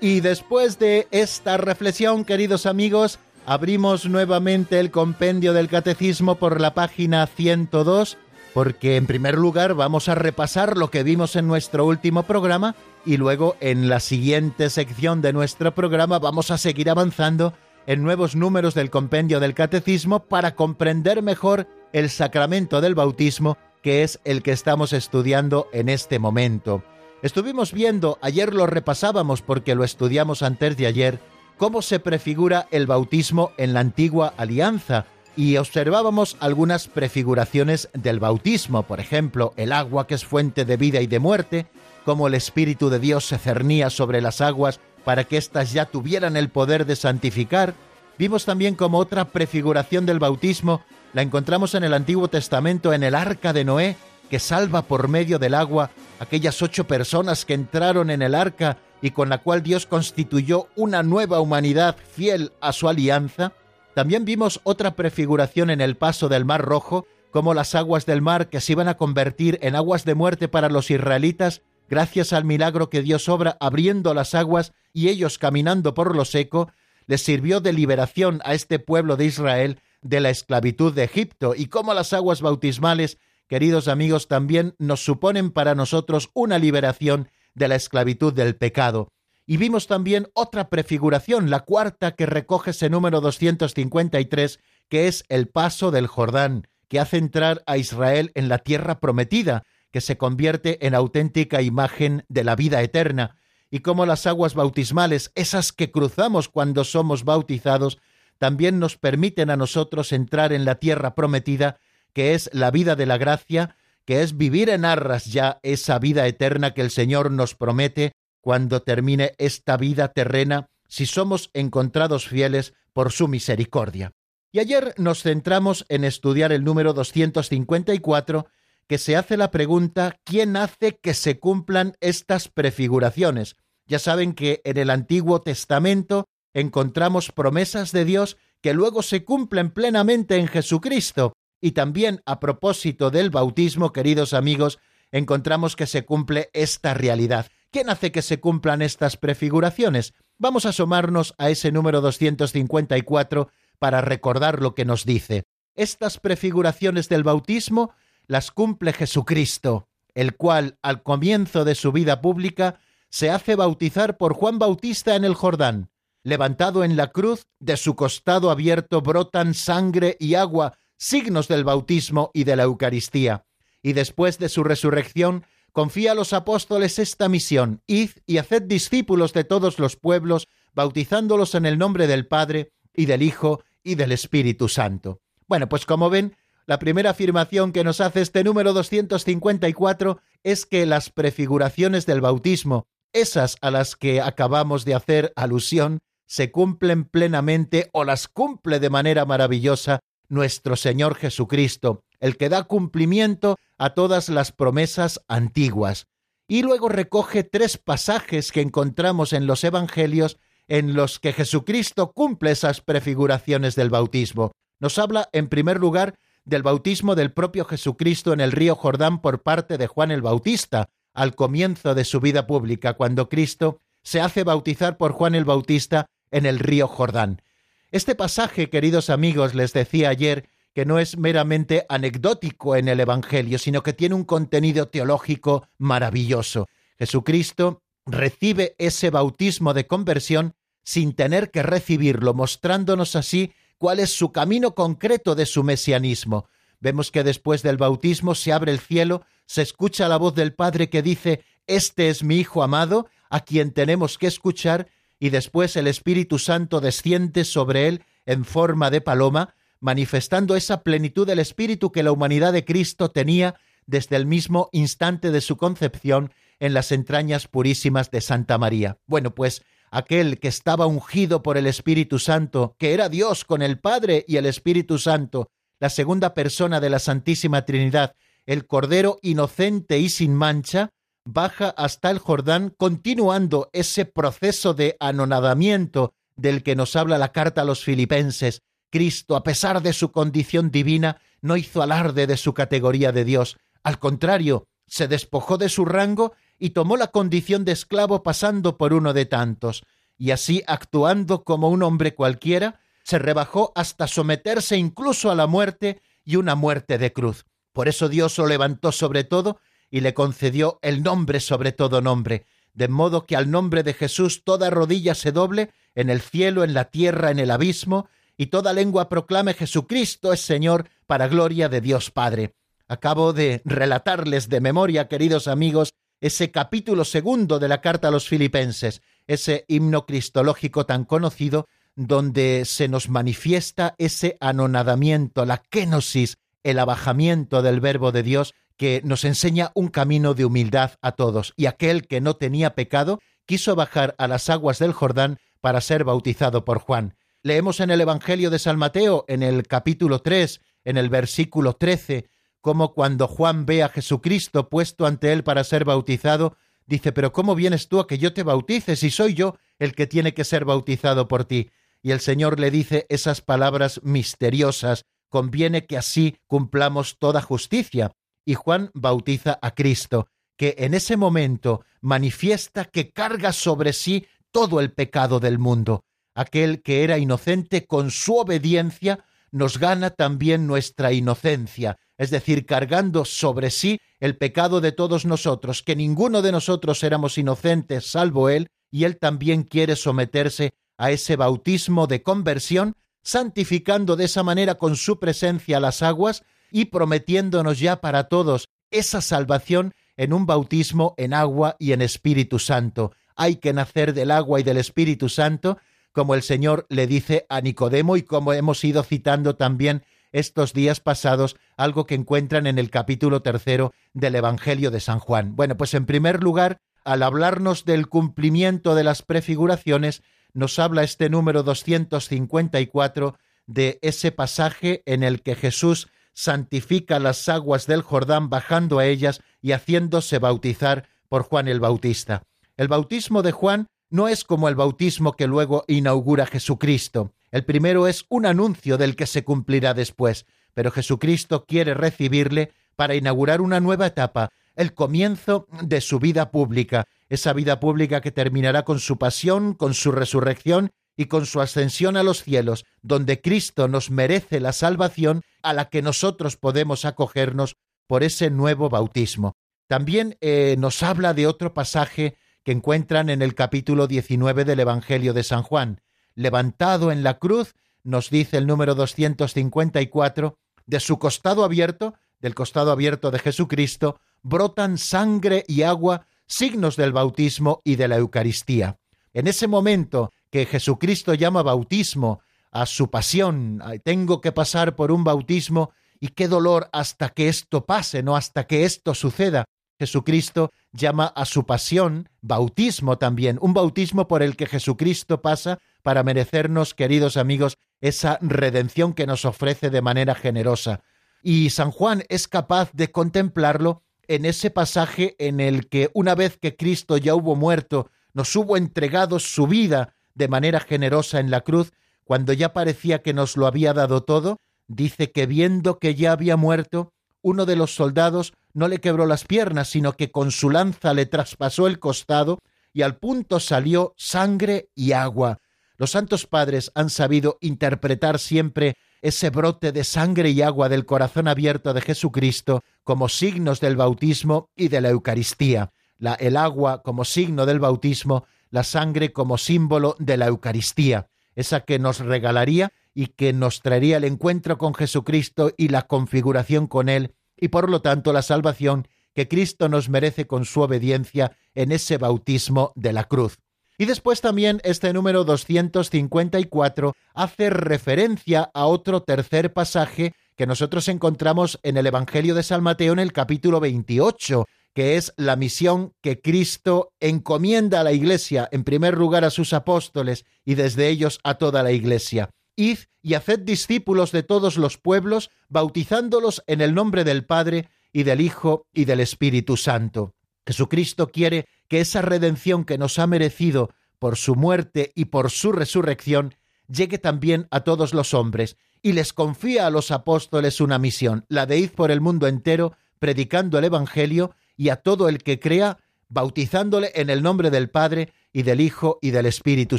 Y 0.00 0.20
después 0.20 0.78
de 0.78 1.08
esta 1.10 1.56
reflexión, 1.56 2.24
queridos 2.24 2.66
amigos, 2.66 3.18
abrimos 3.48 4.04
nuevamente 4.04 4.78
el 4.78 4.90
compendio 4.90 5.54
del 5.54 5.68
catecismo 5.68 6.34
por 6.34 6.60
la 6.60 6.74
página 6.74 7.26
102, 7.26 8.18
porque 8.52 8.96
en 8.96 9.06
primer 9.06 9.38
lugar 9.38 9.72
vamos 9.72 10.10
a 10.10 10.14
repasar 10.14 10.76
lo 10.76 10.90
que 10.90 11.02
vimos 11.02 11.34
en 11.34 11.46
nuestro 11.46 11.86
último 11.86 12.24
programa 12.24 12.74
y 13.06 13.16
luego 13.16 13.56
en 13.60 13.88
la 13.88 14.00
siguiente 14.00 14.68
sección 14.68 15.22
de 15.22 15.32
nuestro 15.32 15.74
programa 15.74 16.18
vamos 16.18 16.50
a 16.50 16.58
seguir 16.58 16.90
avanzando 16.90 17.54
en 17.86 18.02
nuevos 18.02 18.36
números 18.36 18.74
del 18.74 18.90
compendio 18.90 19.40
del 19.40 19.54
catecismo 19.54 20.20
para 20.20 20.54
comprender 20.54 21.22
mejor 21.22 21.66
el 21.94 22.10
sacramento 22.10 22.82
del 22.82 22.94
bautismo, 22.94 23.56
que 23.82 24.02
es 24.02 24.20
el 24.24 24.42
que 24.42 24.52
estamos 24.52 24.92
estudiando 24.92 25.68
en 25.72 25.88
este 25.88 26.18
momento. 26.18 26.82
Estuvimos 27.22 27.72
viendo, 27.72 28.18
ayer 28.20 28.52
lo 28.52 28.66
repasábamos 28.66 29.40
porque 29.40 29.74
lo 29.74 29.84
estudiamos 29.84 30.42
antes 30.42 30.76
de 30.76 30.86
ayer, 30.86 31.18
cómo 31.58 31.82
se 31.82 32.00
prefigura 32.00 32.66
el 32.70 32.86
bautismo 32.86 33.52
en 33.58 33.74
la 33.74 33.80
antigua 33.80 34.32
alianza 34.36 35.04
y 35.36 35.56
observábamos 35.56 36.36
algunas 36.40 36.88
prefiguraciones 36.88 37.90
del 37.92 38.20
bautismo, 38.20 38.84
por 38.84 39.00
ejemplo, 39.00 39.52
el 39.56 39.72
agua 39.72 40.06
que 40.06 40.14
es 40.14 40.24
fuente 40.24 40.64
de 40.64 40.76
vida 40.76 41.00
y 41.00 41.06
de 41.06 41.18
muerte, 41.18 41.66
cómo 42.04 42.26
el 42.26 42.34
Espíritu 42.34 42.88
de 42.88 42.98
Dios 42.98 43.26
se 43.26 43.38
cernía 43.38 43.90
sobre 43.90 44.20
las 44.20 44.40
aguas 44.40 44.80
para 45.04 45.24
que 45.24 45.36
éstas 45.36 45.72
ya 45.72 45.84
tuvieran 45.84 46.36
el 46.36 46.48
poder 46.48 46.86
de 46.86 46.96
santificar. 46.96 47.74
Vimos 48.18 48.44
también 48.44 48.74
como 48.74 48.98
otra 48.98 49.26
prefiguración 49.26 50.06
del 50.06 50.18
bautismo 50.18 50.80
la 51.12 51.22
encontramos 51.22 51.74
en 51.74 51.84
el 51.84 51.94
Antiguo 51.94 52.28
Testamento 52.28 52.92
en 52.92 53.02
el 53.02 53.14
arca 53.14 53.52
de 53.52 53.64
Noé, 53.64 53.96
que 54.30 54.38
salva 54.38 54.82
por 54.82 55.08
medio 55.08 55.38
del 55.38 55.54
agua 55.54 55.90
aquellas 56.20 56.60
ocho 56.60 56.84
personas 56.84 57.44
que 57.44 57.54
entraron 57.54 58.10
en 58.10 58.20
el 58.20 58.34
arca 58.34 58.76
y 59.00 59.10
con 59.10 59.28
la 59.28 59.38
cual 59.38 59.62
Dios 59.62 59.86
constituyó 59.86 60.68
una 60.76 61.02
nueva 61.02 61.40
humanidad 61.40 61.96
fiel 62.12 62.52
a 62.60 62.72
su 62.72 62.88
alianza, 62.88 63.52
también 63.94 64.24
vimos 64.24 64.60
otra 64.62 64.94
prefiguración 64.94 65.70
en 65.70 65.80
el 65.80 65.96
paso 65.96 66.28
del 66.28 66.44
Mar 66.44 66.62
Rojo, 66.62 67.06
como 67.30 67.54
las 67.54 67.74
aguas 67.74 68.06
del 68.06 68.22
mar 68.22 68.48
que 68.48 68.60
se 68.60 68.72
iban 68.72 68.88
a 68.88 68.96
convertir 68.96 69.58
en 69.62 69.76
aguas 69.76 70.04
de 70.04 70.14
muerte 70.14 70.48
para 70.48 70.68
los 70.68 70.90
israelitas, 70.90 71.62
gracias 71.88 72.32
al 72.32 72.44
milagro 72.44 72.90
que 72.90 73.02
Dios 73.02 73.28
obra 73.28 73.56
abriendo 73.60 74.14
las 74.14 74.34
aguas 74.34 74.72
y 74.92 75.08
ellos 75.08 75.38
caminando 75.38 75.94
por 75.94 76.14
lo 76.14 76.24
seco, 76.24 76.70
les 77.06 77.22
sirvió 77.22 77.60
de 77.60 77.72
liberación 77.72 78.40
a 78.44 78.54
este 78.54 78.78
pueblo 78.78 79.16
de 79.16 79.24
Israel 79.26 79.80
de 80.02 80.20
la 80.20 80.30
esclavitud 80.30 80.94
de 80.94 81.04
Egipto, 81.04 81.54
y 81.56 81.66
como 81.66 81.92
las 81.92 82.12
aguas 82.12 82.40
bautismales, 82.40 83.18
queridos 83.48 83.88
amigos, 83.88 84.28
también 84.28 84.74
nos 84.78 85.04
suponen 85.04 85.50
para 85.50 85.74
nosotros 85.74 86.30
una 86.34 86.58
liberación 86.58 87.30
de 87.58 87.68
la 87.68 87.74
esclavitud 87.74 88.32
del 88.32 88.56
pecado. 88.56 89.08
Y 89.46 89.56
vimos 89.56 89.86
también 89.86 90.28
otra 90.34 90.68
prefiguración, 90.68 91.50
la 91.50 91.60
cuarta 91.60 92.12
que 92.12 92.26
recoge 92.26 92.70
ese 92.70 92.90
número 92.90 93.20
253, 93.20 94.60
que 94.88 95.08
es 95.08 95.24
el 95.28 95.48
paso 95.48 95.90
del 95.90 96.06
Jordán, 96.06 96.68
que 96.88 97.00
hace 97.00 97.16
entrar 97.16 97.62
a 97.66 97.76
Israel 97.78 98.30
en 98.34 98.48
la 98.48 98.58
tierra 98.58 99.00
prometida, 99.00 99.62
que 99.90 100.00
se 100.00 100.18
convierte 100.18 100.86
en 100.86 100.94
auténtica 100.94 101.62
imagen 101.62 102.24
de 102.28 102.44
la 102.44 102.56
vida 102.56 102.82
eterna, 102.82 103.36
y 103.70 103.80
como 103.80 104.06
las 104.06 104.26
aguas 104.26 104.54
bautismales, 104.54 105.30
esas 105.34 105.72
que 105.72 105.90
cruzamos 105.90 106.48
cuando 106.48 106.84
somos 106.84 107.24
bautizados, 107.24 107.98
también 108.38 108.78
nos 108.78 108.96
permiten 108.96 109.50
a 109.50 109.56
nosotros 109.56 110.12
entrar 110.12 110.52
en 110.52 110.64
la 110.64 110.76
tierra 110.76 111.14
prometida, 111.14 111.78
que 112.12 112.34
es 112.34 112.48
la 112.52 112.70
vida 112.70 112.96
de 112.96 113.06
la 113.06 113.18
gracia, 113.18 113.76
que 114.08 114.22
es 114.22 114.38
vivir 114.38 114.70
en 114.70 114.86
arras 114.86 115.26
ya 115.26 115.60
esa 115.62 115.98
vida 115.98 116.26
eterna 116.26 116.72
que 116.72 116.80
el 116.80 116.90
Señor 116.90 117.30
nos 117.30 117.54
promete 117.54 118.12
cuando 118.40 118.80
termine 118.80 119.34
esta 119.36 119.76
vida 119.76 120.14
terrena, 120.14 120.70
si 120.88 121.04
somos 121.04 121.50
encontrados 121.52 122.26
fieles 122.26 122.72
por 122.94 123.12
su 123.12 123.28
misericordia. 123.28 124.12
Y 124.50 124.60
ayer 124.60 124.94
nos 124.96 125.22
centramos 125.22 125.84
en 125.90 126.04
estudiar 126.04 126.52
el 126.52 126.64
número 126.64 126.94
254, 126.94 128.46
que 128.86 128.96
se 128.96 129.14
hace 129.14 129.36
la 129.36 129.50
pregunta 129.50 130.16
¿quién 130.24 130.56
hace 130.56 130.96
que 130.96 131.12
se 131.12 131.38
cumplan 131.38 131.92
estas 132.00 132.48
prefiguraciones? 132.48 133.56
Ya 133.84 133.98
saben 133.98 134.32
que 134.32 134.62
en 134.64 134.78
el 134.78 134.88
Antiguo 134.88 135.42
Testamento 135.42 136.24
encontramos 136.54 137.30
promesas 137.30 137.92
de 137.92 138.06
Dios 138.06 138.38
que 138.62 138.72
luego 138.72 139.02
se 139.02 139.26
cumplen 139.26 139.70
plenamente 139.70 140.38
en 140.38 140.48
Jesucristo, 140.48 141.34
y 141.60 141.72
también 141.72 142.22
a 142.26 142.40
propósito 142.40 143.10
del 143.10 143.30
bautismo, 143.30 143.92
queridos 143.92 144.34
amigos, 144.34 144.78
encontramos 145.10 145.76
que 145.76 145.86
se 145.86 146.04
cumple 146.04 146.50
esta 146.52 146.94
realidad. 146.94 147.46
¿Quién 147.70 147.90
hace 147.90 148.12
que 148.12 148.22
se 148.22 148.40
cumplan 148.40 148.82
estas 148.82 149.16
prefiguraciones? 149.16 150.14
Vamos 150.38 150.66
a 150.66 150.70
asomarnos 150.70 151.34
a 151.38 151.50
ese 151.50 151.72
número 151.72 152.00
254 152.00 153.50
para 153.78 154.00
recordar 154.00 154.62
lo 154.62 154.74
que 154.74 154.84
nos 154.84 155.04
dice. 155.04 155.44
Estas 155.74 156.18
prefiguraciones 156.18 157.08
del 157.08 157.24
bautismo 157.24 157.92
las 158.26 158.50
cumple 158.50 158.92
Jesucristo, 158.92 159.88
el 160.14 160.36
cual, 160.36 160.78
al 160.82 161.02
comienzo 161.02 161.64
de 161.64 161.74
su 161.74 161.92
vida 161.92 162.20
pública, 162.20 162.80
se 163.10 163.30
hace 163.30 163.54
bautizar 163.54 164.16
por 164.16 164.34
Juan 164.34 164.58
Bautista 164.58 165.16
en 165.16 165.24
el 165.24 165.34
Jordán. 165.34 165.90
Levantado 166.24 166.84
en 166.84 166.96
la 166.96 167.08
cruz, 167.08 167.46
de 167.58 167.76
su 167.76 167.94
costado 167.96 168.50
abierto 168.50 169.00
brotan 169.00 169.54
sangre 169.54 170.16
y 170.18 170.34
agua 170.34 170.76
signos 170.98 171.48
del 171.48 171.64
bautismo 171.64 172.30
y 172.34 172.44
de 172.44 172.56
la 172.56 172.64
Eucaristía, 172.64 173.46
y 173.82 173.94
después 173.94 174.38
de 174.38 174.50
su 174.50 174.62
resurrección 174.64 175.44
confía 175.72 176.12
a 176.12 176.14
los 176.14 176.32
apóstoles 176.32 176.98
esta 176.98 177.28
misión, 177.28 177.82
id 177.86 178.10
y 178.26 178.38
haced 178.38 178.62
discípulos 178.62 179.32
de 179.32 179.44
todos 179.44 179.78
los 179.78 179.96
pueblos, 179.96 180.48
bautizándolos 180.74 181.54
en 181.54 181.64
el 181.64 181.78
nombre 181.78 182.06
del 182.06 182.26
Padre, 182.26 182.72
y 182.98 183.06
del 183.06 183.22
Hijo 183.22 183.62
y 183.84 183.94
del 183.94 184.12
Espíritu 184.12 184.68
Santo. 184.68 185.20
Bueno, 185.46 185.68
pues 185.68 185.86
como 185.86 186.10
ven, 186.10 186.36
la 186.66 186.80
primera 186.80 187.10
afirmación 187.10 187.72
que 187.72 187.84
nos 187.84 188.00
hace 188.00 188.20
este 188.20 188.42
número 188.42 188.72
254 188.72 190.20
es 190.42 190.66
que 190.66 190.84
las 190.84 191.08
prefiguraciones 191.10 192.04
del 192.06 192.20
bautismo, 192.20 192.88
esas 193.12 193.56
a 193.62 193.70
las 193.70 193.94
que 193.94 194.20
acabamos 194.20 194.84
de 194.84 194.94
hacer 194.94 195.32
alusión, 195.36 196.00
se 196.26 196.50
cumplen 196.50 197.04
plenamente 197.04 197.88
o 197.92 198.04
las 198.04 198.26
cumple 198.28 198.80
de 198.80 198.90
manera 198.90 199.24
maravillosa 199.24 200.00
nuestro 200.28 200.76
Señor 200.76 201.14
Jesucristo, 201.14 202.02
el 202.20 202.36
que 202.36 202.48
da 202.48 202.64
cumplimiento 202.64 203.56
a 203.76 203.90
todas 203.90 204.28
las 204.28 204.52
promesas 204.52 205.20
antiguas. 205.28 206.06
Y 206.46 206.62
luego 206.62 206.88
recoge 206.88 207.44
tres 207.44 207.76
pasajes 207.76 208.52
que 208.52 208.60
encontramos 208.60 209.32
en 209.32 209.46
los 209.46 209.64
Evangelios 209.64 210.38
en 210.66 210.94
los 210.94 211.18
que 211.18 211.32
Jesucristo 211.32 212.12
cumple 212.12 212.50
esas 212.50 212.80
prefiguraciones 212.80 213.74
del 213.74 213.90
bautismo. 213.90 214.52
Nos 214.80 214.98
habla, 214.98 215.28
en 215.32 215.48
primer 215.48 215.78
lugar, 215.78 216.14
del 216.44 216.62
bautismo 216.62 217.14
del 217.14 217.32
propio 217.32 217.64
Jesucristo 217.64 218.32
en 218.32 218.40
el 218.40 218.52
río 218.52 218.74
Jordán 218.74 219.20
por 219.20 219.42
parte 219.42 219.76
de 219.76 219.86
Juan 219.86 220.10
el 220.10 220.22
Bautista, 220.22 220.88
al 221.12 221.34
comienzo 221.34 221.94
de 221.94 222.04
su 222.04 222.20
vida 222.20 222.46
pública, 222.46 222.94
cuando 222.94 223.28
Cristo 223.28 223.80
se 224.02 224.20
hace 224.20 224.44
bautizar 224.44 224.96
por 224.96 225.12
Juan 225.12 225.34
el 225.34 225.44
Bautista 225.44 226.06
en 226.30 226.46
el 226.46 226.58
río 226.58 226.86
Jordán. 226.86 227.42
Este 227.90 228.14
pasaje, 228.14 228.68
queridos 228.68 229.08
amigos, 229.08 229.54
les 229.54 229.72
decía 229.72 230.10
ayer, 230.10 230.50
que 230.74 230.84
no 230.84 230.98
es 230.98 231.16
meramente 231.16 231.86
anecdótico 231.88 232.76
en 232.76 232.86
el 232.86 233.00
Evangelio, 233.00 233.58
sino 233.58 233.82
que 233.82 233.94
tiene 233.94 234.14
un 234.14 234.24
contenido 234.24 234.88
teológico 234.88 235.66
maravilloso. 235.78 236.68
Jesucristo 236.98 237.82
recibe 238.04 238.74
ese 238.78 239.08
bautismo 239.08 239.72
de 239.72 239.86
conversión 239.86 240.54
sin 240.84 241.14
tener 241.14 241.50
que 241.50 241.62
recibirlo, 241.62 242.34
mostrándonos 242.34 243.16
así 243.16 243.52
cuál 243.78 244.00
es 244.00 244.12
su 244.12 244.32
camino 244.32 244.74
concreto 244.74 245.34
de 245.34 245.46
su 245.46 245.64
mesianismo. 245.64 246.46
Vemos 246.80 247.10
que 247.10 247.24
después 247.24 247.62
del 247.62 247.78
bautismo 247.78 248.34
se 248.34 248.52
abre 248.52 248.70
el 248.70 248.80
cielo, 248.80 249.22
se 249.46 249.62
escucha 249.62 250.08
la 250.08 250.18
voz 250.18 250.34
del 250.34 250.52
Padre 250.52 250.90
que 250.90 251.00
dice, 251.00 251.42
Este 251.66 252.10
es 252.10 252.22
mi 252.22 252.36
Hijo 252.36 252.62
amado, 252.62 253.08
a 253.30 253.40
quien 253.40 253.72
tenemos 253.72 254.18
que 254.18 254.26
escuchar, 254.26 254.88
y 255.18 255.30
después 255.30 255.76
el 255.76 255.86
Espíritu 255.86 256.38
Santo 256.38 256.80
desciende 256.80 257.44
sobre 257.44 257.88
él 257.88 258.04
en 258.26 258.44
forma 258.44 258.90
de 258.90 259.00
paloma, 259.00 259.54
manifestando 259.80 260.56
esa 260.56 260.82
plenitud 260.82 261.26
del 261.26 261.38
Espíritu 261.38 261.92
que 261.92 262.02
la 262.02 262.12
humanidad 262.12 262.52
de 262.52 262.64
Cristo 262.64 263.10
tenía 263.10 263.56
desde 263.86 264.16
el 264.16 264.26
mismo 264.26 264.68
instante 264.72 265.30
de 265.30 265.40
su 265.40 265.56
concepción 265.56 266.32
en 266.60 266.74
las 266.74 266.92
entrañas 266.92 267.48
purísimas 267.48 268.10
de 268.10 268.20
Santa 268.20 268.58
María. 268.58 268.98
Bueno, 269.06 269.34
pues 269.34 269.62
aquel 269.90 270.38
que 270.38 270.48
estaba 270.48 270.86
ungido 270.86 271.42
por 271.42 271.56
el 271.56 271.66
Espíritu 271.66 272.18
Santo, 272.18 272.76
que 272.78 272.92
era 272.92 273.08
Dios 273.08 273.44
con 273.44 273.62
el 273.62 273.78
Padre 273.78 274.24
y 274.28 274.36
el 274.36 274.46
Espíritu 274.46 274.98
Santo, 274.98 275.50
la 275.80 275.90
segunda 275.90 276.34
persona 276.34 276.80
de 276.80 276.90
la 276.90 276.98
Santísima 276.98 277.64
Trinidad, 277.64 278.14
el 278.46 278.66
Cordero 278.66 279.18
inocente 279.22 279.98
y 279.98 280.08
sin 280.08 280.34
mancha, 280.34 280.90
baja 281.30 281.68
hasta 281.68 282.10
el 282.10 282.18
Jordán, 282.18 282.74
continuando 282.74 283.68
ese 283.74 284.06
proceso 284.06 284.72
de 284.72 284.96
anonadamiento 284.98 286.14
del 286.36 286.62
que 286.62 286.74
nos 286.74 286.96
habla 286.96 287.18
la 287.18 287.32
carta 287.32 287.60
a 287.60 287.64
los 287.66 287.84
filipenses. 287.84 288.62
Cristo, 288.90 289.36
a 289.36 289.42
pesar 289.42 289.82
de 289.82 289.92
su 289.92 290.10
condición 290.10 290.70
divina, 290.70 291.20
no 291.42 291.58
hizo 291.58 291.82
alarde 291.82 292.26
de 292.26 292.38
su 292.38 292.54
categoría 292.54 293.12
de 293.12 293.26
Dios. 293.26 293.58
Al 293.82 293.98
contrario, 293.98 294.68
se 294.86 295.06
despojó 295.06 295.58
de 295.58 295.68
su 295.68 295.84
rango 295.84 296.32
y 296.58 296.70
tomó 296.70 296.96
la 296.96 297.08
condición 297.08 297.66
de 297.66 297.72
esclavo 297.72 298.22
pasando 298.22 298.78
por 298.78 298.94
uno 298.94 299.12
de 299.12 299.26
tantos, 299.26 299.84
y 300.16 300.30
así 300.30 300.62
actuando 300.66 301.44
como 301.44 301.68
un 301.68 301.82
hombre 301.82 302.14
cualquiera, 302.14 302.80
se 303.04 303.18
rebajó 303.18 303.72
hasta 303.74 304.06
someterse 304.06 304.78
incluso 304.78 305.30
a 305.30 305.34
la 305.34 305.46
muerte 305.46 306.00
y 306.24 306.36
una 306.36 306.54
muerte 306.54 306.96
de 306.96 307.12
cruz. 307.12 307.44
Por 307.74 307.86
eso 307.86 308.08
Dios 308.08 308.38
lo 308.38 308.46
levantó 308.46 308.92
sobre 308.92 309.24
todo 309.24 309.60
y 309.90 310.00
le 310.00 310.14
concedió 310.14 310.78
el 310.82 311.02
nombre 311.02 311.40
sobre 311.40 311.72
todo 311.72 312.00
nombre, 312.00 312.44
de 312.74 312.88
modo 312.88 313.26
que 313.26 313.36
al 313.36 313.50
nombre 313.50 313.82
de 313.82 313.94
Jesús 313.94 314.44
toda 314.44 314.70
rodilla 314.70 315.14
se 315.14 315.32
doble 315.32 315.70
en 315.94 316.10
el 316.10 316.20
cielo, 316.20 316.64
en 316.64 316.74
la 316.74 316.86
tierra, 316.86 317.30
en 317.30 317.38
el 317.38 317.50
abismo, 317.50 318.08
y 318.36 318.46
toda 318.46 318.72
lengua 318.72 319.08
proclame 319.08 319.54
Jesucristo 319.54 320.32
es 320.32 320.40
Señor 320.40 320.88
para 321.06 321.26
gloria 321.26 321.68
de 321.68 321.80
Dios 321.80 322.10
Padre. 322.10 322.54
Acabo 322.86 323.32
de 323.32 323.60
relatarles 323.64 324.48
de 324.48 324.60
memoria, 324.60 325.08
queridos 325.08 325.48
amigos, 325.48 325.92
ese 326.20 326.50
capítulo 326.50 327.04
segundo 327.04 327.58
de 327.58 327.68
la 327.68 327.80
carta 327.80 328.08
a 328.08 328.10
los 328.10 328.28
filipenses, 328.28 329.02
ese 329.26 329.64
himno 329.68 330.06
cristológico 330.06 330.86
tan 330.86 331.04
conocido, 331.04 331.66
donde 331.96 332.64
se 332.64 332.88
nos 332.88 333.08
manifiesta 333.08 333.94
ese 333.98 334.36
anonadamiento, 334.40 335.44
la 335.44 335.58
kenosis, 335.58 336.38
el 336.62 336.78
abajamiento 336.78 337.60
del 337.62 337.80
verbo 337.80 338.12
de 338.12 338.22
Dios, 338.22 338.54
que 338.78 339.02
nos 339.04 339.24
enseña 339.24 339.72
un 339.74 339.88
camino 339.88 340.32
de 340.32 340.46
humildad 340.46 340.92
a 341.02 341.12
todos, 341.12 341.52
y 341.56 341.66
aquel 341.66 342.06
que 342.06 342.22
no 342.22 342.36
tenía 342.36 342.74
pecado 342.74 343.20
quiso 343.44 343.74
bajar 343.74 344.14
a 344.18 344.28
las 344.28 344.48
aguas 344.48 344.78
del 344.78 344.92
Jordán 344.92 345.38
para 345.60 345.80
ser 345.80 346.04
bautizado 346.04 346.64
por 346.64 346.78
Juan. 346.78 347.16
Leemos 347.42 347.80
en 347.80 347.90
el 347.90 348.00
Evangelio 348.00 348.50
de 348.50 348.58
San 348.58 348.78
Mateo, 348.78 349.24
en 349.28 349.42
el 349.42 349.66
capítulo 349.66 350.20
3, 350.20 350.60
en 350.84 350.96
el 350.96 351.08
versículo 351.10 351.74
13, 351.74 352.30
como 352.60 352.94
cuando 352.94 353.26
Juan 353.26 353.66
ve 353.66 353.82
a 353.82 353.88
Jesucristo 353.88 354.68
puesto 354.68 355.06
ante 355.06 355.32
él 355.32 355.42
para 355.42 355.64
ser 355.64 355.84
bautizado, 355.84 356.56
dice, 356.86 357.12
pero 357.12 357.32
¿cómo 357.32 357.54
vienes 357.54 357.88
tú 357.88 358.00
a 358.00 358.06
que 358.06 358.18
yo 358.18 358.32
te 358.32 358.42
bautice 358.42 358.96
si 358.96 359.10
soy 359.10 359.34
yo 359.34 359.56
el 359.78 359.94
que 359.94 360.06
tiene 360.06 360.34
que 360.34 360.44
ser 360.44 360.64
bautizado 360.64 361.26
por 361.26 361.44
ti? 361.44 361.70
Y 362.00 362.12
el 362.12 362.20
Señor 362.20 362.60
le 362.60 362.70
dice 362.70 363.06
esas 363.08 363.40
palabras 363.40 364.00
misteriosas, 364.04 365.04
conviene 365.28 365.86
que 365.86 365.96
así 365.96 366.38
cumplamos 366.46 367.18
toda 367.18 367.42
justicia. 367.42 368.12
Y 368.48 368.54
Juan 368.54 368.90
bautiza 368.94 369.58
a 369.60 369.74
Cristo, 369.74 370.28
que 370.56 370.74
en 370.78 370.94
ese 370.94 371.18
momento 371.18 371.84
manifiesta 372.00 372.86
que 372.86 373.12
carga 373.12 373.52
sobre 373.52 373.92
sí 373.92 374.24
todo 374.50 374.80
el 374.80 374.90
pecado 374.90 375.38
del 375.38 375.58
mundo. 375.58 376.06
Aquel 376.34 376.80
que 376.80 377.04
era 377.04 377.18
inocente 377.18 377.86
con 377.86 378.10
su 378.10 378.38
obediencia 378.38 379.22
nos 379.50 379.76
gana 379.76 380.08
también 380.08 380.66
nuestra 380.66 381.12
inocencia, 381.12 381.98
es 382.16 382.30
decir, 382.30 382.64
cargando 382.64 383.26
sobre 383.26 383.68
sí 383.68 384.00
el 384.18 384.38
pecado 384.38 384.80
de 384.80 384.92
todos 384.92 385.26
nosotros, 385.26 385.82
que 385.82 385.94
ninguno 385.94 386.40
de 386.40 386.50
nosotros 386.50 387.04
éramos 387.04 387.36
inocentes 387.36 388.10
salvo 388.10 388.48
Él, 388.48 388.68
y 388.90 389.04
Él 389.04 389.18
también 389.18 389.62
quiere 389.62 389.94
someterse 389.94 390.72
a 390.96 391.10
ese 391.10 391.36
bautismo 391.36 392.06
de 392.06 392.22
conversión, 392.22 392.94
santificando 393.22 394.16
de 394.16 394.24
esa 394.24 394.42
manera 394.42 394.76
con 394.76 394.96
su 394.96 395.18
presencia 395.18 395.80
las 395.80 396.00
aguas 396.00 396.44
y 396.70 396.86
prometiéndonos 396.86 397.78
ya 397.78 398.00
para 398.00 398.24
todos 398.24 398.68
esa 398.90 399.20
salvación 399.20 399.94
en 400.16 400.32
un 400.32 400.46
bautismo 400.46 401.14
en 401.16 401.34
agua 401.34 401.76
y 401.78 401.92
en 401.92 402.02
Espíritu 402.02 402.58
Santo. 402.58 403.12
Hay 403.36 403.56
que 403.56 403.72
nacer 403.72 404.14
del 404.14 404.30
agua 404.30 404.60
y 404.60 404.62
del 404.62 404.78
Espíritu 404.78 405.28
Santo 405.28 405.78
como 406.12 406.34
el 406.34 406.42
Señor 406.42 406.86
le 406.88 407.06
dice 407.06 407.46
a 407.48 407.60
Nicodemo 407.60 408.16
y 408.16 408.22
como 408.22 408.52
hemos 408.52 408.82
ido 408.82 409.04
citando 409.04 409.54
también 409.54 410.02
estos 410.32 410.72
días 410.72 411.00
pasados, 411.00 411.56
algo 411.76 412.06
que 412.06 412.16
encuentran 412.16 412.66
en 412.66 412.78
el 412.78 412.90
capítulo 412.90 413.40
tercero 413.40 413.92
del 414.12 414.34
Evangelio 414.34 414.90
de 414.90 415.00
San 415.00 415.20
Juan. 415.20 415.56
Bueno, 415.56 415.76
pues 415.76 415.94
en 415.94 416.06
primer 416.06 416.42
lugar, 416.42 416.80
al 417.04 417.22
hablarnos 417.22 417.84
del 417.84 418.08
cumplimiento 418.08 418.94
de 418.94 419.04
las 419.04 419.22
prefiguraciones, 419.22 420.22
nos 420.52 420.78
habla 420.78 421.02
este 421.04 421.30
número 421.30 421.62
254 421.62 423.38
de 423.66 423.98
ese 424.02 424.32
pasaje 424.32 425.02
en 425.06 425.22
el 425.22 425.42
que 425.42 425.54
Jesús 425.54 426.08
santifica 426.38 427.18
las 427.18 427.48
aguas 427.48 427.88
del 427.88 428.02
Jordán 428.02 428.48
bajando 428.48 429.00
a 429.00 429.06
ellas 429.06 429.42
y 429.60 429.72
haciéndose 429.72 430.38
bautizar 430.38 431.08
por 431.28 431.42
Juan 431.42 431.66
el 431.66 431.80
Bautista. 431.80 432.44
El 432.76 432.86
bautismo 432.86 433.42
de 433.42 433.50
Juan 433.50 433.88
no 434.08 434.28
es 434.28 434.44
como 434.44 434.68
el 434.68 434.76
bautismo 434.76 435.32
que 435.32 435.48
luego 435.48 435.82
inaugura 435.88 436.46
Jesucristo. 436.46 437.32
El 437.50 437.64
primero 437.64 438.06
es 438.06 438.24
un 438.28 438.46
anuncio 438.46 438.96
del 438.98 439.16
que 439.16 439.26
se 439.26 439.42
cumplirá 439.42 439.94
después, 439.94 440.46
pero 440.74 440.92
Jesucristo 440.92 441.64
quiere 441.66 441.92
recibirle 441.94 442.70
para 442.94 443.16
inaugurar 443.16 443.60
una 443.60 443.80
nueva 443.80 444.06
etapa, 444.06 444.50
el 444.76 444.94
comienzo 444.94 445.66
de 445.82 446.00
su 446.00 446.20
vida 446.20 446.52
pública, 446.52 447.08
esa 447.28 447.52
vida 447.52 447.80
pública 447.80 448.20
que 448.20 448.30
terminará 448.30 448.84
con 448.84 449.00
su 449.00 449.18
pasión, 449.18 449.74
con 449.74 449.92
su 449.92 450.12
resurrección 450.12 450.92
y 451.18 451.26
con 451.26 451.46
su 451.46 451.60
ascensión 451.60 452.16
a 452.16 452.22
los 452.22 452.44
cielos, 452.44 452.86
donde 453.02 453.40
Cristo 453.40 453.88
nos 453.88 454.08
merece 454.10 454.60
la 454.60 454.72
salvación 454.72 455.42
a 455.62 455.72
la 455.72 455.90
que 455.90 456.00
nosotros 456.00 456.56
podemos 456.56 457.04
acogernos 457.04 457.76
por 458.06 458.22
ese 458.22 458.50
nuevo 458.50 458.88
bautismo. 458.88 459.56
También 459.88 460.38
eh, 460.40 460.76
nos 460.78 461.02
habla 461.02 461.34
de 461.34 461.48
otro 461.48 461.74
pasaje 461.74 462.36
que 462.62 462.70
encuentran 462.70 463.30
en 463.30 463.42
el 463.42 463.56
capítulo 463.56 464.06
19 464.06 464.64
del 464.64 464.78
Evangelio 464.78 465.34
de 465.34 465.42
San 465.42 465.64
Juan. 465.64 466.00
Levantado 466.36 467.10
en 467.10 467.24
la 467.24 467.40
cruz, 467.40 467.74
nos 468.04 468.30
dice 468.30 468.56
el 468.56 468.68
número 468.68 468.94
254, 468.94 470.56
de 470.86 471.00
su 471.00 471.18
costado 471.18 471.64
abierto, 471.64 472.14
del 472.38 472.54
costado 472.54 472.92
abierto 472.92 473.32
de 473.32 473.40
Jesucristo, 473.40 474.20
brotan 474.42 474.98
sangre 474.98 475.64
y 475.66 475.82
agua, 475.82 476.26
signos 476.46 476.94
del 476.94 477.12
bautismo 477.12 477.82
y 477.82 477.96
de 477.96 478.06
la 478.06 478.18
Eucaristía. 478.18 478.98
En 479.32 479.48
ese 479.48 479.66
momento 479.66 480.32
que 480.50 480.66
Jesucristo 480.66 481.34
llama 481.34 481.62
bautismo 481.62 482.40
a 482.70 482.86
su 482.86 483.10
pasión. 483.10 483.82
Tengo 484.04 484.40
que 484.40 484.52
pasar 484.52 484.96
por 484.96 485.12
un 485.12 485.24
bautismo 485.24 485.90
y 486.20 486.28
qué 486.28 486.48
dolor 486.48 486.88
hasta 486.92 487.30
que 487.30 487.48
esto 487.48 487.86
pase, 487.86 488.22
no 488.22 488.36
hasta 488.36 488.66
que 488.66 488.84
esto 488.84 489.14
suceda. 489.14 489.64
Jesucristo 489.98 490.70
llama 490.92 491.26
a 491.26 491.44
su 491.44 491.66
pasión 491.66 492.28
bautismo 492.40 493.18
también, 493.18 493.58
un 493.60 493.74
bautismo 493.74 494.28
por 494.28 494.42
el 494.42 494.56
que 494.56 494.66
Jesucristo 494.66 495.42
pasa 495.42 495.80
para 496.02 496.22
merecernos, 496.22 496.94
queridos 496.94 497.36
amigos, 497.36 497.78
esa 498.00 498.38
redención 498.40 499.12
que 499.12 499.26
nos 499.26 499.44
ofrece 499.44 499.90
de 499.90 500.02
manera 500.02 500.36
generosa. 500.36 501.02
Y 501.42 501.70
San 501.70 501.90
Juan 501.90 502.22
es 502.28 502.46
capaz 502.46 502.90
de 502.92 503.10
contemplarlo 503.10 504.02
en 504.28 504.44
ese 504.44 504.70
pasaje 504.70 505.34
en 505.38 505.58
el 505.58 505.88
que 505.88 506.10
una 506.14 506.34
vez 506.34 506.58
que 506.58 506.76
Cristo 506.76 507.16
ya 507.16 507.34
hubo 507.34 507.56
muerto, 507.56 508.10
nos 508.34 508.54
hubo 508.54 508.76
entregado 508.76 509.38
su 509.40 509.66
vida 509.66 510.14
de 510.38 510.48
manera 510.48 510.80
generosa 510.80 511.40
en 511.40 511.50
la 511.50 511.62
cruz, 511.62 511.92
cuando 512.24 512.52
ya 512.52 512.72
parecía 512.72 513.22
que 513.22 513.34
nos 513.34 513.56
lo 513.56 513.66
había 513.66 513.92
dado 513.92 514.22
todo, 514.22 514.58
dice 514.86 515.32
que 515.32 515.46
viendo 515.46 515.98
que 515.98 516.14
ya 516.14 516.32
había 516.32 516.56
muerto, 516.56 517.12
uno 517.42 517.66
de 517.66 517.76
los 517.76 517.94
soldados 517.94 518.52
no 518.72 518.86
le 518.86 518.98
quebró 518.98 519.26
las 519.26 519.44
piernas, 519.44 519.88
sino 519.88 520.12
que 520.12 520.30
con 520.30 520.52
su 520.52 520.70
lanza 520.70 521.12
le 521.12 521.26
traspasó 521.26 521.88
el 521.88 521.98
costado 521.98 522.60
y 522.92 523.02
al 523.02 523.16
punto 523.16 523.58
salió 523.58 524.14
sangre 524.16 524.88
y 524.94 525.12
agua. 525.12 525.58
Los 525.96 526.12
santos 526.12 526.46
padres 526.46 526.92
han 526.94 527.10
sabido 527.10 527.58
interpretar 527.60 528.38
siempre 528.38 528.96
ese 529.20 529.50
brote 529.50 529.90
de 529.90 530.04
sangre 530.04 530.50
y 530.50 530.62
agua 530.62 530.88
del 530.88 531.04
corazón 531.04 531.48
abierto 531.48 531.92
de 531.92 532.00
Jesucristo 532.00 532.84
como 533.02 533.28
signos 533.28 533.80
del 533.80 533.96
bautismo 533.96 534.70
y 534.76 534.88
de 534.88 535.00
la 535.00 535.08
Eucaristía. 535.08 535.90
La, 536.18 536.34
el 536.34 536.56
agua 536.56 537.02
como 537.02 537.24
signo 537.24 537.66
del 537.66 537.80
bautismo, 537.80 538.46
la 538.70 538.84
sangre 538.84 539.32
como 539.32 539.58
símbolo 539.58 540.16
de 540.18 540.36
la 540.36 540.46
Eucaristía 540.46 541.28
esa 541.58 541.80
que 541.80 541.98
nos 541.98 542.20
regalaría 542.20 542.92
y 543.14 543.26
que 543.26 543.52
nos 543.52 543.82
traería 543.82 544.18
el 544.18 544.24
encuentro 544.24 544.78
con 544.78 544.94
Jesucristo 544.94 545.72
y 545.76 545.88
la 545.88 546.02
configuración 546.02 546.86
con 546.86 547.08
Él, 547.08 547.34
y 547.56 547.66
por 547.66 547.90
lo 547.90 548.00
tanto 548.00 548.32
la 548.32 548.42
salvación 548.42 549.08
que 549.34 549.48
Cristo 549.48 549.88
nos 549.88 550.08
merece 550.08 550.46
con 550.46 550.64
su 550.64 550.82
obediencia 550.82 551.56
en 551.74 551.90
ese 551.90 552.16
bautismo 552.16 552.92
de 552.94 553.12
la 553.12 553.24
cruz. 553.24 553.58
Y 553.98 554.04
después 554.04 554.40
también 554.40 554.80
este 554.84 555.12
número 555.12 555.42
254 555.42 557.12
hace 557.34 557.70
referencia 557.70 558.70
a 558.72 558.86
otro 558.86 559.24
tercer 559.24 559.72
pasaje 559.72 560.34
que 560.54 560.68
nosotros 560.68 561.08
encontramos 561.08 561.80
en 561.82 561.96
el 561.96 562.06
Evangelio 562.06 562.54
de 562.54 562.62
San 562.62 562.84
Mateo 562.84 563.14
en 563.14 563.18
el 563.18 563.32
capítulo 563.32 563.80
28, 563.80 564.64
que 564.98 565.16
es 565.16 565.32
la 565.36 565.54
misión 565.54 566.12
que 566.22 566.40
Cristo 566.40 567.12
encomienda 567.20 568.00
a 568.00 568.02
la 568.02 568.10
Iglesia, 568.10 568.68
en 568.72 568.82
primer 568.82 569.16
lugar 569.16 569.44
a 569.44 569.50
sus 569.50 569.72
apóstoles 569.72 570.44
y 570.64 570.74
desde 570.74 571.06
ellos 571.06 571.38
a 571.44 571.54
toda 571.54 571.84
la 571.84 571.92
Iglesia. 571.92 572.50
Id 572.74 572.98
y 573.22 573.34
haced 573.34 573.60
discípulos 573.60 574.32
de 574.32 574.42
todos 574.42 574.76
los 574.76 574.98
pueblos, 574.98 575.50
bautizándolos 575.68 576.64
en 576.66 576.80
el 576.80 576.96
nombre 576.96 577.22
del 577.22 577.44
Padre 577.44 577.88
y 578.12 578.24
del 578.24 578.40
Hijo 578.40 578.88
y 578.92 579.04
del 579.04 579.20
Espíritu 579.20 579.76
Santo. 579.76 580.34
Jesucristo 580.66 581.28
quiere 581.28 581.68
que 581.86 582.00
esa 582.00 582.20
redención 582.20 582.84
que 582.84 582.98
nos 582.98 583.20
ha 583.20 583.28
merecido 583.28 583.90
por 584.18 584.36
su 584.36 584.56
muerte 584.56 585.12
y 585.14 585.26
por 585.26 585.52
su 585.52 585.70
resurrección 585.70 586.56
llegue 586.88 587.18
también 587.18 587.68
a 587.70 587.84
todos 587.84 588.14
los 588.14 588.34
hombres, 588.34 588.76
y 589.00 589.12
les 589.12 589.32
confía 589.32 589.86
a 589.86 589.90
los 589.90 590.10
apóstoles 590.10 590.80
una 590.80 590.98
misión, 590.98 591.44
la 591.48 591.66
de 591.66 591.78
ir 591.78 591.92
por 591.92 592.10
el 592.10 592.20
mundo 592.20 592.48
entero, 592.48 592.96
predicando 593.20 593.78
el 593.78 593.84
Evangelio 593.84 594.56
y 594.78 594.88
a 594.88 594.96
todo 594.96 595.28
el 595.28 595.42
que 595.42 595.60
crea, 595.60 595.98
bautizándole 596.28 597.12
en 597.14 597.28
el 597.28 597.42
nombre 597.42 597.70
del 597.70 597.90
Padre 597.90 598.32
y 598.52 598.62
del 598.62 598.80
Hijo 598.80 599.18
y 599.20 599.30
del 599.32 599.44
Espíritu 599.44 599.98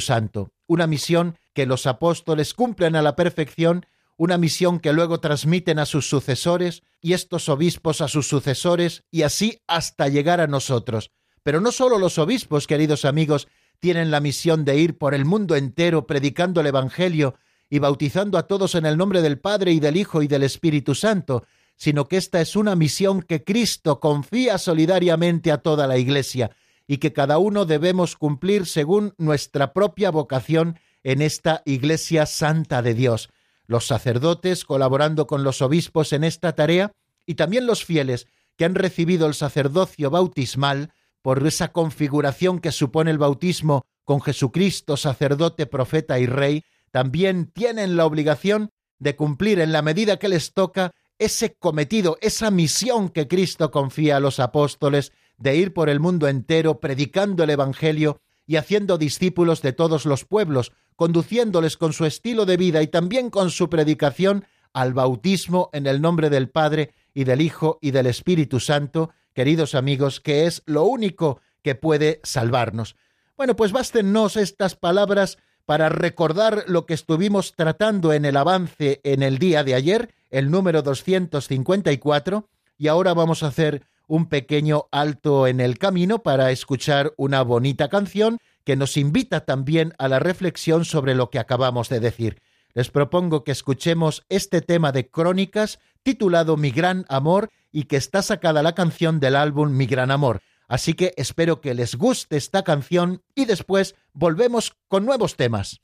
Santo. 0.00 0.52
Una 0.66 0.88
misión 0.88 1.38
que 1.52 1.66
los 1.66 1.86
apóstoles 1.86 2.54
cumplen 2.54 2.96
a 2.96 3.02
la 3.02 3.14
perfección, 3.14 3.86
una 4.16 4.38
misión 4.38 4.80
que 4.80 4.92
luego 4.92 5.20
transmiten 5.20 5.78
a 5.78 5.86
sus 5.86 6.08
sucesores 6.08 6.82
y 7.00 7.12
estos 7.12 7.48
obispos 7.48 8.00
a 8.00 8.08
sus 8.08 8.26
sucesores 8.26 9.04
y 9.10 9.22
así 9.22 9.60
hasta 9.66 10.08
llegar 10.08 10.40
a 10.40 10.46
nosotros. 10.46 11.10
Pero 11.42 11.60
no 11.60 11.72
solo 11.72 11.98
los 11.98 12.18
obispos, 12.18 12.66
queridos 12.66 13.04
amigos, 13.04 13.48
tienen 13.78 14.10
la 14.10 14.20
misión 14.20 14.64
de 14.64 14.78
ir 14.78 14.98
por 14.98 15.14
el 15.14 15.24
mundo 15.24 15.56
entero 15.56 16.06
predicando 16.06 16.60
el 16.60 16.66
Evangelio 16.66 17.34
y 17.68 17.78
bautizando 17.78 18.36
a 18.36 18.46
todos 18.46 18.74
en 18.74 18.84
el 18.86 18.96
nombre 18.96 19.22
del 19.22 19.38
Padre 19.38 19.72
y 19.72 19.80
del 19.80 19.96
Hijo 19.96 20.22
y 20.22 20.28
del 20.28 20.42
Espíritu 20.42 20.94
Santo, 20.94 21.44
sino 21.80 22.08
que 22.08 22.18
esta 22.18 22.42
es 22.42 22.56
una 22.56 22.76
misión 22.76 23.22
que 23.22 23.42
Cristo 23.42 24.00
confía 24.00 24.58
solidariamente 24.58 25.50
a 25.50 25.62
toda 25.62 25.86
la 25.86 25.96
Iglesia 25.96 26.50
y 26.86 26.98
que 26.98 27.14
cada 27.14 27.38
uno 27.38 27.64
debemos 27.64 28.16
cumplir 28.16 28.66
según 28.66 29.14
nuestra 29.16 29.72
propia 29.72 30.10
vocación 30.10 30.78
en 31.04 31.22
esta 31.22 31.62
Iglesia 31.64 32.26
Santa 32.26 32.82
de 32.82 32.92
Dios. 32.92 33.30
Los 33.66 33.86
sacerdotes 33.86 34.66
colaborando 34.66 35.26
con 35.26 35.42
los 35.42 35.62
obispos 35.62 36.12
en 36.12 36.22
esta 36.22 36.54
tarea 36.54 36.92
y 37.24 37.36
también 37.36 37.66
los 37.66 37.82
fieles 37.82 38.26
que 38.58 38.66
han 38.66 38.74
recibido 38.74 39.26
el 39.26 39.32
sacerdocio 39.32 40.10
bautismal 40.10 40.92
por 41.22 41.46
esa 41.46 41.72
configuración 41.72 42.60
que 42.60 42.72
supone 42.72 43.10
el 43.10 43.16
bautismo 43.16 43.86
con 44.04 44.20
Jesucristo, 44.20 44.98
sacerdote, 44.98 45.64
profeta 45.64 46.18
y 46.18 46.26
rey, 46.26 46.62
también 46.90 47.46
tienen 47.46 47.96
la 47.96 48.04
obligación 48.04 48.70
de 48.98 49.16
cumplir 49.16 49.60
en 49.60 49.72
la 49.72 49.80
medida 49.80 50.18
que 50.18 50.28
les 50.28 50.52
toca 50.52 50.92
ese 51.20 51.54
cometido, 51.54 52.16
esa 52.22 52.50
misión 52.50 53.10
que 53.10 53.28
Cristo 53.28 53.70
confía 53.70 54.16
a 54.16 54.20
los 54.20 54.40
apóstoles 54.40 55.12
de 55.36 55.54
ir 55.54 55.72
por 55.74 55.88
el 55.90 56.00
mundo 56.00 56.26
entero 56.26 56.80
predicando 56.80 57.44
el 57.44 57.50
Evangelio 57.50 58.20
y 58.46 58.56
haciendo 58.56 58.98
discípulos 58.98 59.60
de 59.60 59.72
todos 59.72 60.06
los 60.06 60.24
pueblos, 60.24 60.72
conduciéndoles 60.96 61.76
con 61.76 61.92
su 61.92 62.06
estilo 62.06 62.46
de 62.46 62.56
vida 62.56 62.82
y 62.82 62.88
también 62.88 63.28
con 63.30 63.50
su 63.50 63.68
predicación 63.68 64.46
al 64.72 64.94
bautismo 64.94 65.68
en 65.74 65.86
el 65.86 66.00
nombre 66.00 66.30
del 66.30 66.48
Padre 66.48 66.94
y 67.12 67.24
del 67.24 67.42
Hijo 67.42 67.78
y 67.82 67.90
del 67.90 68.06
Espíritu 68.06 68.58
Santo, 68.58 69.10
queridos 69.34 69.74
amigos, 69.74 70.20
que 70.20 70.46
es 70.46 70.62
lo 70.64 70.84
único 70.84 71.40
que 71.62 71.74
puede 71.74 72.20
salvarnos. 72.24 72.96
Bueno, 73.36 73.56
pues 73.56 73.72
bástenos 73.72 74.36
estas 74.36 74.74
palabras 74.74 75.36
para 75.66 75.90
recordar 75.90 76.64
lo 76.66 76.86
que 76.86 76.94
estuvimos 76.94 77.54
tratando 77.54 78.14
en 78.14 78.24
el 78.24 78.38
avance 78.38 79.00
en 79.04 79.22
el 79.22 79.38
día 79.38 79.64
de 79.64 79.74
ayer 79.74 80.14
el 80.30 80.50
número 80.50 80.82
254, 80.82 82.48
y 82.78 82.88
ahora 82.88 83.14
vamos 83.14 83.42
a 83.42 83.48
hacer 83.48 83.82
un 84.06 84.26
pequeño 84.26 84.86
alto 84.90 85.46
en 85.46 85.60
el 85.60 85.78
camino 85.78 86.22
para 86.22 86.50
escuchar 86.50 87.12
una 87.16 87.42
bonita 87.42 87.88
canción 87.88 88.38
que 88.64 88.74
nos 88.74 88.96
invita 88.96 89.44
también 89.44 89.94
a 89.98 90.08
la 90.08 90.18
reflexión 90.18 90.84
sobre 90.84 91.14
lo 91.14 91.30
que 91.30 91.38
acabamos 91.38 91.88
de 91.88 92.00
decir. 92.00 92.42
Les 92.74 92.90
propongo 92.90 93.44
que 93.44 93.52
escuchemos 93.52 94.24
este 94.28 94.62
tema 94.62 94.92
de 94.92 95.08
crónicas 95.08 95.78
titulado 96.02 96.56
Mi 96.56 96.70
gran 96.70 97.04
amor 97.08 97.50
y 97.72 97.84
que 97.84 97.96
está 97.96 98.22
sacada 98.22 98.62
la 98.62 98.74
canción 98.74 99.20
del 99.20 99.36
álbum 99.36 99.70
Mi 99.70 99.86
gran 99.86 100.10
amor. 100.10 100.40
Así 100.68 100.94
que 100.94 101.14
espero 101.16 101.60
que 101.60 101.74
les 101.74 101.96
guste 101.96 102.36
esta 102.36 102.62
canción 102.62 103.22
y 103.34 103.44
después 103.44 103.96
volvemos 104.12 104.76
con 104.88 105.04
nuevos 105.04 105.36
temas. 105.36 105.80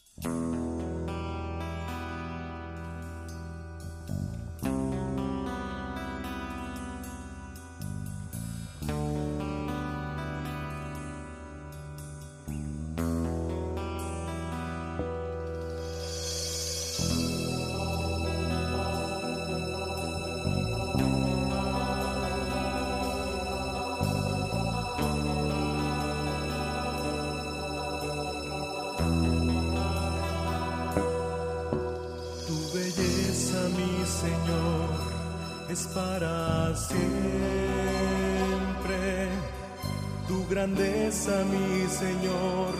Grandeza, 40.66 41.44
mi 41.44 41.86
Señor, 41.88 42.74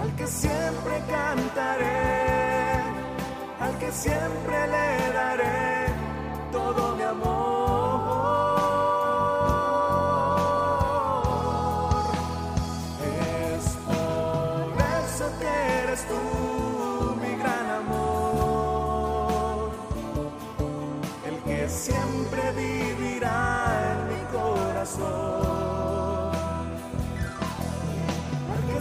Al 0.00 0.10
que 0.16 0.26
siempre 0.26 1.02
cantaré, 1.08 2.82
al 3.60 3.78
que 3.78 3.90
siempre 3.92 4.66
le 4.74 5.12
daré 5.12 5.77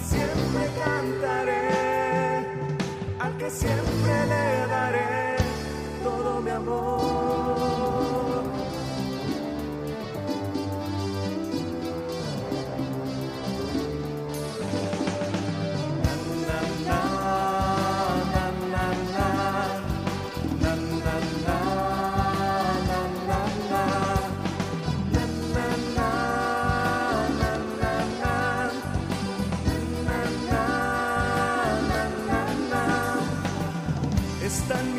siempre 0.10 0.70
cantaré, 0.84 2.48
al 3.20 3.38
que 3.38 3.50
siempre 3.50 4.26
le 4.32 4.68
daré 4.68 5.38
todo 6.04 6.42
mi 6.42 6.52
amor. 6.52 7.17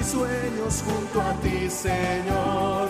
Sueños 0.09 0.83
junto 0.87 1.21
a 1.21 1.33
ti, 1.41 1.69
Señor. 1.69 2.89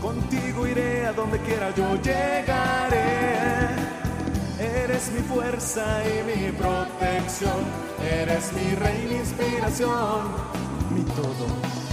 Contigo 0.00 0.66
iré 0.66 1.06
a 1.06 1.12
donde 1.12 1.38
quiera 1.40 1.74
yo 1.74 1.96
llegaré. 1.96 3.34
Eres 4.58 5.10
mi 5.12 5.20
fuerza 5.22 5.84
y 6.06 6.22
mi 6.22 6.52
protección. 6.52 7.64
Eres 8.02 8.52
mi 8.52 8.74
rey, 8.76 9.06
mi 9.08 9.16
inspiración, 9.16 10.20
mi 10.94 11.02
todo. 11.02 11.83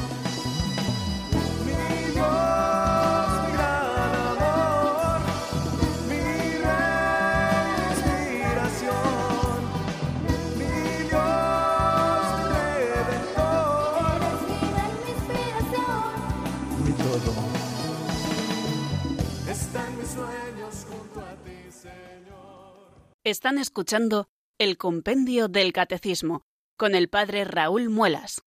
Están 23.24 23.60
escuchando 23.60 24.30
el 24.58 24.78
Compendio 24.78 25.48
del 25.48 25.74
Catecismo 25.74 26.42
con 26.76 26.96
el 26.96 27.08
Padre 27.08 27.44
Raúl 27.44 27.88
Muelas. 27.92 28.42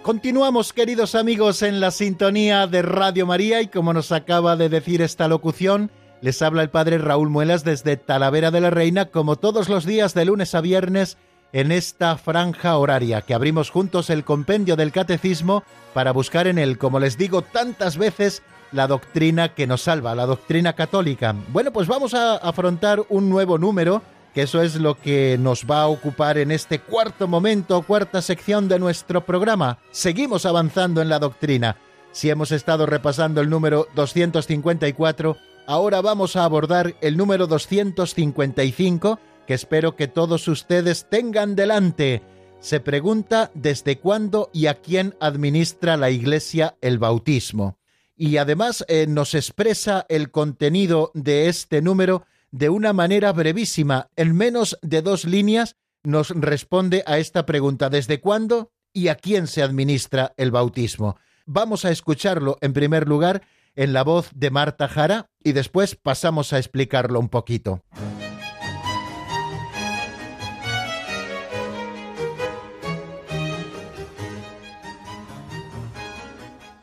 Continuamos, 0.00 0.72
queridos 0.72 1.14
amigos, 1.14 1.60
en 1.60 1.80
la 1.80 1.90
sintonía 1.90 2.66
de 2.66 2.80
Radio 2.80 3.26
María 3.26 3.60
y 3.60 3.68
como 3.68 3.92
nos 3.92 4.10
acaba 4.10 4.56
de 4.56 4.70
decir 4.70 5.02
esta 5.02 5.28
locución, 5.28 5.90
les 6.24 6.40
habla 6.40 6.62
el 6.62 6.70
padre 6.70 6.96
Raúl 6.96 7.28
Muelas 7.28 7.64
desde 7.64 7.98
Talavera 7.98 8.50
de 8.50 8.62
la 8.62 8.70
Reina, 8.70 9.10
como 9.10 9.36
todos 9.36 9.68
los 9.68 9.84
días 9.84 10.14
de 10.14 10.24
lunes 10.24 10.54
a 10.54 10.62
viernes, 10.62 11.18
en 11.52 11.70
esta 11.70 12.16
franja 12.16 12.78
horaria 12.78 13.20
que 13.20 13.34
abrimos 13.34 13.68
juntos 13.68 14.08
el 14.08 14.24
compendio 14.24 14.74
del 14.74 14.90
catecismo 14.90 15.64
para 15.92 16.12
buscar 16.12 16.46
en 16.46 16.58
él, 16.58 16.78
como 16.78 16.98
les 16.98 17.18
digo 17.18 17.42
tantas 17.42 17.98
veces, 17.98 18.42
la 18.72 18.86
doctrina 18.86 19.52
que 19.52 19.66
nos 19.66 19.82
salva, 19.82 20.14
la 20.14 20.24
doctrina 20.24 20.72
católica. 20.72 21.36
Bueno, 21.48 21.74
pues 21.74 21.88
vamos 21.88 22.14
a 22.14 22.36
afrontar 22.36 23.02
un 23.10 23.28
nuevo 23.28 23.58
número, 23.58 24.00
que 24.32 24.40
eso 24.44 24.62
es 24.62 24.76
lo 24.76 24.98
que 24.98 25.36
nos 25.38 25.66
va 25.70 25.82
a 25.82 25.88
ocupar 25.88 26.38
en 26.38 26.52
este 26.52 26.78
cuarto 26.78 27.28
momento, 27.28 27.82
cuarta 27.82 28.22
sección 28.22 28.66
de 28.66 28.78
nuestro 28.78 29.26
programa. 29.26 29.76
Seguimos 29.90 30.46
avanzando 30.46 31.02
en 31.02 31.10
la 31.10 31.18
doctrina. 31.18 31.76
Si 32.12 32.30
hemos 32.30 32.50
estado 32.50 32.86
repasando 32.86 33.42
el 33.42 33.50
número 33.50 33.88
254, 33.94 35.36
ahora 35.66 36.00
vamos 36.00 36.36
a 36.36 36.44
abordar 36.44 36.96
el 37.00 37.16
número 37.16 37.46
255, 37.46 39.18
que 39.46 39.54
espero 39.54 39.96
que 39.96 40.08
todos 40.08 40.48
ustedes 40.48 41.06
tengan 41.08 41.56
delante. 41.56 42.22
Se 42.60 42.80
pregunta 42.80 43.50
desde 43.54 43.98
cuándo 43.98 44.50
y 44.52 44.66
a 44.66 44.74
quién 44.74 45.14
administra 45.20 45.96
la 45.96 46.10
Iglesia 46.10 46.76
el 46.80 46.98
bautismo. 46.98 47.78
Y 48.16 48.36
además 48.36 48.84
eh, 48.88 49.06
nos 49.08 49.34
expresa 49.34 50.06
el 50.08 50.30
contenido 50.30 51.10
de 51.14 51.48
este 51.48 51.82
número 51.82 52.24
de 52.50 52.68
una 52.68 52.92
manera 52.92 53.32
brevísima, 53.32 54.08
en 54.14 54.36
menos 54.36 54.78
de 54.80 55.02
dos 55.02 55.24
líneas, 55.24 55.76
nos 56.04 56.30
responde 56.30 57.02
a 57.06 57.18
esta 57.18 57.46
pregunta, 57.46 57.90
¿desde 57.90 58.20
cuándo 58.20 58.70
y 58.92 59.08
a 59.08 59.16
quién 59.16 59.48
se 59.48 59.62
administra 59.62 60.34
el 60.36 60.52
bautismo? 60.52 61.16
Vamos 61.46 61.84
a 61.84 61.90
escucharlo 61.90 62.56
en 62.60 62.72
primer 62.72 63.08
lugar 63.08 63.42
en 63.76 63.92
la 63.92 64.04
voz 64.04 64.30
de 64.34 64.50
Marta 64.50 64.88
Jara 64.88 65.30
y 65.42 65.52
después 65.52 65.96
pasamos 65.96 66.52
a 66.52 66.58
explicarlo 66.58 67.20
un 67.20 67.28
poquito. 67.28 67.82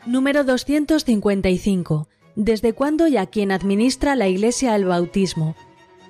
Número 0.06 0.44
255. 0.44 2.10
¿Desde 2.36 2.74
cuándo 2.74 3.08
y 3.08 3.18
a 3.18 3.28
quién 3.28 3.52
administra 3.52 4.16
la 4.16 4.28
Iglesia 4.28 4.76
el 4.76 4.86
bautismo? 4.86 5.56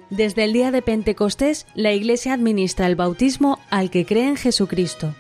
Desde 0.09 0.43
el 0.43 0.53
día 0.53 0.71
de 0.71 0.81
Pentecostés, 0.81 1.67
la 1.75 1.93
Iglesia 1.93 2.33
administra 2.33 2.87
el 2.87 2.95
bautismo 2.95 3.59
al 3.69 3.91
que 3.91 4.05
cree 4.05 4.27
en 4.27 4.37
Jesucristo. 4.37 5.13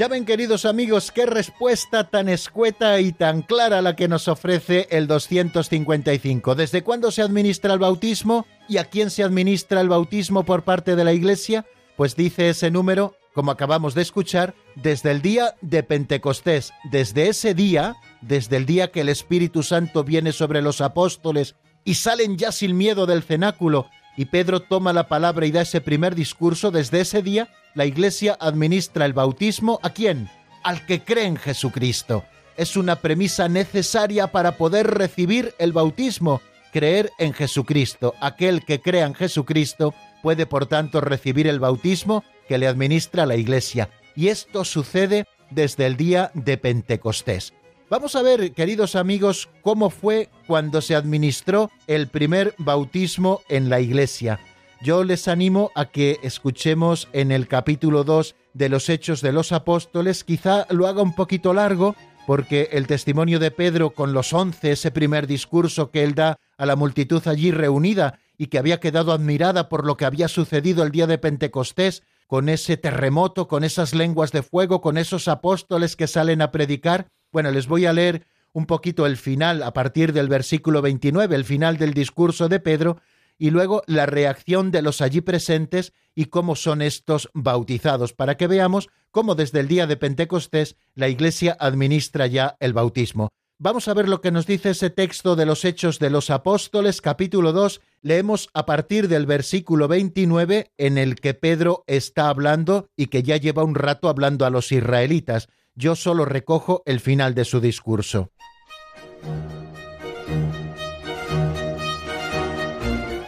Ya 0.00 0.08
ven, 0.08 0.24
queridos 0.24 0.64
amigos, 0.64 1.12
qué 1.12 1.26
respuesta 1.26 2.08
tan 2.08 2.30
escueta 2.30 2.98
y 3.02 3.12
tan 3.12 3.42
clara 3.42 3.82
la 3.82 3.96
que 3.96 4.08
nos 4.08 4.28
ofrece 4.28 4.88
el 4.90 5.06
255. 5.06 6.54
¿Desde 6.54 6.82
cuándo 6.82 7.10
se 7.10 7.20
administra 7.20 7.74
el 7.74 7.80
bautismo 7.80 8.46
y 8.66 8.78
a 8.78 8.86
quién 8.86 9.10
se 9.10 9.24
administra 9.24 9.82
el 9.82 9.90
bautismo 9.90 10.44
por 10.44 10.62
parte 10.62 10.96
de 10.96 11.04
la 11.04 11.12
Iglesia? 11.12 11.66
Pues 11.98 12.16
dice 12.16 12.48
ese 12.48 12.70
número, 12.70 13.14
como 13.34 13.50
acabamos 13.50 13.94
de 13.94 14.00
escuchar, 14.00 14.54
desde 14.74 15.10
el 15.10 15.20
día 15.20 15.54
de 15.60 15.82
Pentecostés. 15.82 16.72
Desde 16.90 17.28
ese 17.28 17.52
día, 17.52 17.94
desde 18.22 18.56
el 18.56 18.64
día 18.64 18.90
que 18.90 19.02
el 19.02 19.10
Espíritu 19.10 19.62
Santo 19.62 20.02
viene 20.02 20.32
sobre 20.32 20.62
los 20.62 20.80
apóstoles 20.80 21.56
y 21.84 21.96
salen 21.96 22.38
ya 22.38 22.52
sin 22.52 22.74
miedo 22.74 23.04
del 23.04 23.22
cenáculo 23.22 23.90
y 24.16 24.26
Pedro 24.26 24.60
toma 24.60 24.92
la 24.92 25.08
palabra 25.08 25.46
y 25.46 25.50
da 25.50 25.62
ese 25.62 25.80
primer 25.80 26.14
discurso, 26.14 26.70
desde 26.70 27.00
ese 27.00 27.22
día 27.22 27.48
la 27.74 27.86
Iglesia 27.86 28.36
administra 28.40 29.04
el 29.06 29.12
bautismo 29.12 29.78
a 29.82 29.90
quién? 29.90 30.28
Al 30.62 30.84
que 30.86 31.02
cree 31.02 31.24
en 31.26 31.36
Jesucristo. 31.36 32.24
Es 32.56 32.76
una 32.76 32.96
premisa 32.96 33.48
necesaria 33.48 34.26
para 34.26 34.56
poder 34.56 34.86
recibir 34.88 35.54
el 35.58 35.72
bautismo, 35.72 36.42
creer 36.72 37.10
en 37.18 37.32
Jesucristo. 37.32 38.14
Aquel 38.20 38.64
que 38.64 38.80
crea 38.80 39.06
en 39.06 39.14
Jesucristo 39.14 39.94
puede 40.22 40.46
por 40.46 40.66
tanto 40.66 41.00
recibir 41.00 41.46
el 41.46 41.60
bautismo 41.60 42.24
que 42.48 42.58
le 42.58 42.66
administra 42.66 43.24
la 43.24 43.36
Iglesia. 43.36 43.88
Y 44.14 44.28
esto 44.28 44.64
sucede 44.64 45.26
desde 45.50 45.86
el 45.86 45.96
día 45.96 46.30
de 46.34 46.58
Pentecostés. 46.58 47.54
Vamos 47.90 48.14
a 48.14 48.22
ver, 48.22 48.52
queridos 48.52 48.94
amigos, 48.94 49.48
cómo 49.62 49.90
fue 49.90 50.28
cuando 50.46 50.80
se 50.80 50.94
administró 50.94 51.72
el 51.88 52.06
primer 52.06 52.54
bautismo 52.56 53.40
en 53.48 53.68
la 53.68 53.80
Iglesia. 53.80 54.38
Yo 54.80 55.02
les 55.02 55.26
animo 55.26 55.72
a 55.74 55.86
que 55.86 56.20
escuchemos 56.22 57.08
en 57.12 57.32
el 57.32 57.48
capítulo 57.48 58.04
2 58.04 58.36
de 58.54 58.68
los 58.68 58.88
Hechos 58.88 59.22
de 59.22 59.32
los 59.32 59.50
Apóstoles, 59.50 60.22
quizá 60.22 60.68
lo 60.70 60.86
haga 60.86 61.02
un 61.02 61.16
poquito 61.16 61.52
largo, 61.52 61.96
porque 62.28 62.68
el 62.70 62.86
testimonio 62.86 63.40
de 63.40 63.50
Pedro 63.50 63.90
con 63.90 64.12
los 64.12 64.32
once, 64.32 64.70
ese 64.70 64.92
primer 64.92 65.26
discurso 65.26 65.90
que 65.90 66.04
él 66.04 66.14
da 66.14 66.38
a 66.58 66.66
la 66.66 66.76
multitud 66.76 67.26
allí 67.26 67.50
reunida 67.50 68.20
y 68.38 68.46
que 68.46 68.58
había 68.58 68.78
quedado 68.78 69.10
admirada 69.10 69.68
por 69.68 69.84
lo 69.84 69.96
que 69.96 70.04
había 70.04 70.28
sucedido 70.28 70.84
el 70.84 70.92
día 70.92 71.08
de 71.08 71.18
Pentecostés, 71.18 72.04
con 72.28 72.48
ese 72.48 72.76
terremoto, 72.76 73.48
con 73.48 73.64
esas 73.64 73.94
lenguas 73.94 74.30
de 74.30 74.44
fuego, 74.44 74.80
con 74.80 74.96
esos 74.96 75.26
apóstoles 75.26 75.96
que 75.96 76.06
salen 76.06 76.40
a 76.40 76.52
predicar, 76.52 77.08
Bueno, 77.32 77.50
les 77.50 77.68
voy 77.68 77.86
a 77.86 77.92
leer 77.92 78.26
un 78.52 78.66
poquito 78.66 79.06
el 79.06 79.16
final 79.16 79.62
a 79.62 79.72
partir 79.72 80.12
del 80.12 80.28
versículo 80.28 80.82
29, 80.82 81.36
el 81.36 81.44
final 81.44 81.76
del 81.76 81.94
discurso 81.94 82.48
de 82.48 82.58
Pedro, 82.58 83.00
y 83.38 83.50
luego 83.50 83.82
la 83.86 84.06
reacción 84.06 84.70
de 84.70 84.82
los 84.82 85.00
allí 85.00 85.20
presentes 85.20 85.92
y 86.14 86.26
cómo 86.26 86.56
son 86.56 86.82
estos 86.82 87.30
bautizados, 87.32 88.12
para 88.12 88.36
que 88.36 88.48
veamos 88.48 88.88
cómo 89.10 89.34
desde 89.34 89.60
el 89.60 89.68
día 89.68 89.86
de 89.86 89.96
Pentecostés 89.96 90.76
la 90.94 91.08
Iglesia 91.08 91.56
administra 91.58 92.26
ya 92.26 92.56
el 92.60 92.72
bautismo. 92.72 93.30
Vamos 93.62 93.88
a 93.88 93.94
ver 93.94 94.08
lo 94.08 94.22
que 94.22 94.30
nos 94.30 94.46
dice 94.46 94.70
ese 94.70 94.88
texto 94.88 95.36
de 95.36 95.44
los 95.46 95.64
Hechos 95.66 95.98
de 95.98 96.08
los 96.10 96.30
Apóstoles, 96.30 97.02
capítulo 97.02 97.52
2. 97.52 97.82
Leemos 98.00 98.48
a 98.54 98.64
partir 98.64 99.06
del 99.06 99.26
versículo 99.26 99.86
29 99.86 100.72
en 100.78 100.96
el 100.96 101.16
que 101.16 101.34
Pedro 101.34 101.84
está 101.86 102.30
hablando 102.30 102.88
y 102.96 103.08
que 103.08 103.22
ya 103.22 103.36
lleva 103.36 103.62
un 103.62 103.74
rato 103.74 104.08
hablando 104.08 104.46
a 104.46 104.50
los 104.50 104.72
israelitas. 104.72 105.48
Yo 105.74 105.96
solo 105.96 106.24
recojo 106.24 106.82
el 106.86 107.00
final 107.00 107.34
de 107.34 107.44
su 107.44 107.60
discurso. 107.60 108.30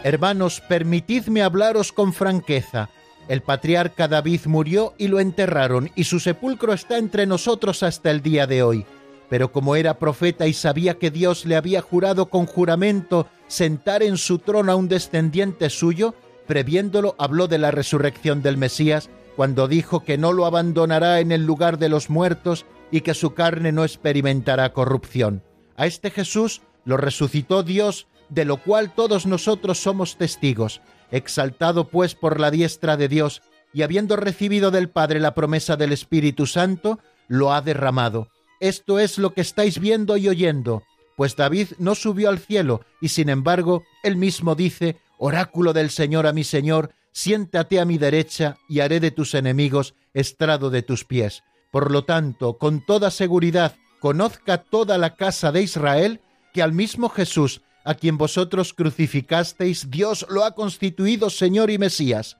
Hermanos, 0.03 0.61
permitidme 0.67 1.41
hablaros 1.41 1.91
con 1.91 2.13
franqueza. 2.13 2.89
El 3.29 3.41
patriarca 3.41 4.07
David 4.07 4.41
murió 4.45 4.93
y 4.97 5.07
lo 5.07 5.19
enterraron, 5.19 5.89
y 5.95 6.03
su 6.03 6.19
sepulcro 6.19 6.73
está 6.73 6.97
entre 6.97 7.25
nosotros 7.25 7.83
hasta 7.83 8.11
el 8.11 8.21
día 8.21 8.45
de 8.47 8.63
hoy 8.63 8.85
pero 9.33 9.51
como 9.51 9.75
era 9.75 9.97
profeta 9.97 10.45
y 10.45 10.53
sabía 10.53 10.99
que 10.99 11.09
Dios 11.09 11.47
le 11.47 11.55
había 11.55 11.81
jurado 11.81 12.27
con 12.27 12.45
juramento 12.45 13.25
sentar 13.47 14.03
en 14.03 14.17
su 14.17 14.37
trono 14.37 14.71
a 14.71 14.75
un 14.75 14.87
descendiente 14.87 15.71
suyo, 15.71 16.13
previéndolo 16.45 17.15
habló 17.17 17.47
de 17.47 17.57
la 17.57 17.71
resurrección 17.71 18.43
del 18.43 18.57
Mesías, 18.57 19.09
cuando 19.35 19.67
dijo 19.67 20.03
que 20.03 20.17
no 20.17 20.33
lo 20.33 20.45
abandonará 20.45 21.19
en 21.19 21.31
el 21.31 21.45
lugar 21.45 21.77
de 21.77 21.89
los 21.89 22.09
muertos 22.09 22.65
y 22.91 23.01
que 23.01 23.13
su 23.13 23.33
carne 23.33 23.71
no 23.71 23.83
experimentará 23.83 24.73
corrupción. 24.73 25.43
A 25.75 25.85
este 25.85 26.11
Jesús 26.11 26.61
lo 26.85 26.97
resucitó 26.97 27.63
Dios, 27.63 28.07
de 28.29 28.45
lo 28.45 28.57
cual 28.57 28.93
todos 28.93 29.25
nosotros 29.25 29.79
somos 29.79 30.17
testigos. 30.17 30.81
Exaltado 31.11 31.89
pues 31.89 32.15
por 32.15 32.39
la 32.39 32.51
diestra 32.51 32.97
de 32.97 33.07
Dios, 33.07 33.41
y 33.73 33.81
habiendo 33.81 34.15
recibido 34.15 34.71
del 34.71 34.89
Padre 34.89 35.19
la 35.19 35.33
promesa 35.33 35.75
del 35.77 35.91
Espíritu 35.91 36.45
Santo, 36.45 36.99
lo 37.27 37.53
ha 37.53 37.61
derramado 37.61 38.27
esto 38.63 38.97
es 38.97 39.17
lo 39.17 39.33
que 39.33 39.41
estáis 39.41 39.77
viendo 39.77 40.15
y 40.15 40.29
oyendo, 40.29 40.83
pues 41.17 41.35
David 41.35 41.71
no 41.79 41.95
subió 41.95 42.29
al 42.29 42.39
cielo, 42.39 42.79
y 43.01 43.09
sin 43.09 43.27
embargo 43.27 43.83
él 44.03 44.15
mismo 44.15 44.55
dice, 44.55 44.95
Oráculo 45.17 45.73
del 45.73 45.89
Señor 45.89 46.27
a 46.27 46.31
mi 46.31 46.45
Señor, 46.45 46.91
siéntate 47.13 47.79
a 47.79 47.85
mi 47.85 47.97
derecha 47.97 48.57
y 48.67 48.81
haré 48.81 48.99
de 48.99 49.11
tus 49.11 49.33
enemigos 49.33 49.95
estrado 50.13 50.69
de 50.69 50.81
tus 50.81 51.05
pies. 51.05 51.43
Por 51.71 51.91
lo 51.91 52.03
tanto, 52.03 52.57
con 52.57 52.85
toda 52.85 53.09
seguridad, 53.09 53.75
conozca 53.99 54.57
toda 54.57 54.97
la 54.97 55.15
casa 55.15 55.51
de 55.51 55.61
Israel 55.61 56.19
que 56.53 56.61
al 56.61 56.73
mismo 56.73 57.09
Jesús, 57.09 57.61
a 57.85 57.95
quien 57.95 58.17
vosotros 58.17 58.73
crucificasteis, 58.73 59.89
Dios 59.89 60.25
lo 60.29 60.43
ha 60.43 60.55
constituido 60.55 61.29
Señor 61.29 61.69
y 61.69 61.77
Mesías. 61.77 62.37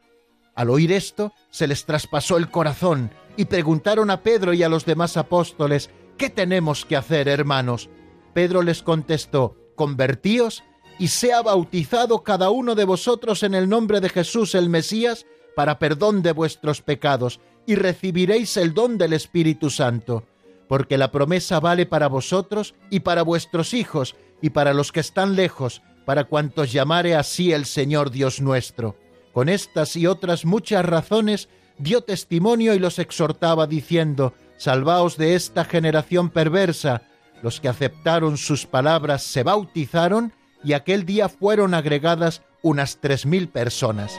Al 0.55 0.69
oír 0.69 0.91
esto, 0.91 1.33
se 1.49 1.67
les 1.67 1.85
traspasó 1.85 2.37
el 2.37 2.51
corazón 2.51 3.11
y 3.37 3.45
preguntaron 3.45 4.11
a 4.11 4.21
Pedro 4.21 4.53
y 4.53 4.61
a 4.61 4.69
los 4.69 4.85
demás 4.85 5.17
apóstoles 5.17 5.89
¿Qué 6.17 6.29
tenemos 6.29 6.85
que 6.85 6.95
hacer, 6.95 7.27
hermanos? 7.27 7.89
Pedro 8.33 8.61
les 8.61 8.83
contestó, 8.83 9.57
convertíos 9.75 10.63
y 10.99 11.07
sea 11.07 11.41
bautizado 11.41 12.23
cada 12.23 12.49
uno 12.49 12.75
de 12.75 12.85
vosotros 12.85 13.43
en 13.43 13.53
el 13.53 13.69
nombre 13.69 13.99
de 13.99 14.09
Jesús 14.09 14.55
el 14.55 14.69
Mesías 14.69 15.25
para 15.55 15.79
perdón 15.79 16.21
de 16.21 16.31
vuestros 16.31 16.81
pecados, 16.81 17.39
y 17.65 17.75
recibiréis 17.75 18.57
el 18.57 18.73
don 18.73 18.97
del 18.97 19.13
Espíritu 19.13 19.69
Santo, 19.69 20.25
porque 20.67 20.97
la 20.97 21.11
promesa 21.11 21.59
vale 21.59 21.85
para 21.85 22.07
vosotros 22.07 22.75
y 22.89 23.01
para 23.01 23.21
vuestros 23.23 23.73
hijos, 23.73 24.15
y 24.41 24.49
para 24.49 24.73
los 24.73 24.91
que 24.91 24.99
están 24.99 25.35
lejos, 25.35 25.81
para 26.05 26.25
cuantos 26.25 26.71
llamare 26.71 27.15
así 27.15 27.53
el 27.53 27.65
Señor 27.65 28.11
Dios 28.11 28.41
nuestro. 28.41 28.97
Con 29.31 29.49
estas 29.49 29.95
y 29.95 30.07
otras 30.07 30.45
muchas 30.45 30.83
razones 30.85 31.49
dio 31.77 32.01
testimonio 32.01 32.73
y 32.73 32.79
los 32.79 32.99
exhortaba 32.99 33.67
diciendo, 33.67 34.33
Salvaos 34.57 35.17
de 35.17 35.35
esta 35.35 35.65
generación 35.65 36.29
perversa. 36.29 37.03
Los 37.41 37.59
que 37.59 37.67
aceptaron 37.67 38.37
sus 38.37 38.65
palabras 38.65 39.23
se 39.23 39.43
bautizaron 39.43 40.33
y 40.63 40.73
aquel 40.73 41.05
día 41.05 41.29
fueron 41.29 41.73
agregadas 41.73 42.41
unas 42.61 42.97
tres 42.97 43.25
mil 43.25 43.47
personas. 43.49 44.13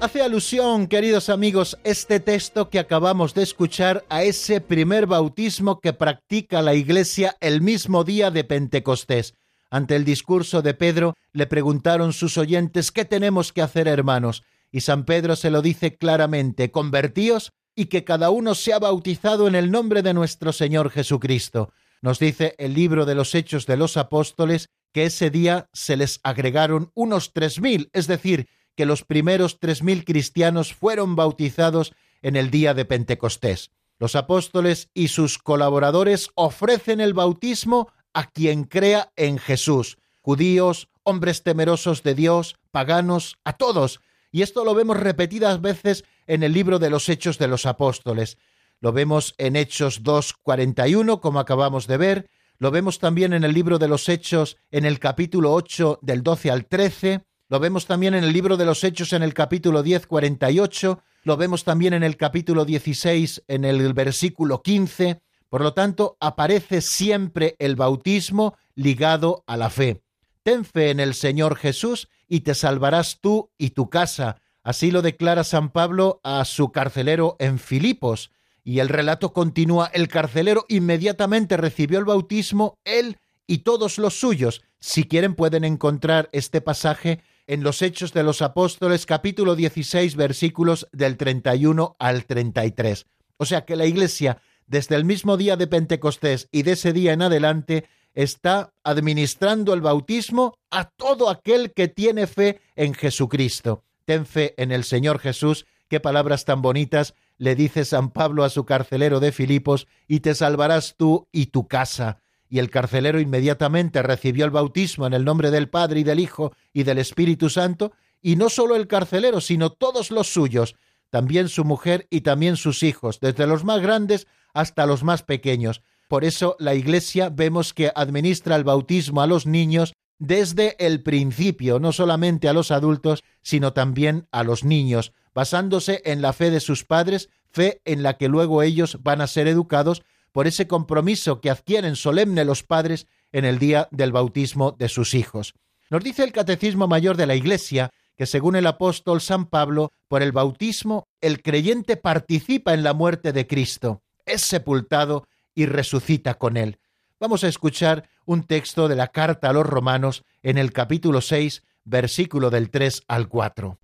Hace 0.00 0.22
alusión, 0.22 0.86
queridos 0.86 1.28
amigos, 1.28 1.76
este 1.82 2.20
texto 2.20 2.70
que 2.70 2.78
acabamos 2.78 3.34
de 3.34 3.42
escuchar 3.42 4.04
a 4.08 4.22
ese 4.22 4.60
primer 4.60 5.06
bautismo 5.06 5.80
que 5.80 5.92
practica 5.92 6.62
la 6.62 6.74
Iglesia 6.74 7.36
el 7.40 7.62
mismo 7.62 8.04
día 8.04 8.30
de 8.30 8.44
Pentecostés. 8.44 9.34
Ante 9.70 9.96
el 9.96 10.04
discurso 10.04 10.62
de 10.62 10.74
Pedro 10.74 11.14
le 11.32 11.48
preguntaron 11.48 12.12
sus 12.12 12.38
oyentes 12.38 12.92
¿Qué 12.92 13.04
tenemos 13.04 13.52
que 13.52 13.60
hacer, 13.60 13.88
hermanos? 13.88 14.44
Y 14.70 14.82
San 14.82 15.04
Pedro 15.04 15.34
se 15.34 15.50
lo 15.50 15.62
dice 15.62 15.96
claramente, 15.96 16.70
convertíos 16.70 17.52
y 17.78 17.86
que 17.86 18.02
cada 18.02 18.30
uno 18.30 18.56
sea 18.56 18.80
bautizado 18.80 19.46
en 19.46 19.54
el 19.54 19.70
nombre 19.70 20.02
de 20.02 20.12
nuestro 20.12 20.52
Señor 20.52 20.90
Jesucristo. 20.90 21.72
Nos 22.02 22.18
dice 22.18 22.56
el 22.58 22.74
libro 22.74 23.06
de 23.06 23.14
los 23.14 23.36
Hechos 23.36 23.66
de 23.66 23.76
los 23.76 23.96
Apóstoles 23.96 24.68
que 24.92 25.04
ese 25.04 25.30
día 25.30 25.68
se 25.72 25.96
les 25.96 26.18
agregaron 26.24 26.90
unos 26.94 27.32
tres 27.32 27.60
mil, 27.60 27.88
es 27.92 28.08
decir, 28.08 28.48
que 28.74 28.84
los 28.84 29.04
primeros 29.04 29.60
tres 29.60 29.84
mil 29.84 30.04
cristianos 30.04 30.74
fueron 30.74 31.14
bautizados 31.14 31.92
en 32.20 32.34
el 32.34 32.50
día 32.50 32.74
de 32.74 32.84
Pentecostés. 32.84 33.70
Los 34.00 34.16
apóstoles 34.16 34.90
y 34.92 35.06
sus 35.06 35.38
colaboradores 35.38 36.30
ofrecen 36.34 37.00
el 37.00 37.14
bautismo 37.14 37.92
a 38.12 38.28
quien 38.28 38.64
crea 38.64 39.12
en 39.14 39.38
Jesús, 39.38 39.98
judíos, 40.20 40.88
hombres 41.04 41.44
temerosos 41.44 42.02
de 42.02 42.16
Dios, 42.16 42.56
paganos, 42.72 43.36
a 43.44 43.52
todos, 43.52 44.00
y 44.32 44.42
esto 44.42 44.64
lo 44.64 44.74
vemos 44.74 44.96
repetidas 44.96 45.60
veces 45.60 46.04
en 46.28 46.44
el 46.44 46.52
libro 46.52 46.78
de 46.78 46.90
los 46.90 47.08
Hechos 47.08 47.38
de 47.38 47.48
los 47.48 47.66
Apóstoles. 47.66 48.38
Lo 48.80 48.92
vemos 48.92 49.34
en 49.38 49.56
Hechos 49.56 50.04
2.41, 50.04 51.18
como 51.20 51.40
acabamos 51.40 51.88
de 51.88 51.96
ver. 51.96 52.30
Lo 52.58 52.70
vemos 52.70 53.00
también 53.00 53.32
en 53.32 53.42
el 53.42 53.52
libro 53.52 53.78
de 53.78 53.88
los 53.88 54.08
Hechos, 54.08 54.56
en 54.70 54.84
el 54.84 55.00
capítulo 55.00 55.52
8, 55.52 55.98
del 56.02 56.22
12 56.22 56.50
al 56.50 56.66
13. 56.66 57.24
Lo 57.48 57.58
vemos 57.58 57.86
también 57.86 58.14
en 58.14 58.22
el 58.22 58.32
libro 58.32 58.56
de 58.56 58.66
los 58.66 58.84
Hechos, 58.84 59.12
en 59.12 59.22
el 59.22 59.34
capítulo 59.34 59.82
10, 59.82 60.06
48. 60.06 61.02
Lo 61.24 61.36
vemos 61.36 61.64
también 61.64 61.94
en 61.94 62.04
el 62.04 62.16
capítulo 62.16 62.64
16, 62.64 63.44
en 63.48 63.64
el 63.64 63.92
versículo 63.94 64.62
15. 64.62 65.20
Por 65.48 65.62
lo 65.62 65.72
tanto, 65.72 66.16
aparece 66.20 66.82
siempre 66.82 67.56
el 67.58 67.74
bautismo 67.74 68.56
ligado 68.74 69.44
a 69.46 69.56
la 69.56 69.70
fe. 69.70 70.02
Ten 70.42 70.64
fe 70.64 70.90
en 70.90 71.00
el 71.00 71.14
Señor 71.14 71.56
Jesús 71.56 72.08
y 72.28 72.40
te 72.40 72.54
salvarás 72.54 73.18
tú 73.20 73.50
y 73.56 73.70
tu 73.70 73.88
casa. 73.88 74.40
Así 74.68 74.90
lo 74.90 75.00
declara 75.00 75.44
San 75.44 75.70
Pablo 75.70 76.20
a 76.22 76.44
su 76.44 76.72
carcelero 76.72 77.36
en 77.38 77.58
Filipos. 77.58 78.30
Y 78.62 78.80
el 78.80 78.90
relato 78.90 79.32
continúa, 79.32 79.90
el 79.94 80.08
carcelero 80.08 80.66
inmediatamente 80.68 81.56
recibió 81.56 81.98
el 81.98 82.04
bautismo, 82.04 82.74
él 82.84 83.16
y 83.46 83.60
todos 83.60 83.96
los 83.96 84.20
suyos. 84.20 84.60
Si 84.78 85.04
quieren 85.04 85.34
pueden 85.34 85.64
encontrar 85.64 86.28
este 86.32 86.60
pasaje 86.60 87.22
en 87.46 87.62
los 87.62 87.80
Hechos 87.80 88.12
de 88.12 88.22
los 88.22 88.42
Apóstoles 88.42 89.06
capítulo 89.06 89.56
16 89.56 90.16
versículos 90.16 90.86
del 90.92 91.16
31 91.16 91.96
al 91.98 92.26
33. 92.26 93.06
O 93.38 93.46
sea 93.46 93.64
que 93.64 93.74
la 93.74 93.86
Iglesia, 93.86 94.42
desde 94.66 94.96
el 94.96 95.06
mismo 95.06 95.38
día 95.38 95.56
de 95.56 95.66
Pentecostés 95.66 96.46
y 96.52 96.64
de 96.64 96.72
ese 96.72 96.92
día 96.92 97.14
en 97.14 97.22
adelante, 97.22 97.88
está 98.12 98.74
administrando 98.84 99.72
el 99.72 99.80
bautismo 99.80 100.58
a 100.70 100.90
todo 100.90 101.30
aquel 101.30 101.72
que 101.72 101.88
tiene 101.88 102.26
fe 102.26 102.60
en 102.76 102.92
Jesucristo. 102.92 103.82
Ten 104.08 104.24
fe 104.24 104.54
en 104.56 104.72
el 104.72 104.84
Señor 104.84 105.18
Jesús. 105.18 105.66
Qué 105.86 106.00
palabras 106.00 106.46
tan 106.46 106.62
bonitas 106.62 107.12
le 107.36 107.54
dice 107.54 107.84
San 107.84 108.10
Pablo 108.10 108.42
a 108.42 108.48
su 108.48 108.64
carcelero 108.64 109.20
de 109.20 109.32
Filipos, 109.32 109.86
y 110.06 110.20
te 110.20 110.34
salvarás 110.34 110.94
tú 110.96 111.28
y 111.30 111.48
tu 111.48 111.68
casa. 111.68 112.22
Y 112.48 112.58
el 112.58 112.70
carcelero 112.70 113.20
inmediatamente 113.20 114.02
recibió 114.02 114.46
el 114.46 114.50
bautismo 114.50 115.06
en 115.06 115.12
el 115.12 115.26
nombre 115.26 115.50
del 115.50 115.68
Padre 115.68 116.00
y 116.00 116.04
del 116.04 116.20
Hijo 116.20 116.54
y 116.72 116.84
del 116.84 116.96
Espíritu 116.96 117.50
Santo, 117.50 117.92
y 118.22 118.36
no 118.36 118.48
solo 118.48 118.76
el 118.76 118.86
carcelero, 118.86 119.42
sino 119.42 119.72
todos 119.72 120.10
los 120.10 120.32
suyos, 120.32 120.74
también 121.10 121.50
su 121.50 121.66
mujer 121.66 122.06
y 122.08 122.22
también 122.22 122.56
sus 122.56 122.82
hijos, 122.84 123.20
desde 123.20 123.46
los 123.46 123.62
más 123.62 123.82
grandes 123.82 124.26
hasta 124.54 124.86
los 124.86 125.04
más 125.04 125.22
pequeños. 125.22 125.82
Por 126.08 126.24
eso 126.24 126.56
la 126.58 126.74
Iglesia 126.74 127.28
vemos 127.28 127.74
que 127.74 127.92
administra 127.94 128.56
el 128.56 128.64
bautismo 128.64 129.20
a 129.20 129.26
los 129.26 129.44
niños 129.44 129.92
desde 130.18 130.76
el 130.84 131.02
principio, 131.02 131.78
no 131.78 131.92
solamente 131.92 132.48
a 132.48 132.52
los 132.52 132.70
adultos, 132.70 133.24
sino 133.42 133.72
también 133.72 134.26
a 134.32 134.42
los 134.42 134.64
niños, 134.64 135.12
basándose 135.34 136.02
en 136.04 136.22
la 136.22 136.32
fe 136.32 136.50
de 136.50 136.60
sus 136.60 136.84
padres, 136.84 137.30
fe 137.50 137.80
en 137.84 138.02
la 138.02 138.16
que 138.16 138.28
luego 138.28 138.62
ellos 138.62 138.98
van 139.02 139.20
a 139.20 139.26
ser 139.26 139.46
educados 139.46 140.02
por 140.32 140.46
ese 140.46 140.66
compromiso 140.66 141.40
que 141.40 141.50
adquieren 141.50 141.96
solemne 141.96 142.44
los 142.44 142.62
padres 142.62 143.06
en 143.32 143.44
el 143.44 143.58
día 143.58 143.88
del 143.90 144.12
bautismo 144.12 144.72
de 144.72 144.88
sus 144.88 145.14
hijos. 145.14 145.54
Nos 145.90 146.04
dice 146.04 146.24
el 146.24 146.32
Catecismo 146.32 146.86
Mayor 146.86 147.16
de 147.16 147.26
la 147.26 147.34
Iglesia 147.34 147.90
que 148.16 148.26
según 148.26 148.56
el 148.56 148.66
apóstol 148.66 149.20
San 149.20 149.46
Pablo, 149.46 149.92
por 150.08 150.22
el 150.22 150.32
bautismo, 150.32 151.06
el 151.20 151.40
creyente 151.40 151.96
participa 151.96 152.74
en 152.74 152.82
la 152.82 152.92
muerte 152.92 153.32
de 153.32 153.46
Cristo, 153.46 154.02
es 154.26 154.42
sepultado 154.42 155.28
y 155.54 155.66
resucita 155.66 156.34
con 156.34 156.56
él. 156.56 156.78
Vamos 157.20 157.44
a 157.44 157.48
escuchar 157.48 158.08
un 158.28 158.42
texto 158.42 158.88
de 158.88 158.94
la 158.94 159.06
carta 159.08 159.48
a 159.48 159.52
los 159.54 159.64
romanos 159.64 160.22
en 160.42 160.58
el 160.58 160.70
capítulo 160.74 161.22
6, 161.22 161.62
versículo 161.84 162.50
del 162.50 162.68
3 162.68 163.04
al 163.08 163.26
4. 163.26 163.78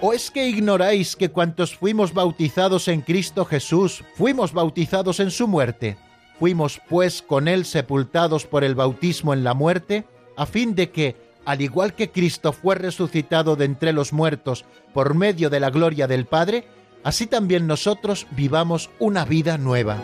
¿O 0.00 0.12
es 0.12 0.30
que 0.30 0.48
ignoráis 0.48 1.16
que 1.16 1.30
cuantos 1.30 1.76
fuimos 1.76 2.14
bautizados 2.14 2.86
en 2.86 3.00
Cristo 3.00 3.44
Jesús, 3.44 4.04
fuimos 4.14 4.52
bautizados 4.52 5.18
en 5.18 5.32
su 5.32 5.48
muerte? 5.48 5.96
Fuimos 6.38 6.80
pues 6.88 7.20
con 7.20 7.48
él 7.48 7.64
sepultados 7.64 8.46
por 8.46 8.62
el 8.62 8.76
bautismo 8.76 9.34
en 9.34 9.42
la 9.42 9.54
muerte, 9.54 10.04
a 10.36 10.46
fin 10.46 10.76
de 10.76 10.92
que, 10.92 11.16
al 11.44 11.60
igual 11.60 11.94
que 11.94 12.12
Cristo 12.12 12.52
fue 12.52 12.76
resucitado 12.76 13.56
de 13.56 13.64
entre 13.64 13.92
los 13.92 14.12
muertos 14.12 14.64
por 14.94 15.14
medio 15.14 15.50
de 15.50 15.58
la 15.58 15.70
gloria 15.70 16.06
del 16.06 16.26
Padre, 16.26 16.68
así 17.04 17.26
también 17.26 17.66
nosotros 17.66 18.26
vivamos 18.32 18.90
una 18.98 19.24
vida 19.24 19.58
nueva. 19.58 20.02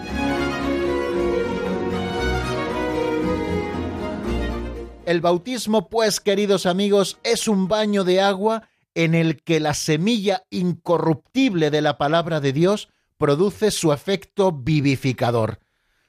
El 5.07 5.20
bautismo, 5.20 5.88
pues, 5.88 6.18
queridos 6.18 6.66
amigos, 6.66 7.18
es 7.22 7.47
un 7.47 7.68
baño 7.68 8.03
de 8.03 8.20
agua 8.20 8.68
en 8.97 9.14
el 9.14 9.42
que 9.42 9.61
la 9.61 9.72
semilla 9.74 10.44
incorruptible 10.51 11.70
de 11.70 11.80
la 11.80 11.97
palabra 11.97 12.40
de 12.40 12.53
Dios 12.53 12.88
produce 13.16 13.70
su 13.70 13.92
efecto 13.92 14.51
vivificador. 14.51 15.61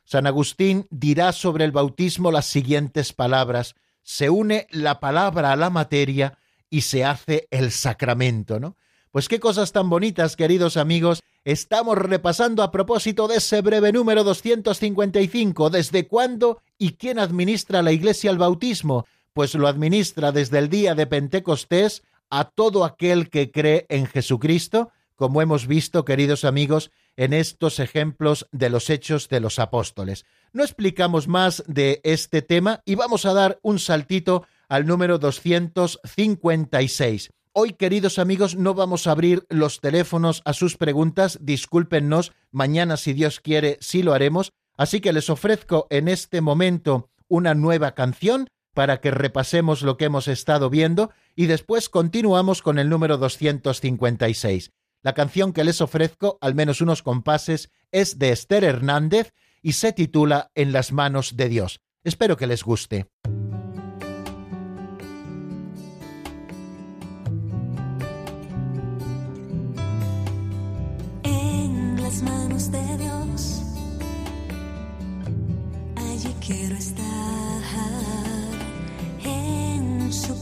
San 0.04 0.26
Agustín 0.26 0.88
dirá 0.90 1.32
sobre 1.32 1.66
el 1.66 1.72
bautismo 1.72 2.32
las 2.32 2.46
siguientes 2.46 3.14
palabras. 3.14 3.76
Se 4.02 4.30
une 4.30 4.68
la 4.72 5.00
palabra 5.00 5.52
a 5.52 5.58
la 5.58 5.70
materia 5.70 6.40
y 6.70 6.82
se 6.82 7.04
hace 7.04 7.48
el 7.52 7.72
sacramento, 7.72 8.60
¿no? 8.60 8.78
Pues 9.18 9.30
qué 9.30 9.40
cosas 9.40 9.72
tan 9.72 9.90
bonitas, 9.90 10.36
queridos 10.36 10.78
amigos, 10.78 11.24
estamos 11.44 11.98
repasando 11.98 12.62
a 12.62 12.70
propósito 12.70 13.28
de 13.28 13.38
ese 13.38 13.62
breve 13.62 13.92
número 13.92 14.24
255. 14.24 15.72
¿Desde 15.72 16.08
cuándo 16.08 16.62
y 16.78 16.92
quién 16.92 17.18
administra 17.18 17.82
la 17.82 17.92
Iglesia 17.92 18.30
el 18.30 18.38
bautismo? 18.38 19.08
Pues 19.34 19.56
lo 19.56 19.68
administra 19.68 20.32
desde 20.32 20.60
el 20.60 20.70
día 20.70 20.94
de 20.94 21.08
Pentecostés 21.08 22.04
a 22.30 22.44
todo 22.44 22.86
aquel 22.86 23.32
que 23.32 23.50
cree 23.50 23.88
en 23.90 24.06
Jesucristo, 24.06 24.92
como 25.16 25.42
hemos 25.42 25.66
visto, 25.66 26.06
queridos 26.06 26.46
amigos, 26.46 26.92
en 27.16 27.34
estos 27.34 27.80
ejemplos 27.80 28.48
de 28.52 28.70
los 28.70 28.92
hechos 28.92 29.30
de 29.30 29.40
los 29.40 29.58
apóstoles. 29.58 30.28
No 30.54 30.64
explicamos 30.64 31.28
más 31.28 31.64
de 31.66 32.02
este 32.04 32.44
tema 32.44 32.84
y 32.86 32.94
vamos 32.94 33.26
a 33.26 33.34
dar 33.34 33.58
un 33.64 33.80
saltito 33.80 34.46
al 34.70 34.86
número 34.86 35.18
256. 35.18 37.32
Hoy, 37.60 37.74
queridos 37.74 38.20
amigos, 38.20 38.56
no 38.56 38.76
vamos 38.76 39.08
a 39.08 39.12
abrir 39.14 39.48
los 39.50 39.82
teléfonos 39.82 40.44
a 40.46 40.54
sus 40.54 40.78
preguntas, 40.78 41.40
discúlpennos, 41.42 42.32
mañana, 42.52 42.98
si 42.98 43.14
Dios 43.14 43.40
quiere, 43.40 43.80
sí 43.82 44.04
lo 44.04 44.14
haremos, 44.14 44.54
así 44.78 45.02
que 45.02 45.12
les 45.12 45.32
ofrezco 45.32 45.88
en 45.90 46.08
este 46.08 46.40
momento 46.42 47.10
una 47.28 47.56
nueva 47.56 47.96
canción 47.96 48.48
para 48.76 49.02
que 49.02 49.10
repasemos 49.10 49.82
lo 49.82 49.98
que 49.98 50.06
hemos 50.06 50.28
estado 50.28 50.70
viendo 50.70 51.10
y 51.36 51.48
después 51.48 51.90
continuamos 51.90 52.62
con 52.62 52.78
el 52.78 52.90
número 52.90 53.18
256. 53.18 54.70
La 55.02 55.16
canción 55.16 55.52
que 55.52 55.64
les 55.64 55.82
ofrezco, 55.82 56.38
al 56.42 56.54
menos 56.54 56.80
unos 56.80 57.02
compases, 57.02 57.72
es 57.92 58.20
de 58.20 58.34
Esther 58.34 58.66
Hernández 58.66 59.34
y 59.64 59.72
se 59.72 59.94
titula 59.94 60.52
En 60.54 60.74
las 60.74 60.92
manos 60.92 61.36
de 61.36 61.50
Dios. 61.50 61.82
Espero 62.04 62.38
que 62.38 62.46
les 62.46 62.64
guste. 62.64 63.08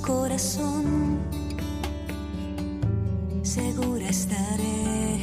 Corazón, 0.06 1.18
segura 3.41 4.08
estaré. 4.08 5.14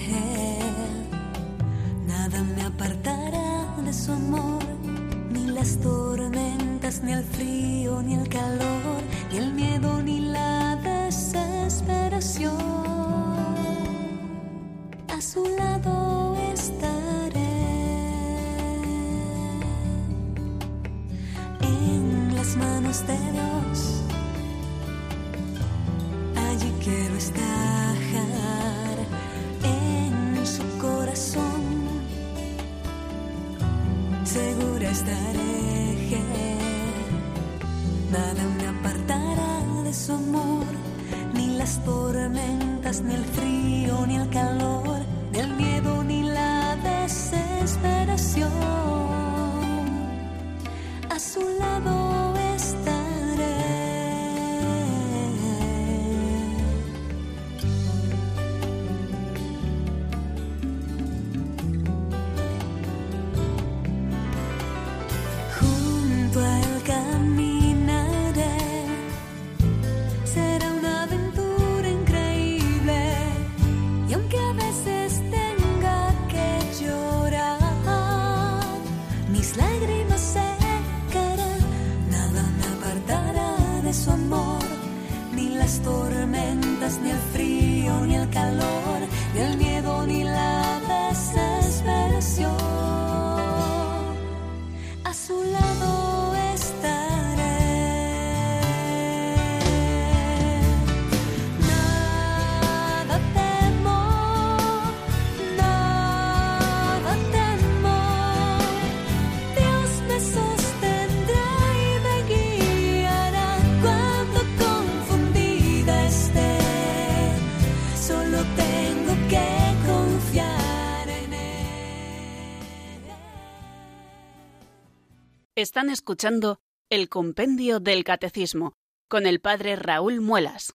Están 125.62 125.90
escuchando 125.90 126.58
el 126.90 127.08
Compendio 127.08 127.78
del 127.78 128.02
Catecismo 128.02 128.74
con 129.08 129.26
el 129.26 129.38
Padre 129.38 129.76
Raúl 129.76 130.20
Muelas. 130.20 130.74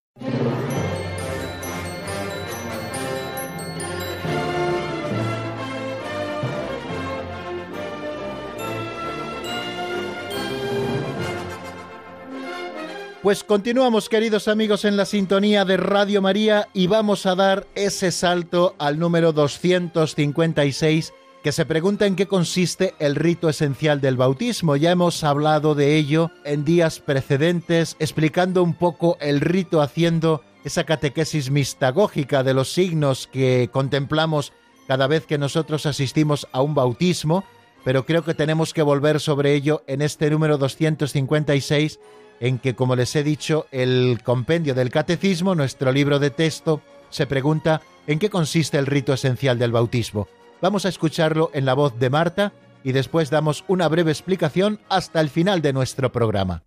Pues 13.21 13.43
continuamos, 13.43 14.07
queridos 14.07 14.47
amigos, 14.47 14.85
en 14.85 14.95
la 14.95 15.03
sintonía 15.03 15.65
de 15.65 15.75
Radio 15.75 16.21
María 16.21 16.69
y 16.73 16.87
vamos 16.87 17.25
a 17.25 17.35
dar 17.35 17.67
ese 17.75 18.13
salto 18.13 18.73
al 18.79 18.99
número 18.99 19.33
256 19.33 21.11
que 21.47 21.53
se 21.53 21.65
pregunta 21.65 22.05
en 22.05 22.17
qué 22.17 22.27
consiste 22.27 22.93
el 22.99 23.15
rito 23.15 23.47
esencial 23.47 24.01
del 24.01 24.17
bautismo. 24.17 24.75
Ya 24.75 24.91
hemos 24.91 25.23
hablado 25.23 25.75
de 25.75 25.95
ello 25.95 26.29
en 26.43 26.65
días 26.65 26.99
precedentes, 26.99 27.95
explicando 27.99 28.61
un 28.61 28.73
poco 28.73 29.17
el 29.21 29.39
rito, 29.39 29.81
haciendo 29.81 30.43
esa 30.65 30.83
catequesis 30.83 31.49
mistagógica 31.49 32.43
de 32.43 32.53
los 32.53 32.73
signos 32.73 33.27
que 33.27 33.69
contemplamos 33.71 34.51
cada 34.89 35.07
vez 35.07 35.25
que 35.25 35.37
nosotros 35.37 35.85
asistimos 35.85 36.49
a 36.51 36.61
un 36.61 36.75
bautismo, 36.75 37.45
pero 37.85 38.05
creo 38.05 38.25
que 38.25 38.33
tenemos 38.33 38.73
que 38.73 38.81
volver 38.81 39.21
sobre 39.21 39.53
ello 39.53 39.83
en 39.87 40.01
este 40.01 40.29
número 40.29 40.57
256, 40.57 42.01
en 42.41 42.59
que, 42.59 42.75
como 42.75 42.97
les 42.97 43.15
he 43.15 43.23
dicho, 43.23 43.67
el 43.71 44.19
compendio 44.21 44.75
del 44.75 44.89
catecismo, 44.89 45.55
nuestro 45.55 45.93
libro 45.93 46.19
de 46.19 46.29
texto, 46.29 46.81
se 47.09 47.25
pregunta 47.25 47.81
en 48.05 48.19
qué 48.19 48.29
consiste 48.29 48.77
el 48.77 48.85
rito 48.85 49.13
esencial 49.13 49.57
del 49.57 49.71
bautismo. 49.71 50.27
Vamos 50.61 50.85
a 50.85 50.89
escucharlo 50.89 51.51
en 51.53 51.65
la 51.65 51.75
voz 51.75 51.97
de 51.99 52.09
Marta 52.09 52.53
y 52.83 52.91
después 52.91 53.29
damos 53.29 53.63
una 53.67 53.87
breve 53.87 54.11
explicación 54.11 54.79
hasta 54.89 55.21
el 55.21 55.29
final 55.29 55.61
de 55.61 55.73
nuestro 55.73 56.11
programa. 56.11 56.63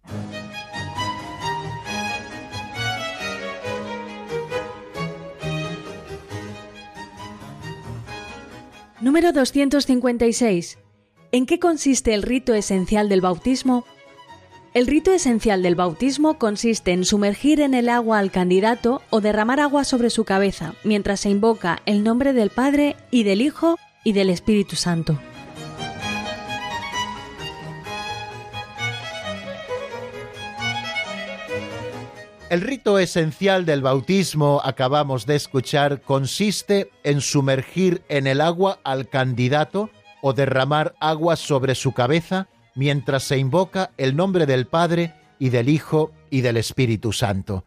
Número 9.01 9.33
256. 9.33 10.79
¿En 11.33 11.47
qué 11.47 11.59
consiste 11.59 12.13
el 12.13 12.23
rito 12.23 12.55
esencial 12.55 13.09
del 13.09 13.23
bautismo? 13.23 13.87
El 14.73 14.87
rito 14.87 15.11
esencial 15.11 15.65
del 15.65 15.75
bautismo 15.75 16.39
consiste 16.39 16.93
en 16.93 17.05
sumergir 17.05 17.61
en 17.61 17.75
el 17.75 17.89
agua 17.89 18.21
al 18.21 18.31
candidato 18.31 19.03
o 19.11 19.21
derramar 19.21 19.59
agua 19.59 19.83
sobre 19.83 20.11
su 20.11 20.25
cabeza 20.25 20.75
mientras 20.85 21.19
se 21.19 21.29
invoca 21.29 21.83
el 21.87 22.05
nombre 22.05 22.33
del 22.33 22.51
Padre 22.51 22.95
y 23.11 23.25
del 23.25 23.43
Hijo 23.43 23.81
y 24.05 24.13
del 24.13 24.31
Espíritu 24.31 24.77
Santo. 24.77 25.19
El 32.49 32.61
rito 32.61 33.01
esencial 33.01 33.67
del 33.67 33.83
bautismo, 33.83 34.61
acabamos 34.63 35.27
de 35.27 35.35
escuchar, 35.35 36.01
consiste 36.01 36.93
en 37.03 37.21
sumergir 37.21 38.03
en 38.09 38.29
el 38.29 38.41
agua 38.41 38.79
al 38.85 39.09
candidato 39.09 39.91
o 40.23 40.33
derramar 40.33 40.95
agua 41.01 41.35
sobre 41.35 41.75
su 41.75 41.91
cabeza 41.93 42.47
mientras 42.75 43.25
se 43.25 43.39
invoca 43.39 43.91
el 43.97 44.17
nombre 44.17 44.47
del 44.47 44.67
Padre 44.67 45.15
y 45.39 45.49
del 45.51 45.69
Hijo 45.69 46.13
y 46.31 46.43
del 46.43 46.57
Espíritu 46.57 47.13
Santo. 47.13 47.65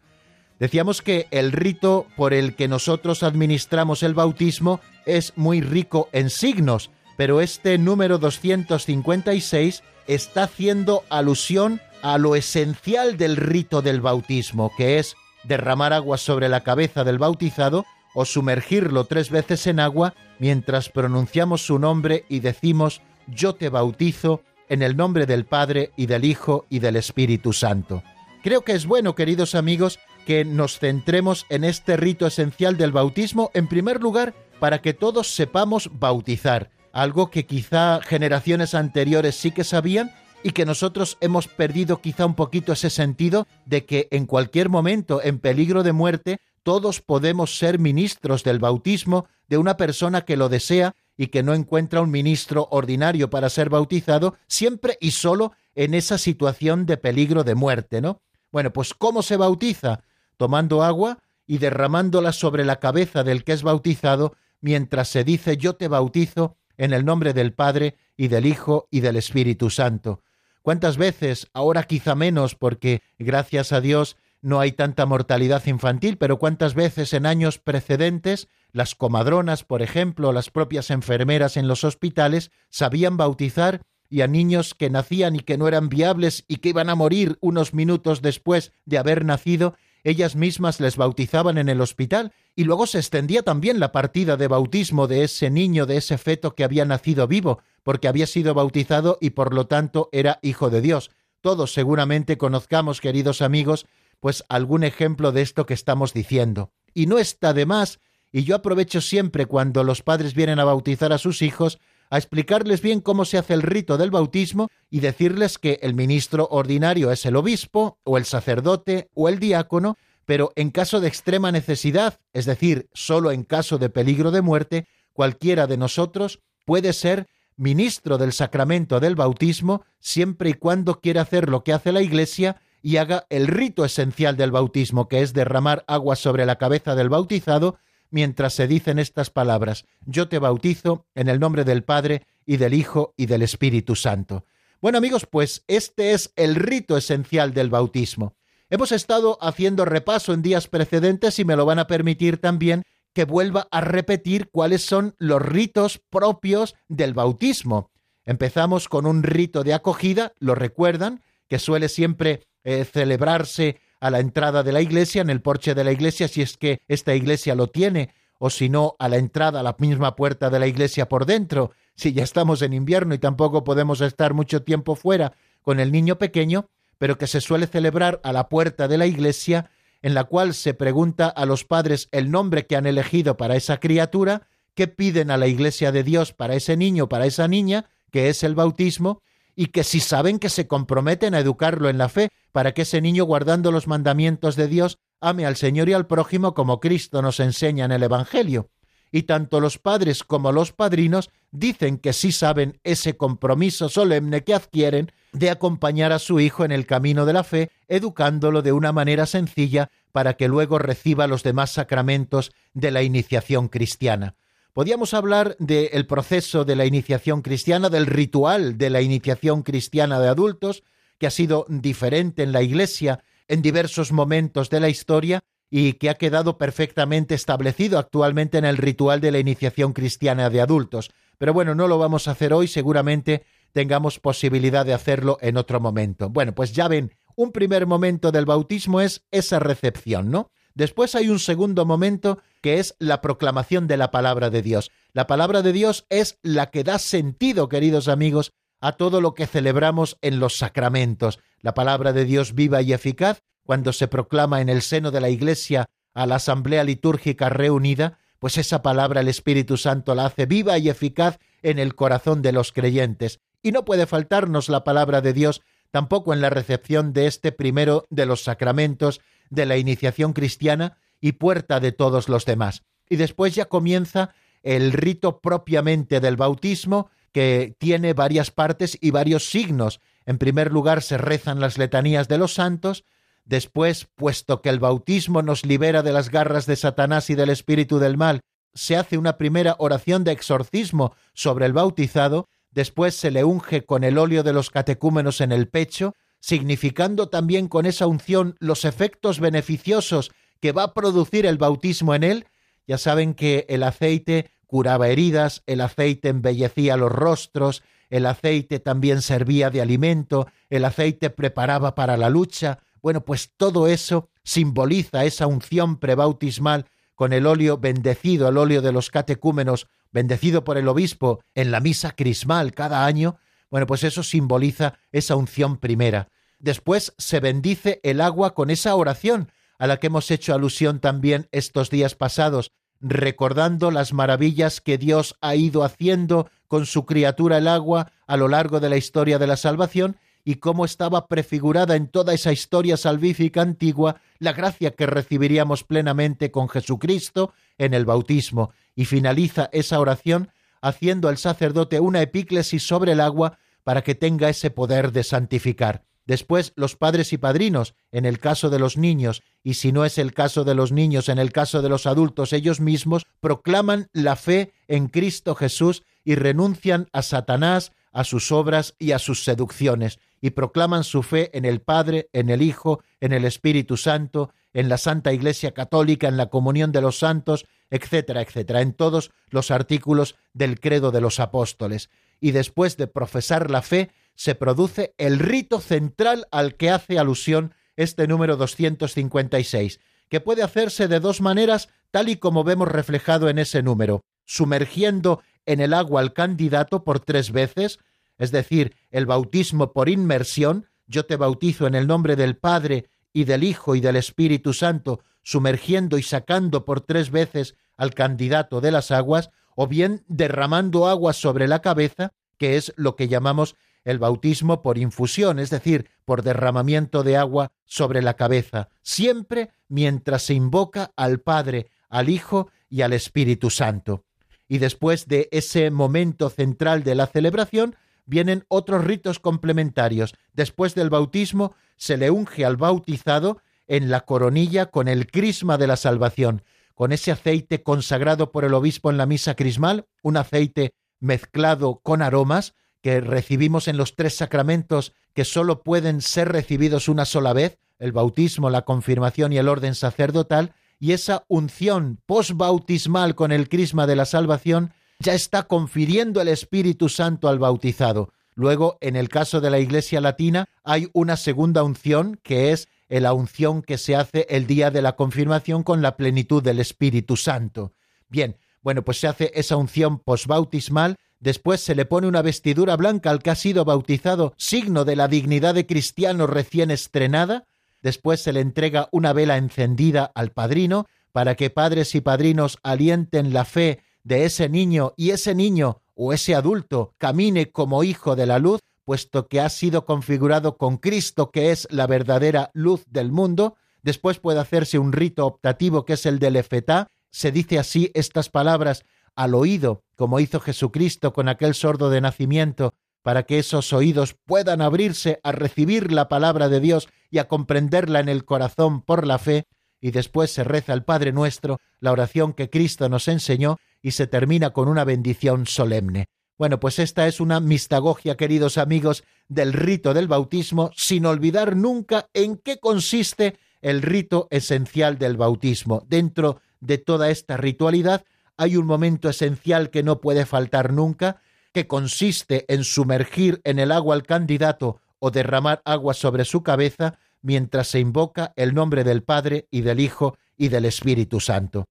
Decíamos 0.58 1.02
que 1.02 1.26
el 1.30 1.52
rito 1.52 2.06
por 2.16 2.32
el 2.32 2.54
que 2.54 2.68
nosotros 2.68 3.22
administramos 3.22 4.02
el 4.02 4.14
bautismo 4.14 4.80
es 5.04 5.32
muy 5.36 5.60
rico 5.60 6.08
en 6.12 6.30
signos, 6.30 6.90
pero 7.16 7.40
este 7.40 7.76
número 7.76 8.18
256 8.18 9.82
está 10.06 10.44
haciendo 10.44 11.02
alusión 11.10 11.80
a 12.02 12.18
lo 12.18 12.36
esencial 12.36 13.16
del 13.16 13.36
rito 13.36 13.82
del 13.82 14.00
bautismo, 14.00 14.70
que 14.76 14.98
es 14.98 15.16
derramar 15.42 15.92
agua 15.92 16.18
sobre 16.18 16.48
la 16.48 16.62
cabeza 16.62 17.04
del 17.04 17.18
bautizado 17.18 17.84
o 18.14 18.24
sumergirlo 18.24 19.04
tres 19.04 19.30
veces 19.30 19.66
en 19.66 19.80
agua 19.80 20.14
mientras 20.38 20.88
pronunciamos 20.88 21.66
su 21.66 21.78
nombre 21.78 22.24
y 22.28 22.40
decimos 22.40 23.02
yo 23.26 23.54
te 23.54 23.68
bautizo 23.68 24.42
en 24.68 24.82
el 24.82 24.96
nombre 24.96 25.26
del 25.26 25.44
Padre 25.44 25.92
y 25.96 26.06
del 26.06 26.24
Hijo 26.24 26.66
y 26.68 26.78
del 26.78 26.96
Espíritu 26.96 27.52
Santo. 27.52 28.02
Creo 28.42 28.62
que 28.62 28.72
es 28.72 28.86
bueno, 28.86 29.14
queridos 29.14 29.54
amigos, 29.54 29.98
que 30.26 30.44
nos 30.44 30.78
centremos 30.78 31.46
en 31.48 31.64
este 31.64 31.96
rito 31.96 32.26
esencial 32.26 32.76
del 32.76 32.92
bautismo, 32.92 33.50
en 33.54 33.68
primer 33.68 34.00
lugar, 34.00 34.34
para 34.60 34.80
que 34.80 34.94
todos 34.94 35.34
sepamos 35.34 35.90
bautizar, 35.92 36.70
algo 36.92 37.30
que 37.30 37.46
quizá 37.46 38.00
generaciones 38.02 38.74
anteriores 38.74 39.34
sí 39.34 39.50
que 39.50 39.64
sabían 39.64 40.12
y 40.42 40.50
que 40.50 40.66
nosotros 40.66 41.16
hemos 41.20 41.48
perdido 41.48 42.00
quizá 42.00 42.26
un 42.26 42.34
poquito 42.34 42.72
ese 42.72 42.90
sentido 42.90 43.46
de 43.64 43.84
que 43.84 44.08
en 44.10 44.26
cualquier 44.26 44.68
momento, 44.68 45.22
en 45.22 45.38
peligro 45.38 45.82
de 45.82 45.92
muerte, 45.92 46.38
todos 46.62 47.00
podemos 47.00 47.58
ser 47.58 47.78
ministros 47.78 48.44
del 48.44 48.58
bautismo 48.58 49.26
de 49.48 49.58
una 49.58 49.76
persona 49.76 50.22
que 50.24 50.36
lo 50.36 50.48
desea 50.48 50.94
y 51.16 51.28
que 51.28 51.42
no 51.42 51.54
encuentra 51.54 52.00
un 52.00 52.10
ministro 52.10 52.68
ordinario 52.70 53.30
para 53.30 53.48
ser 53.48 53.70
bautizado, 53.70 54.36
siempre 54.46 54.98
y 55.00 55.12
solo 55.12 55.52
en 55.74 55.94
esa 55.94 56.18
situación 56.18 56.86
de 56.86 56.96
peligro 56.96 57.44
de 57.44 57.54
muerte, 57.54 58.00
¿no? 58.00 58.20
Bueno, 58.50 58.72
pues 58.72 58.94
¿cómo 58.94 59.22
se 59.22 59.36
bautiza? 59.36 60.02
Tomando 60.36 60.82
agua 60.82 61.18
y 61.46 61.58
derramándola 61.58 62.32
sobre 62.32 62.64
la 62.64 62.80
cabeza 62.80 63.22
del 63.22 63.44
que 63.44 63.52
es 63.52 63.62
bautizado, 63.62 64.34
mientras 64.60 65.08
se 65.08 65.24
dice 65.24 65.56
yo 65.56 65.74
te 65.74 65.88
bautizo 65.88 66.56
en 66.76 66.92
el 66.92 67.04
nombre 67.04 67.32
del 67.32 67.52
Padre 67.52 67.96
y 68.16 68.28
del 68.28 68.46
Hijo 68.46 68.88
y 68.90 69.00
del 69.00 69.16
Espíritu 69.16 69.70
Santo. 69.70 70.22
¿Cuántas 70.62 70.96
veces, 70.96 71.48
ahora 71.52 71.82
quizá 71.82 72.14
menos, 72.14 72.54
porque 72.54 73.02
gracias 73.18 73.72
a 73.72 73.80
Dios 73.80 74.16
no 74.44 74.60
hay 74.60 74.72
tanta 74.72 75.06
mortalidad 75.06 75.64
infantil, 75.64 76.18
pero 76.18 76.38
cuántas 76.38 76.74
veces 76.74 77.14
en 77.14 77.24
años 77.24 77.58
precedentes 77.58 78.48
las 78.72 78.94
comadronas, 78.94 79.64
por 79.64 79.80
ejemplo, 79.80 80.34
las 80.34 80.50
propias 80.50 80.90
enfermeras 80.90 81.56
en 81.56 81.66
los 81.66 81.82
hospitales, 81.82 82.50
sabían 82.68 83.16
bautizar 83.16 83.80
y 84.10 84.20
a 84.20 84.26
niños 84.26 84.74
que 84.74 84.90
nacían 84.90 85.34
y 85.34 85.40
que 85.40 85.56
no 85.56 85.66
eran 85.66 85.88
viables 85.88 86.44
y 86.46 86.56
que 86.56 86.68
iban 86.68 86.90
a 86.90 86.94
morir 86.94 87.38
unos 87.40 87.72
minutos 87.72 88.20
después 88.20 88.72
de 88.84 88.98
haber 88.98 89.24
nacido, 89.24 89.76
ellas 90.02 90.36
mismas 90.36 90.78
les 90.78 90.98
bautizaban 90.98 91.56
en 91.56 91.70
el 91.70 91.80
hospital 91.80 92.32
y 92.54 92.64
luego 92.64 92.86
se 92.86 92.98
extendía 92.98 93.42
también 93.44 93.80
la 93.80 93.92
partida 93.92 94.36
de 94.36 94.48
bautismo 94.48 95.06
de 95.06 95.24
ese 95.24 95.48
niño, 95.48 95.86
de 95.86 95.96
ese 95.96 96.18
feto 96.18 96.54
que 96.54 96.64
había 96.64 96.84
nacido 96.84 97.26
vivo, 97.26 97.62
porque 97.82 98.08
había 98.08 98.26
sido 98.26 98.52
bautizado 98.52 99.16
y 99.22 99.30
por 99.30 99.54
lo 99.54 99.68
tanto 99.68 100.10
era 100.12 100.38
hijo 100.42 100.68
de 100.68 100.82
Dios. 100.82 101.10
Todos 101.40 101.72
seguramente 101.72 102.36
conozcamos, 102.36 103.00
queridos 103.00 103.40
amigos, 103.40 103.86
pues 104.20 104.44
algún 104.48 104.84
ejemplo 104.84 105.32
de 105.32 105.42
esto 105.42 105.66
que 105.66 105.74
estamos 105.74 106.12
diciendo. 106.12 106.72
Y 106.92 107.06
no 107.06 107.18
está 107.18 107.52
de 107.52 107.66
más 107.66 108.00
y 108.32 108.42
yo 108.42 108.56
aprovecho 108.56 109.00
siempre 109.00 109.46
cuando 109.46 109.84
los 109.84 110.02
padres 110.02 110.34
vienen 110.34 110.58
a 110.58 110.64
bautizar 110.64 111.12
a 111.12 111.18
sus 111.18 111.40
hijos 111.40 111.78
a 112.10 112.18
explicarles 112.18 112.82
bien 112.82 113.00
cómo 113.00 113.24
se 113.24 113.38
hace 113.38 113.54
el 113.54 113.62
rito 113.62 113.96
del 113.96 114.10
bautismo 114.10 114.68
y 114.90 115.00
decirles 115.00 115.56
que 115.56 115.78
el 115.82 115.94
ministro 115.94 116.48
ordinario 116.50 117.12
es 117.12 117.24
el 117.26 117.36
obispo 117.36 117.98
o 118.02 118.18
el 118.18 118.24
sacerdote 118.24 119.08
o 119.14 119.28
el 119.28 119.38
diácono, 119.38 119.96
pero 120.24 120.52
en 120.56 120.70
caso 120.70 121.00
de 121.00 121.06
extrema 121.08 121.52
necesidad, 121.52 122.18
es 122.32 122.44
decir, 122.44 122.88
solo 122.92 123.30
en 123.30 123.44
caso 123.44 123.78
de 123.78 123.88
peligro 123.88 124.32
de 124.32 124.42
muerte, 124.42 124.86
cualquiera 125.12 125.66
de 125.66 125.76
nosotros 125.76 126.40
puede 126.64 126.92
ser 126.92 127.28
ministro 127.56 128.18
del 128.18 128.32
sacramento 128.32 128.98
del 128.98 129.14
bautismo 129.14 129.84
siempre 130.00 130.50
y 130.50 130.54
cuando 130.54 131.00
quiera 131.00 131.22
hacer 131.22 131.48
lo 131.48 131.62
que 131.62 131.72
hace 131.72 131.92
la 131.92 132.02
Iglesia 132.02 132.60
y 132.84 132.98
haga 132.98 133.26
el 133.30 133.46
rito 133.46 133.86
esencial 133.86 134.36
del 134.36 134.50
bautismo, 134.50 135.08
que 135.08 135.22
es 135.22 135.32
derramar 135.32 135.84
agua 135.88 136.16
sobre 136.16 136.44
la 136.44 136.58
cabeza 136.58 136.94
del 136.94 137.08
bautizado 137.08 137.78
mientras 138.10 138.52
se 138.52 138.68
dicen 138.68 138.98
estas 138.98 139.30
palabras, 139.30 139.86
yo 140.04 140.28
te 140.28 140.38
bautizo 140.38 141.06
en 141.14 141.28
el 141.28 141.40
nombre 141.40 141.64
del 141.64 141.82
Padre 141.82 142.26
y 142.44 142.58
del 142.58 142.74
Hijo 142.74 143.14
y 143.16 143.24
del 143.24 143.40
Espíritu 143.40 143.96
Santo. 143.96 144.44
Bueno 144.82 144.98
amigos, 144.98 145.24
pues 145.24 145.64
este 145.66 146.12
es 146.12 146.34
el 146.36 146.56
rito 146.56 146.98
esencial 146.98 147.54
del 147.54 147.70
bautismo. 147.70 148.36
Hemos 148.68 148.92
estado 148.92 149.38
haciendo 149.40 149.86
repaso 149.86 150.34
en 150.34 150.42
días 150.42 150.68
precedentes 150.68 151.38
y 151.38 151.46
me 151.46 151.56
lo 151.56 151.64
van 151.64 151.78
a 151.78 151.86
permitir 151.86 152.36
también 152.36 152.82
que 153.14 153.24
vuelva 153.24 153.66
a 153.70 153.80
repetir 153.80 154.50
cuáles 154.50 154.84
son 154.84 155.14
los 155.16 155.40
ritos 155.40 156.02
propios 156.10 156.74
del 156.88 157.14
bautismo. 157.14 157.90
Empezamos 158.26 158.90
con 158.90 159.06
un 159.06 159.22
rito 159.22 159.64
de 159.64 159.72
acogida, 159.72 160.34
lo 160.38 160.54
recuerdan, 160.54 161.22
que 161.48 161.58
suele 161.58 161.88
siempre 161.88 162.46
eh, 162.64 162.84
celebrarse 162.84 163.80
a 164.00 164.10
la 164.10 164.20
entrada 164.20 164.62
de 164.62 164.72
la 164.72 164.82
iglesia, 164.82 165.22
en 165.22 165.30
el 165.30 165.40
porche 165.40 165.74
de 165.74 165.84
la 165.84 165.92
iglesia, 165.92 166.28
si 166.28 166.42
es 166.42 166.56
que 166.56 166.82
esta 166.88 167.14
iglesia 167.14 167.54
lo 167.54 167.68
tiene, 167.68 168.10
o 168.38 168.50
si 168.50 168.68
no, 168.68 168.96
a 168.98 169.08
la 169.08 169.16
entrada, 169.16 169.60
a 169.60 169.62
la 169.62 169.76
misma 169.78 170.16
puerta 170.16 170.50
de 170.50 170.58
la 170.58 170.66
iglesia 170.66 171.08
por 171.08 171.24
dentro, 171.24 171.72
si 171.94 172.12
ya 172.12 172.22
estamos 172.22 172.62
en 172.62 172.72
invierno 172.72 173.14
y 173.14 173.18
tampoco 173.18 173.64
podemos 173.64 174.00
estar 174.00 174.34
mucho 174.34 174.62
tiempo 174.62 174.96
fuera 174.96 175.32
con 175.62 175.80
el 175.80 175.92
niño 175.92 176.18
pequeño, 176.18 176.68
pero 176.98 177.16
que 177.16 177.26
se 177.26 177.40
suele 177.40 177.66
celebrar 177.66 178.20
a 178.24 178.32
la 178.32 178.48
puerta 178.48 178.88
de 178.88 178.98
la 178.98 179.06
iglesia, 179.06 179.70
en 180.02 180.14
la 180.14 180.24
cual 180.24 180.54
se 180.54 180.74
pregunta 180.74 181.28
a 181.28 181.46
los 181.46 181.64
padres 181.64 182.08
el 182.12 182.30
nombre 182.30 182.66
que 182.66 182.76
han 182.76 182.86
elegido 182.86 183.36
para 183.36 183.56
esa 183.56 183.78
criatura, 183.78 184.48
qué 184.74 184.88
piden 184.88 185.30
a 185.30 185.36
la 185.36 185.46
iglesia 185.46 185.92
de 185.92 186.02
Dios 186.02 186.32
para 186.32 186.54
ese 186.54 186.76
niño, 186.76 187.08
para 187.08 187.26
esa 187.26 187.48
niña, 187.48 187.86
que 188.10 188.28
es 188.28 188.42
el 188.42 188.54
bautismo, 188.54 189.22
y 189.56 189.66
que 189.66 189.84
si 189.84 190.00
saben 190.00 190.38
que 190.38 190.48
se 190.48 190.66
comprometen 190.66 191.34
a 191.34 191.40
educarlo 191.40 191.88
en 191.88 191.98
la 191.98 192.08
fe, 192.08 192.30
para 192.52 192.72
que 192.72 192.82
ese 192.82 193.00
niño, 193.00 193.24
guardando 193.24 193.72
los 193.72 193.86
mandamientos 193.86 194.56
de 194.56 194.68
Dios, 194.68 194.98
ame 195.20 195.46
al 195.46 195.56
Señor 195.56 195.88
y 195.88 195.92
al 195.92 196.06
prójimo 196.06 196.54
como 196.54 196.80
Cristo 196.80 197.22
nos 197.22 197.40
enseña 197.40 197.84
en 197.84 197.92
el 197.92 198.02
Evangelio. 198.02 198.70
Y 199.10 199.22
tanto 199.22 199.60
los 199.60 199.78
padres 199.78 200.24
como 200.24 200.50
los 200.50 200.72
padrinos 200.72 201.30
dicen 201.52 201.98
que 201.98 202.12
sí 202.12 202.32
saben 202.32 202.80
ese 202.82 203.16
compromiso 203.16 203.88
solemne 203.88 204.42
que 204.42 204.54
adquieren 204.54 205.12
de 205.32 205.50
acompañar 205.50 206.12
a 206.12 206.18
su 206.18 206.40
hijo 206.40 206.64
en 206.64 206.72
el 206.72 206.84
camino 206.84 207.24
de 207.24 207.32
la 207.32 207.44
fe, 207.44 207.70
educándolo 207.86 208.60
de 208.60 208.72
una 208.72 208.92
manera 208.92 209.26
sencilla 209.26 209.90
para 210.10 210.34
que 210.34 210.48
luego 210.48 210.78
reciba 210.78 211.28
los 211.28 211.44
demás 211.44 211.70
sacramentos 211.70 212.52
de 212.72 212.90
la 212.90 213.02
iniciación 213.02 213.68
cristiana. 213.68 214.34
Podíamos 214.74 215.14
hablar 215.14 215.56
del 215.60 216.04
proceso 216.04 216.64
de 216.64 216.74
la 216.74 216.84
iniciación 216.84 217.42
cristiana, 217.42 217.90
del 217.90 218.06
ritual 218.06 218.76
de 218.76 218.90
la 218.90 219.02
iniciación 219.02 219.62
cristiana 219.62 220.18
de 220.18 220.26
adultos, 220.26 220.82
que 221.16 221.28
ha 221.28 221.30
sido 221.30 221.64
diferente 221.68 222.42
en 222.42 222.50
la 222.50 222.60
Iglesia 222.60 223.22
en 223.46 223.62
diversos 223.62 224.10
momentos 224.10 224.70
de 224.70 224.80
la 224.80 224.88
historia 224.88 225.44
y 225.70 225.92
que 225.92 226.10
ha 226.10 226.14
quedado 226.14 226.58
perfectamente 226.58 227.36
establecido 227.36 228.00
actualmente 228.00 228.58
en 228.58 228.64
el 228.64 228.76
ritual 228.76 229.20
de 229.20 229.30
la 229.30 229.38
iniciación 229.38 229.92
cristiana 229.92 230.50
de 230.50 230.60
adultos. 230.60 231.12
Pero 231.38 231.54
bueno, 231.54 231.76
no 231.76 231.86
lo 231.86 231.96
vamos 231.98 232.26
a 232.26 232.32
hacer 232.32 232.52
hoy, 232.52 232.66
seguramente 232.66 233.44
tengamos 233.70 234.18
posibilidad 234.18 234.84
de 234.84 234.94
hacerlo 234.94 235.38
en 235.40 235.56
otro 235.56 235.78
momento. 235.78 236.30
Bueno, 236.30 236.52
pues 236.52 236.72
ya 236.72 236.88
ven, 236.88 237.12
un 237.36 237.52
primer 237.52 237.86
momento 237.86 238.32
del 238.32 238.44
bautismo 238.44 239.00
es 239.00 239.22
esa 239.30 239.60
recepción, 239.60 240.32
¿no? 240.32 240.50
Después 240.74 241.14
hay 241.14 241.28
un 241.28 241.38
segundo 241.38 241.84
momento 241.86 242.40
que 242.64 242.78
es 242.78 242.96
la 242.98 243.20
proclamación 243.20 243.88
de 243.88 243.98
la 243.98 244.10
palabra 244.10 244.48
de 244.48 244.62
Dios. 244.62 244.90
La 245.12 245.26
palabra 245.26 245.60
de 245.60 245.74
Dios 245.74 246.06
es 246.08 246.38
la 246.40 246.70
que 246.70 246.82
da 246.82 246.98
sentido, 246.98 247.68
queridos 247.68 248.08
amigos, 248.08 248.52
a 248.80 248.92
todo 248.92 249.20
lo 249.20 249.34
que 249.34 249.46
celebramos 249.46 250.16
en 250.22 250.40
los 250.40 250.56
sacramentos. 250.56 251.40
La 251.60 251.74
palabra 251.74 252.14
de 252.14 252.24
Dios 252.24 252.54
viva 252.54 252.80
y 252.80 252.94
eficaz, 252.94 253.42
cuando 253.64 253.92
se 253.92 254.08
proclama 254.08 254.62
en 254.62 254.70
el 254.70 254.80
seno 254.80 255.10
de 255.10 255.20
la 255.20 255.28
Iglesia 255.28 255.84
a 256.14 256.24
la 256.24 256.36
asamblea 256.36 256.84
litúrgica 256.84 257.50
reunida, 257.50 258.18
pues 258.38 258.56
esa 258.56 258.80
palabra 258.80 259.20
el 259.20 259.28
Espíritu 259.28 259.76
Santo 259.76 260.14
la 260.14 260.24
hace 260.24 260.46
viva 260.46 260.78
y 260.78 260.88
eficaz 260.88 261.40
en 261.62 261.78
el 261.78 261.94
corazón 261.94 262.40
de 262.40 262.52
los 262.52 262.72
creyentes. 262.72 263.40
Y 263.62 263.72
no 263.72 263.84
puede 263.84 264.06
faltarnos 264.06 264.70
la 264.70 264.84
palabra 264.84 265.20
de 265.20 265.34
Dios 265.34 265.60
tampoco 265.90 266.32
en 266.32 266.40
la 266.40 266.48
recepción 266.48 267.12
de 267.12 267.26
este 267.26 267.52
primero 267.52 268.06
de 268.08 268.24
los 268.24 268.42
sacramentos 268.42 269.20
de 269.50 269.66
la 269.66 269.76
iniciación 269.76 270.32
cristiana 270.32 270.96
y 271.24 271.32
puerta 271.32 271.80
de 271.80 271.90
todos 271.90 272.28
los 272.28 272.44
demás. 272.44 272.82
Y 273.08 273.16
después 273.16 273.54
ya 273.54 273.64
comienza 273.64 274.34
el 274.62 274.92
rito 274.92 275.40
propiamente 275.40 276.20
del 276.20 276.36
bautismo, 276.36 277.08
que 277.32 277.74
tiene 277.78 278.12
varias 278.12 278.50
partes 278.50 278.98
y 279.00 279.10
varios 279.10 279.48
signos. 279.48 280.00
En 280.26 280.36
primer 280.36 280.70
lugar 280.70 281.00
se 281.00 281.16
rezan 281.16 281.60
las 281.60 281.78
letanías 281.78 282.28
de 282.28 282.36
los 282.36 282.52
santos, 282.52 283.04
después, 283.46 284.06
puesto 284.14 284.60
que 284.60 284.68
el 284.68 284.80
bautismo 284.80 285.40
nos 285.40 285.64
libera 285.64 286.02
de 286.02 286.12
las 286.12 286.28
garras 286.28 286.66
de 286.66 286.76
Satanás 286.76 287.30
y 287.30 287.34
del 287.34 287.48
espíritu 287.48 287.98
del 287.98 288.18
mal, 288.18 288.42
se 288.74 288.94
hace 288.98 289.16
una 289.16 289.38
primera 289.38 289.76
oración 289.78 290.24
de 290.24 290.32
exorcismo 290.32 291.14
sobre 291.32 291.64
el 291.64 291.72
bautizado, 291.72 292.48
después 292.70 293.14
se 293.14 293.30
le 293.30 293.44
unge 293.44 293.86
con 293.86 294.04
el 294.04 294.18
óleo 294.18 294.42
de 294.42 294.52
los 294.52 294.68
catecúmenos 294.68 295.40
en 295.40 295.52
el 295.52 295.68
pecho, 295.68 296.14
significando 296.38 297.30
también 297.30 297.68
con 297.68 297.86
esa 297.86 298.06
unción 298.06 298.56
los 298.58 298.84
efectos 298.84 299.40
beneficiosos 299.40 300.30
que 300.64 300.72
va 300.72 300.84
a 300.84 300.94
producir 300.94 301.44
el 301.44 301.58
bautismo 301.58 302.14
en 302.14 302.24
él. 302.24 302.46
Ya 302.86 302.96
saben 302.96 303.34
que 303.34 303.66
el 303.68 303.82
aceite 303.82 304.50
curaba 304.66 305.08
heridas, 305.08 305.62
el 305.66 305.82
aceite 305.82 306.30
embellecía 306.30 306.96
los 306.96 307.12
rostros, 307.12 307.82
el 308.08 308.24
aceite 308.24 308.78
también 308.78 309.20
servía 309.20 309.68
de 309.68 309.82
alimento, 309.82 310.46
el 310.70 310.86
aceite 310.86 311.28
preparaba 311.28 311.94
para 311.94 312.16
la 312.16 312.30
lucha. 312.30 312.78
Bueno, 313.02 313.26
pues 313.26 313.52
todo 313.58 313.88
eso 313.88 314.30
simboliza 314.42 315.26
esa 315.26 315.46
unción 315.46 315.98
prebautismal 315.98 316.86
con 317.14 317.34
el 317.34 317.46
óleo 317.46 317.76
bendecido, 317.76 318.48
el 318.48 318.56
óleo 318.56 318.80
de 318.80 318.92
los 318.92 319.10
catecúmenos, 319.10 319.86
bendecido 320.12 320.64
por 320.64 320.78
el 320.78 320.88
obispo 320.88 321.40
en 321.54 321.72
la 321.72 321.80
misa 321.80 322.12
crismal 322.12 322.72
cada 322.72 323.04
año, 323.04 323.36
bueno, 323.70 323.86
pues 323.86 324.02
eso 324.02 324.22
simboliza 324.22 324.94
esa 325.12 325.36
unción 325.36 325.76
primera. 325.76 326.28
Después 326.58 327.12
se 327.18 327.40
bendice 327.40 328.00
el 328.02 328.22
agua 328.22 328.54
con 328.54 328.70
esa 328.70 328.94
oración 328.94 329.50
a 329.78 329.86
la 329.86 329.98
que 329.98 330.08
hemos 330.08 330.30
hecho 330.30 330.54
alusión 330.54 331.00
también 331.00 331.48
estos 331.52 331.90
días 331.90 332.14
pasados, 332.14 332.72
recordando 333.00 333.90
las 333.90 334.12
maravillas 334.12 334.80
que 334.80 334.98
Dios 334.98 335.36
ha 335.40 335.56
ido 335.56 335.84
haciendo 335.84 336.48
con 336.68 336.86
su 336.86 337.04
criatura 337.04 337.58
el 337.58 337.68
agua 337.68 338.12
a 338.26 338.36
lo 338.36 338.48
largo 338.48 338.80
de 338.80 338.88
la 338.88 338.96
historia 338.96 339.38
de 339.38 339.46
la 339.46 339.56
salvación 339.56 340.16
y 340.44 340.56
cómo 340.56 340.84
estaba 340.84 341.26
prefigurada 341.26 341.96
en 341.96 342.08
toda 342.08 342.34
esa 342.34 342.52
historia 342.52 342.96
salvífica 342.96 343.62
antigua 343.62 344.20
la 344.38 344.52
gracia 344.52 344.90
que 344.92 345.06
recibiríamos 345.06 345.84
plenamente 345.84 346.50
con 346.50 346.68
Jesucristo 346.68 347.52
en 347.78 347.94
el 347.94 348.04
bautismo, 348.04 348.72
y 348.94 349.06
finaliza 349.06 349.70
esa 349.72 349.98
oración 350.00 350.50
haciendo 350.80 351.28
al 351.28 351.38
sacerdote 351.38 351.98
una 351.98 352.20
epíclesis 352.20 352.86
sobre 352.86 353.12
el 353.12 353.20
agua 353.20 353.58
para 353.84 354.02
que 354.02 354.14
tenga 354.14 354.48
ese 354.48 354.70
poder 354.70 355.12
de 355.12 355.24
santificar. 355.24 356.04
Después 356.26 356.72
los 356.76 356.96
padres 356.96 357.32
y 357.32 357.38
padrinos, 357.38 357.94
en 358.10 358.24
el 358.24 358.38
caso 358.38 358.70
de 358.70 358.78
los 358.78 358.96
niños, 358.96 359.42
y 359.62 359.74
si 359.74 359.92
no 359.92 360.04
es 360.04 360.16
el 360.16 360.32
caso 360.32 360.64
de 360.64 360.74
los 360.74 360.90
niños, 360.90 361.28
en 361.28 361.38
el 361.38 361.52
caso 361.52 361.82
de 361.82 361.88
los 361.88 362.06
adultos 362.06 362.52
ellos 362.52 362.80
mismos, 362.80 363.26
proclaman 363.40 364.08
la 364.12 364.36
fe 364.36 364.72
en 364.88 365.08
Cristo 365.08 365.54
Jesús 365.54 366.02
y 366.24 366.34
renuncian 366.34 367.08
a 367.12 367.22
Satanás, 367.22 367.92
a 368.12 368.24
sus 368.24 368.52
obras 368.52 368.94
y 368.98 369.12
a 369.12 369.18
sus 369.18 369.44
seducciones, 369.44 370.18
y 370.40 370.50
proclaman 370.50 371.04
su 371.04 371.22
fe 371.22 371.50
en 371.56 371.64
el 371.64 371.80
Padre, 371.80 372.28
en 372.32 372.48
el 372.48 372.62
Hijo, 372.62 373.02
en 373.20 373.32
el 373.32 373.44
Espíritu 373.44 373.96
Santo, 373.96 374.52
en 374.72 374.88
la 374.88 374.98
Santa 374.98 375.32
Iglesia 375.32 375.72
Católica, 375.72 376.28
en 376.28 376.36
la 376.36 376.46
comunión 376.46 376.90
de 376.92 377.00
los 377.00 377.18
santos, 377.18 377.66
etcétera, 377.90 378.42
etcétera, 378.42 378.80
en 378.80 378.92
todos 378.92 379.30
los 379.50 379.70
artículos 379.70 380.36
del 380.52 380.80
credo 380.80 381.12
de 381.12 381.20
los 381.20 381.38
apóstoles. 381.38 382.10
Y 382.40 382.50
después 382.50 382.96
de 382.96 383.06
profesar 383.06 383.70
la 383.70 383.82
fe, 383.82 384.10
se 384.34 384.54
produce 384.54 385.14
el 385.18 385.38
rito 385.38 385.80
central 385.80 386.46
al 386.50 386.76
que 386.76 386.90
hace 386.90 387.18
alusión 387.18 387.74
este 387.96 388.26
número 388.26 388.56
256, 388.56 390.00
que 390.28 390.40
puede 390.40 390.62
hacerse 390.62 391.08
de 391.08 391.20
dos 391.20 391.40
maneras, 391.40 391.88
tal 392.10 392.28
y 392.28 392.36
como 392.36 392.64
vemos 392.64 392.88
reflejado 392.88 393.48
en 393.48 393.58
ese 393.58 393.82
número, 393.82 394.24
sumergiendo 394.44 395.42
en 395.66 395.80
el 395.80 395.94
agua 395.94 396.20
al 396.20 396.32
candidato 396.32 397.04
por 397.04 397.20
tres 397.20 397.52
veces, 397.52 397.98
es 398.38 398.50
decir, 398.50 398.96
el 399.10 399.26
bautismo 399.26 399.92
por 399.92 400.08
inmersión, 400.08 400.86
yo 401.06 401.26
te 401.26 401.36
bautizo 401.36 401.86
en 401.86 401.94
el 401.94 402.06
nombre 402.06 402.36
del 402.36 402.56
Padre 402.56 403.08
y 403.32 403.44
del 403.44 403.64
Hijo 403.64 403.94
y 403.94 404.00
del 404.00 404.16
Espíritu 404.16 404.72
Santo, 404.72 405.20
sumergiendo 405.42 406.18
y 406.18 406.22
sacando 406.22 406.84
por 406.84 407.00
tres 407.00 407.30
veces 407.30 407.76
al 407.96 408.14
candidato 408.14 408.80
de 408.80 408.90
las 408.90 409.10
aguas, 409.10 409.50
o 409.76 409.86
bien 409.86 410.24
derramando 410.28 411.06
agua 411.06 411.32
sobre 411.32 411.68
la 411.68 411.80
cabeza, 411.80 412.32
que 412.58 412.76
es 412.76 412.92
lo 412.96 413.16
que 413.16 413.28
llamamos 413.28 413.76
el 414.04 414.18
bautismo 414.18 414.82
por 414.82 414.98
infusión, 414.98 415.58
es 415.58 415.70
decir, 415.70 416.10
por 416.24 416.42
derramamiento 416.42 417.22
de 417.22 417.36
agua 417.36 417.72
sobre 417.84 418.22
la 418.22 418.34
cabeza, 418.34 418.88
siempre 419.02 419.70
mientras 419.88 420.42
se 420.42 420.54
invoca 420.54 421.12
al 421.16 421.40
Padre, 421.40 421.88
al 422.08 422.28
Hijo 422.28 422.70
y 422.88 423.02
al 423.02 423.12
Espíritu 423.12 423.70
Santo. 423.70 424.24
Y 424.68 424.78
después 424.78 425.26
de 425.26 425.48
ese 425.52 425.90
momento 425.90 426.50
central 426.50 427.02
de 427.02 427.14
la 427.14 427.26
celebración, 427.26 427.96
vienen 428.26 428.64
otros 428.68 429.04
ritos 429.04 429.38
complementarios. 429.38 430.34
Después 430.52 430.94
del 430.94 431.10
bautismo 431.10 431.74
se 431.96 432.16
le 432.16 432.30
unge 432.30 432.64
al 432.64 432.76
bautizado 432.76 433.60
en 433.86 434.10
la 434.10 434.20
coronilla 434.20 434.86
con 434.86 435.08
el 435.08 435.26
crisma 435.30 435.76
de 435.76 435.86
la 435.86 435.96
salvación, 435.96 436.62
con 436.94 437.12
ese 437.12 437.32
aceite 437.32 437.82
consagrado 437.82 438.52
por 438.52 438.64
el 438.64 438.74
obispo 438.74 439.10
en 439.10 439.18
la 439.18 439.26
misa 439.26 439.54
crismal, 439.54 440.06
un 440.22 440.36
aceite 440.36 440.94
mezclado 441.20 442.00
con 442.02 442.22
aromas 442.22 442.74
que 443.04 443.20
recibimos 443.20 443.86
en 443.86 443.98
los 443.98 444.16
tres 444.16 444.34
sacramentos 444.34 445.12
que 445.34 445.44
sólo 445.44 445.82
pueden 445.82 446.22
ser 446.22 446.48
recibidos 446.48 447.06
una 447.06 447.26
sola 447.26 447.52
vez, 447.52 447.76
el 447.98 448.12
bautismo, 448.12 448.70
la 448.70 448.86
confirmación 448.86 449.52
y 449.52 449.58
el 449.58 449.68
orden 449.68 449.94
sacerdotal, 449.94 450.72
y 450.98 451.12
esa 451.12 451.44
unción 451.48 452.18
posbautismal 452.24 453.34
con 453.34 453.52
el 453.52 453.68
crisma 453.68 454.06
de 454.06 454.16
la 454.16 454.24
salvación 454.24 454.94
ya 455.18 455.34
está 455.34 455.64
confiriendo 455.64 456.40
el 456.40 456.48
Espíritu 456.48 457.10
Santo 457.10 457.50
al 457.50 457.58
bautizado. 457.58 458.32
Luego, 458.54 458.96
en 459.02 459.16
el 459.16 459.28
caso 459.28 459.60
de 459.60 459.68
la 459.68 459.80
Iglesia 459.80 460.22
Latina, 460.22 460.70
hay 460.82 461.10
una 461.12 461.36
segunda 461.36 461.82
unción, 461.82 462.40
que 462.42 462.72
es 462.72 462.88
la 463.10 463.34
unción 463.34 463.82
que 463.82 463.98
se 463.98 464.16
hace 464.16 464.46
el 464.48 464.66
día 464.66 464.90
de 464.90 465.02
la 465.02 465.14
confirmación 465.14 465.82
con 465.82 466.00
la 466.00 466.16
plenitud 466.16 466.62
del 466.62 466.80
Espíritu 466.80 467.36
Santo. 467.36 467.92
Bien, 468.30 468.56
bueno, 468.80 469.02
pues 469.02 469.20
se 469.20 469.28
hace 469.28 469.52
esa 469.54 469.76
unción 469.76 470.20
posbautismal, 470.20 471.16
después 471.44 471.82
se 471.82 471.94
le 471.94 472.06
pone 472.06 472.26
una 472.26 472.40
vestidura 472.40 472.96
blanca 472.96 473.28
al 473.30 473.42
que 473.42 473.50
ha 473.50 473.54
sido 473.54 473.84
bautizado, 473.84 474.54
signo 474.56 475.04
de 475.04 475.14
la 475.14 475.28
dignidad 475.28 475.74
de 475.74 475.86
cristiano 475.86 476.46
recién 476.46 476.90
estrenada, 476.90 477.66
después 478.02 478.40
se 478.40 478.54
le 478.54 478.60
entrega 478.60 479.10
una 479.12 479.34
vela 479.34 479.58
encendida 479.58 480.32
al 480.34 480.52
padrino, 480.52 481.06
para 481.32 481.54
que 481.54 481.68
padres 481.68 482.14
y 482.14 482.22
padrinos 482.22 482.78
alienten 482.82 483.52
la 483.52 483.66
fe 483.66 484.00
de 484.22 484.46
ese 484.46 484.70
niño 484.70 485.12
y 485.18 485.30
ese 485.30 485.54
niño 485.54 486.00
o 486.14 486.32
ese 486.32 486.54
adulto 486.54 487.12
camine 487.18 487.70
como 487.70 488.04
hijo 488.04 488.36
de 488.36 488.46
la 488.46 488.58
luz, 488.58 488.80
puesto 489.04 489.46
que 489.46 489.60
ha 489.60 489.68
sido 489.68 490.06
configurado 490.06 490.78
con 490.78 490.96
Cristo, 490.96 491.50
que 491.50 491.72
es 491.72 491.86
la 491.90 492.06
verdadera 492.06 492.70
luz 492.72 493.04
del 493.10 493.32
mundo, 493.32 493.76
después 494.02 494.38
puede 494.38 494.60
hacerse 494.60 494.98
un 494.98 495.12
rito 495.12 495.44
optativo 495.44 496.06
que 496.06 496.14
es 496.14 496.24
el 496.24 496.38
del 496.38 496.56
efetá, 496.56 497.08
se 497.30 497.52
dice 497.52 497.78
así 497.78 498.10
estas 498.14 498.48
palabras 498.48 499.04
al 499.34 499.54
oído, 499.54 500.03
como 500.16 500.40
hizo 500.40 500.60
Jesucristo 500.60 501.32
con 501.32 501.48
aquel 501.48 501.74
sordo 501.74 502.10
de 502.10 502.20
nacimiento, 502.20 502.94
para 503.22 503.44
que 503.44 503.58
esos 503.58 503.92
oídos 503.92 504.34
puedan 504.44 504.82
abrirse 504.82 505.40
a 505.42 505.52
recibir 505.52 506.12
la 506.12 506.28
palabra 506.28 506.68
de 506.68 506.80
Dios 506.80 507.08
y 507.30 507.38
a 507.38 507.48
comprenderla 507.48 508.20
en 508.20 508.28
el 508.28 508.44
corazón 508.44 509.00
por 509.00 509.26
la 509.26 509.38
fe, 509.38 509.66
y 510.00 510.10
después 510.10 510.50
se 510.50 510.64
reza 510.64 510.92
el 510.92 511.04
Padre 511.04 511.32
nuestro, 511.32 511.80
la 512.00 512.12
oración 512.12 512.52
que 512.52 512.68
Cristo 512.68 513.08
nos 513.08 513.28
enseñó, 513.28 513.78
y 514.02 514.10
se 514.10 514.26
termina 514.26 514.70
con 514.70 514.88
una 514.88 515.04
bendición 515.04 515.66
solemne. 515.66 516.26
Bueno, 516.58 516.78
pues 516.78 516.98
esta 516.98 517.26
es 517.26 517.40
una 517.40 517.58
mistagogia, 517.58 518.36
queridos 518.36 518.76
amigos, 518.76 519.24
del 519.48 519.72
rito 519.72 520.12
del 520.12 520.28
bautismo, 520.28 520.90
sin 520.94 521.24
olvidar 521.24 521.74
nunca 521.74 522.28
en 522.34 522.58
qué 522.58 522.78
consiste 522.78 523.56
el 523.80 524.02
rito 524.02 524.46
esencial 524.50 525.18
del 525.18 525.36
bautismo. 525.36 526.04
Dentro 526.06 526.60
de 526.80 526.98
toda 526.98 527.30
esta 527.30 527.56
ritualidad 527.56 528.24
hay 528.56 528.76
un 528.76 528.86
momento 528.86 529.28
esencial 529.28 529.90
que 529.90 530.02
no 530.02 530.20
puede 530.20 530.46
faltar 530.46 530.92
nunca, 530.92 531.40
que 531.72 531.86
consiste 531.86 532.64
en 532.72 532.84
sumergir 532.84 533.60
en 533.64 533.78
el 533.78 533.90
agua 533.90 534.14
al 534.14 534.22
candidato 534.22 535.00
o 535.18 535.30
derramar 535.30 535.82
agua 535.84 536.14
sobre 536.14 536.44
su 536.44 536.62
cabeza 536.62 537.18
mientras 537.42 537.88
se 537.88 538.00
invoca 538.00 538.52
el 538.56 538.74
nombre 538.74 539.04
del 539.04 539.22
Padre 539.22 539.66
y 539.70 539.82
del 539.82 540.00
Hijo 540.00 540.36
y 540.56 540.68
del 540.68 540.84
Espíritu 540.84 541.40
Santo. 541.40 541.84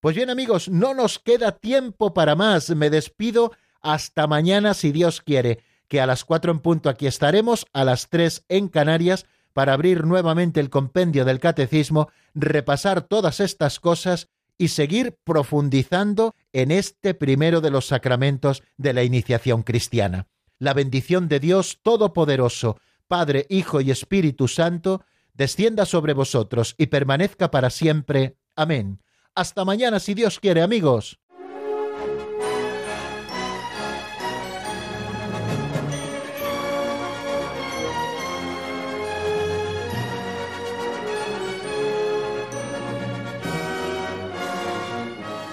Pues 0.00 0.16
bien 0.16 0.30
amigos, 0.30 0.68
no 0.68 0.94
nos 0.94 1.18
queda 1.18 1.52
tiempo 1.52 2.14
para 2.14 2.34
más. 2.34 2.70
Me 2.70 2.90
despido 2.90 3.52
hasta 3.82 4.26
mañana 4.26 4.74
si 4.74 4.92
Dios 4.92 5.20
quiere, 5.20 5.62
que 5.88 6.00
a 6.00 6.06
las 6.06 6.24
cuatro 6.24 6.52
en 6.52 6.60
punto 6.60 6.88
aquí 6.88 7.06
estaremos, 7.06 7.66
a 7.72 7.84
las 7.84 8.08
tres 8.08 8.44
en 8.48 8.68
Canarias, 8.68 9.26
para 9.52 9.72
abrir 9.72 10.04
nuevamente 10.04 10.60
el 10.60 10.70
compendio 10.70 11.24
del 11.24 11.40
catecismo, 11.40 12.08
repasar 12.34 13.02
todas 13.02 13.40
estas 13.40 13.80
cosas 13.80 14.28
y 14.60 14.68
seguir 14.68 15.16
profundizando 15.24 16.34
en 16.52 16.70
este 16.70 17.14
primero 17.14 17.62
de 17.62 17.70
los 17.70 17.86
sacramentos 17.86 18.62
de 18.76 18.92
la 18.92 19.02
iniciación 19.04 19.62
cristiana. 19.62 20.26
La 20.58 20.74
bendición 20.74 21.28
de 21.28 21.40
Dios 21.40 21.78
Todopoderoso, 21.82 22.76
Padre, 23.08 23.46
Hijo 23.48 23.80
y 23.80 23.90
Espíritu 23.90 24.48
Santo, 24.48 25.02
descienda 25.32 25.86
sobre 25.86 26.12
vosotros 26.12 26.74
y 26.76 26.88
permanezca 26.88 27.50
para 27.50 27.70
siempre. 27.70 28.36
Amén. 28.54 29.00
Hasta 29.34 29.64
mañana 29.64 29.98
si 29.98 30.12
Dios 30.12 30.38
quiere, 30.38 30.60
amigos. 30.60 31.19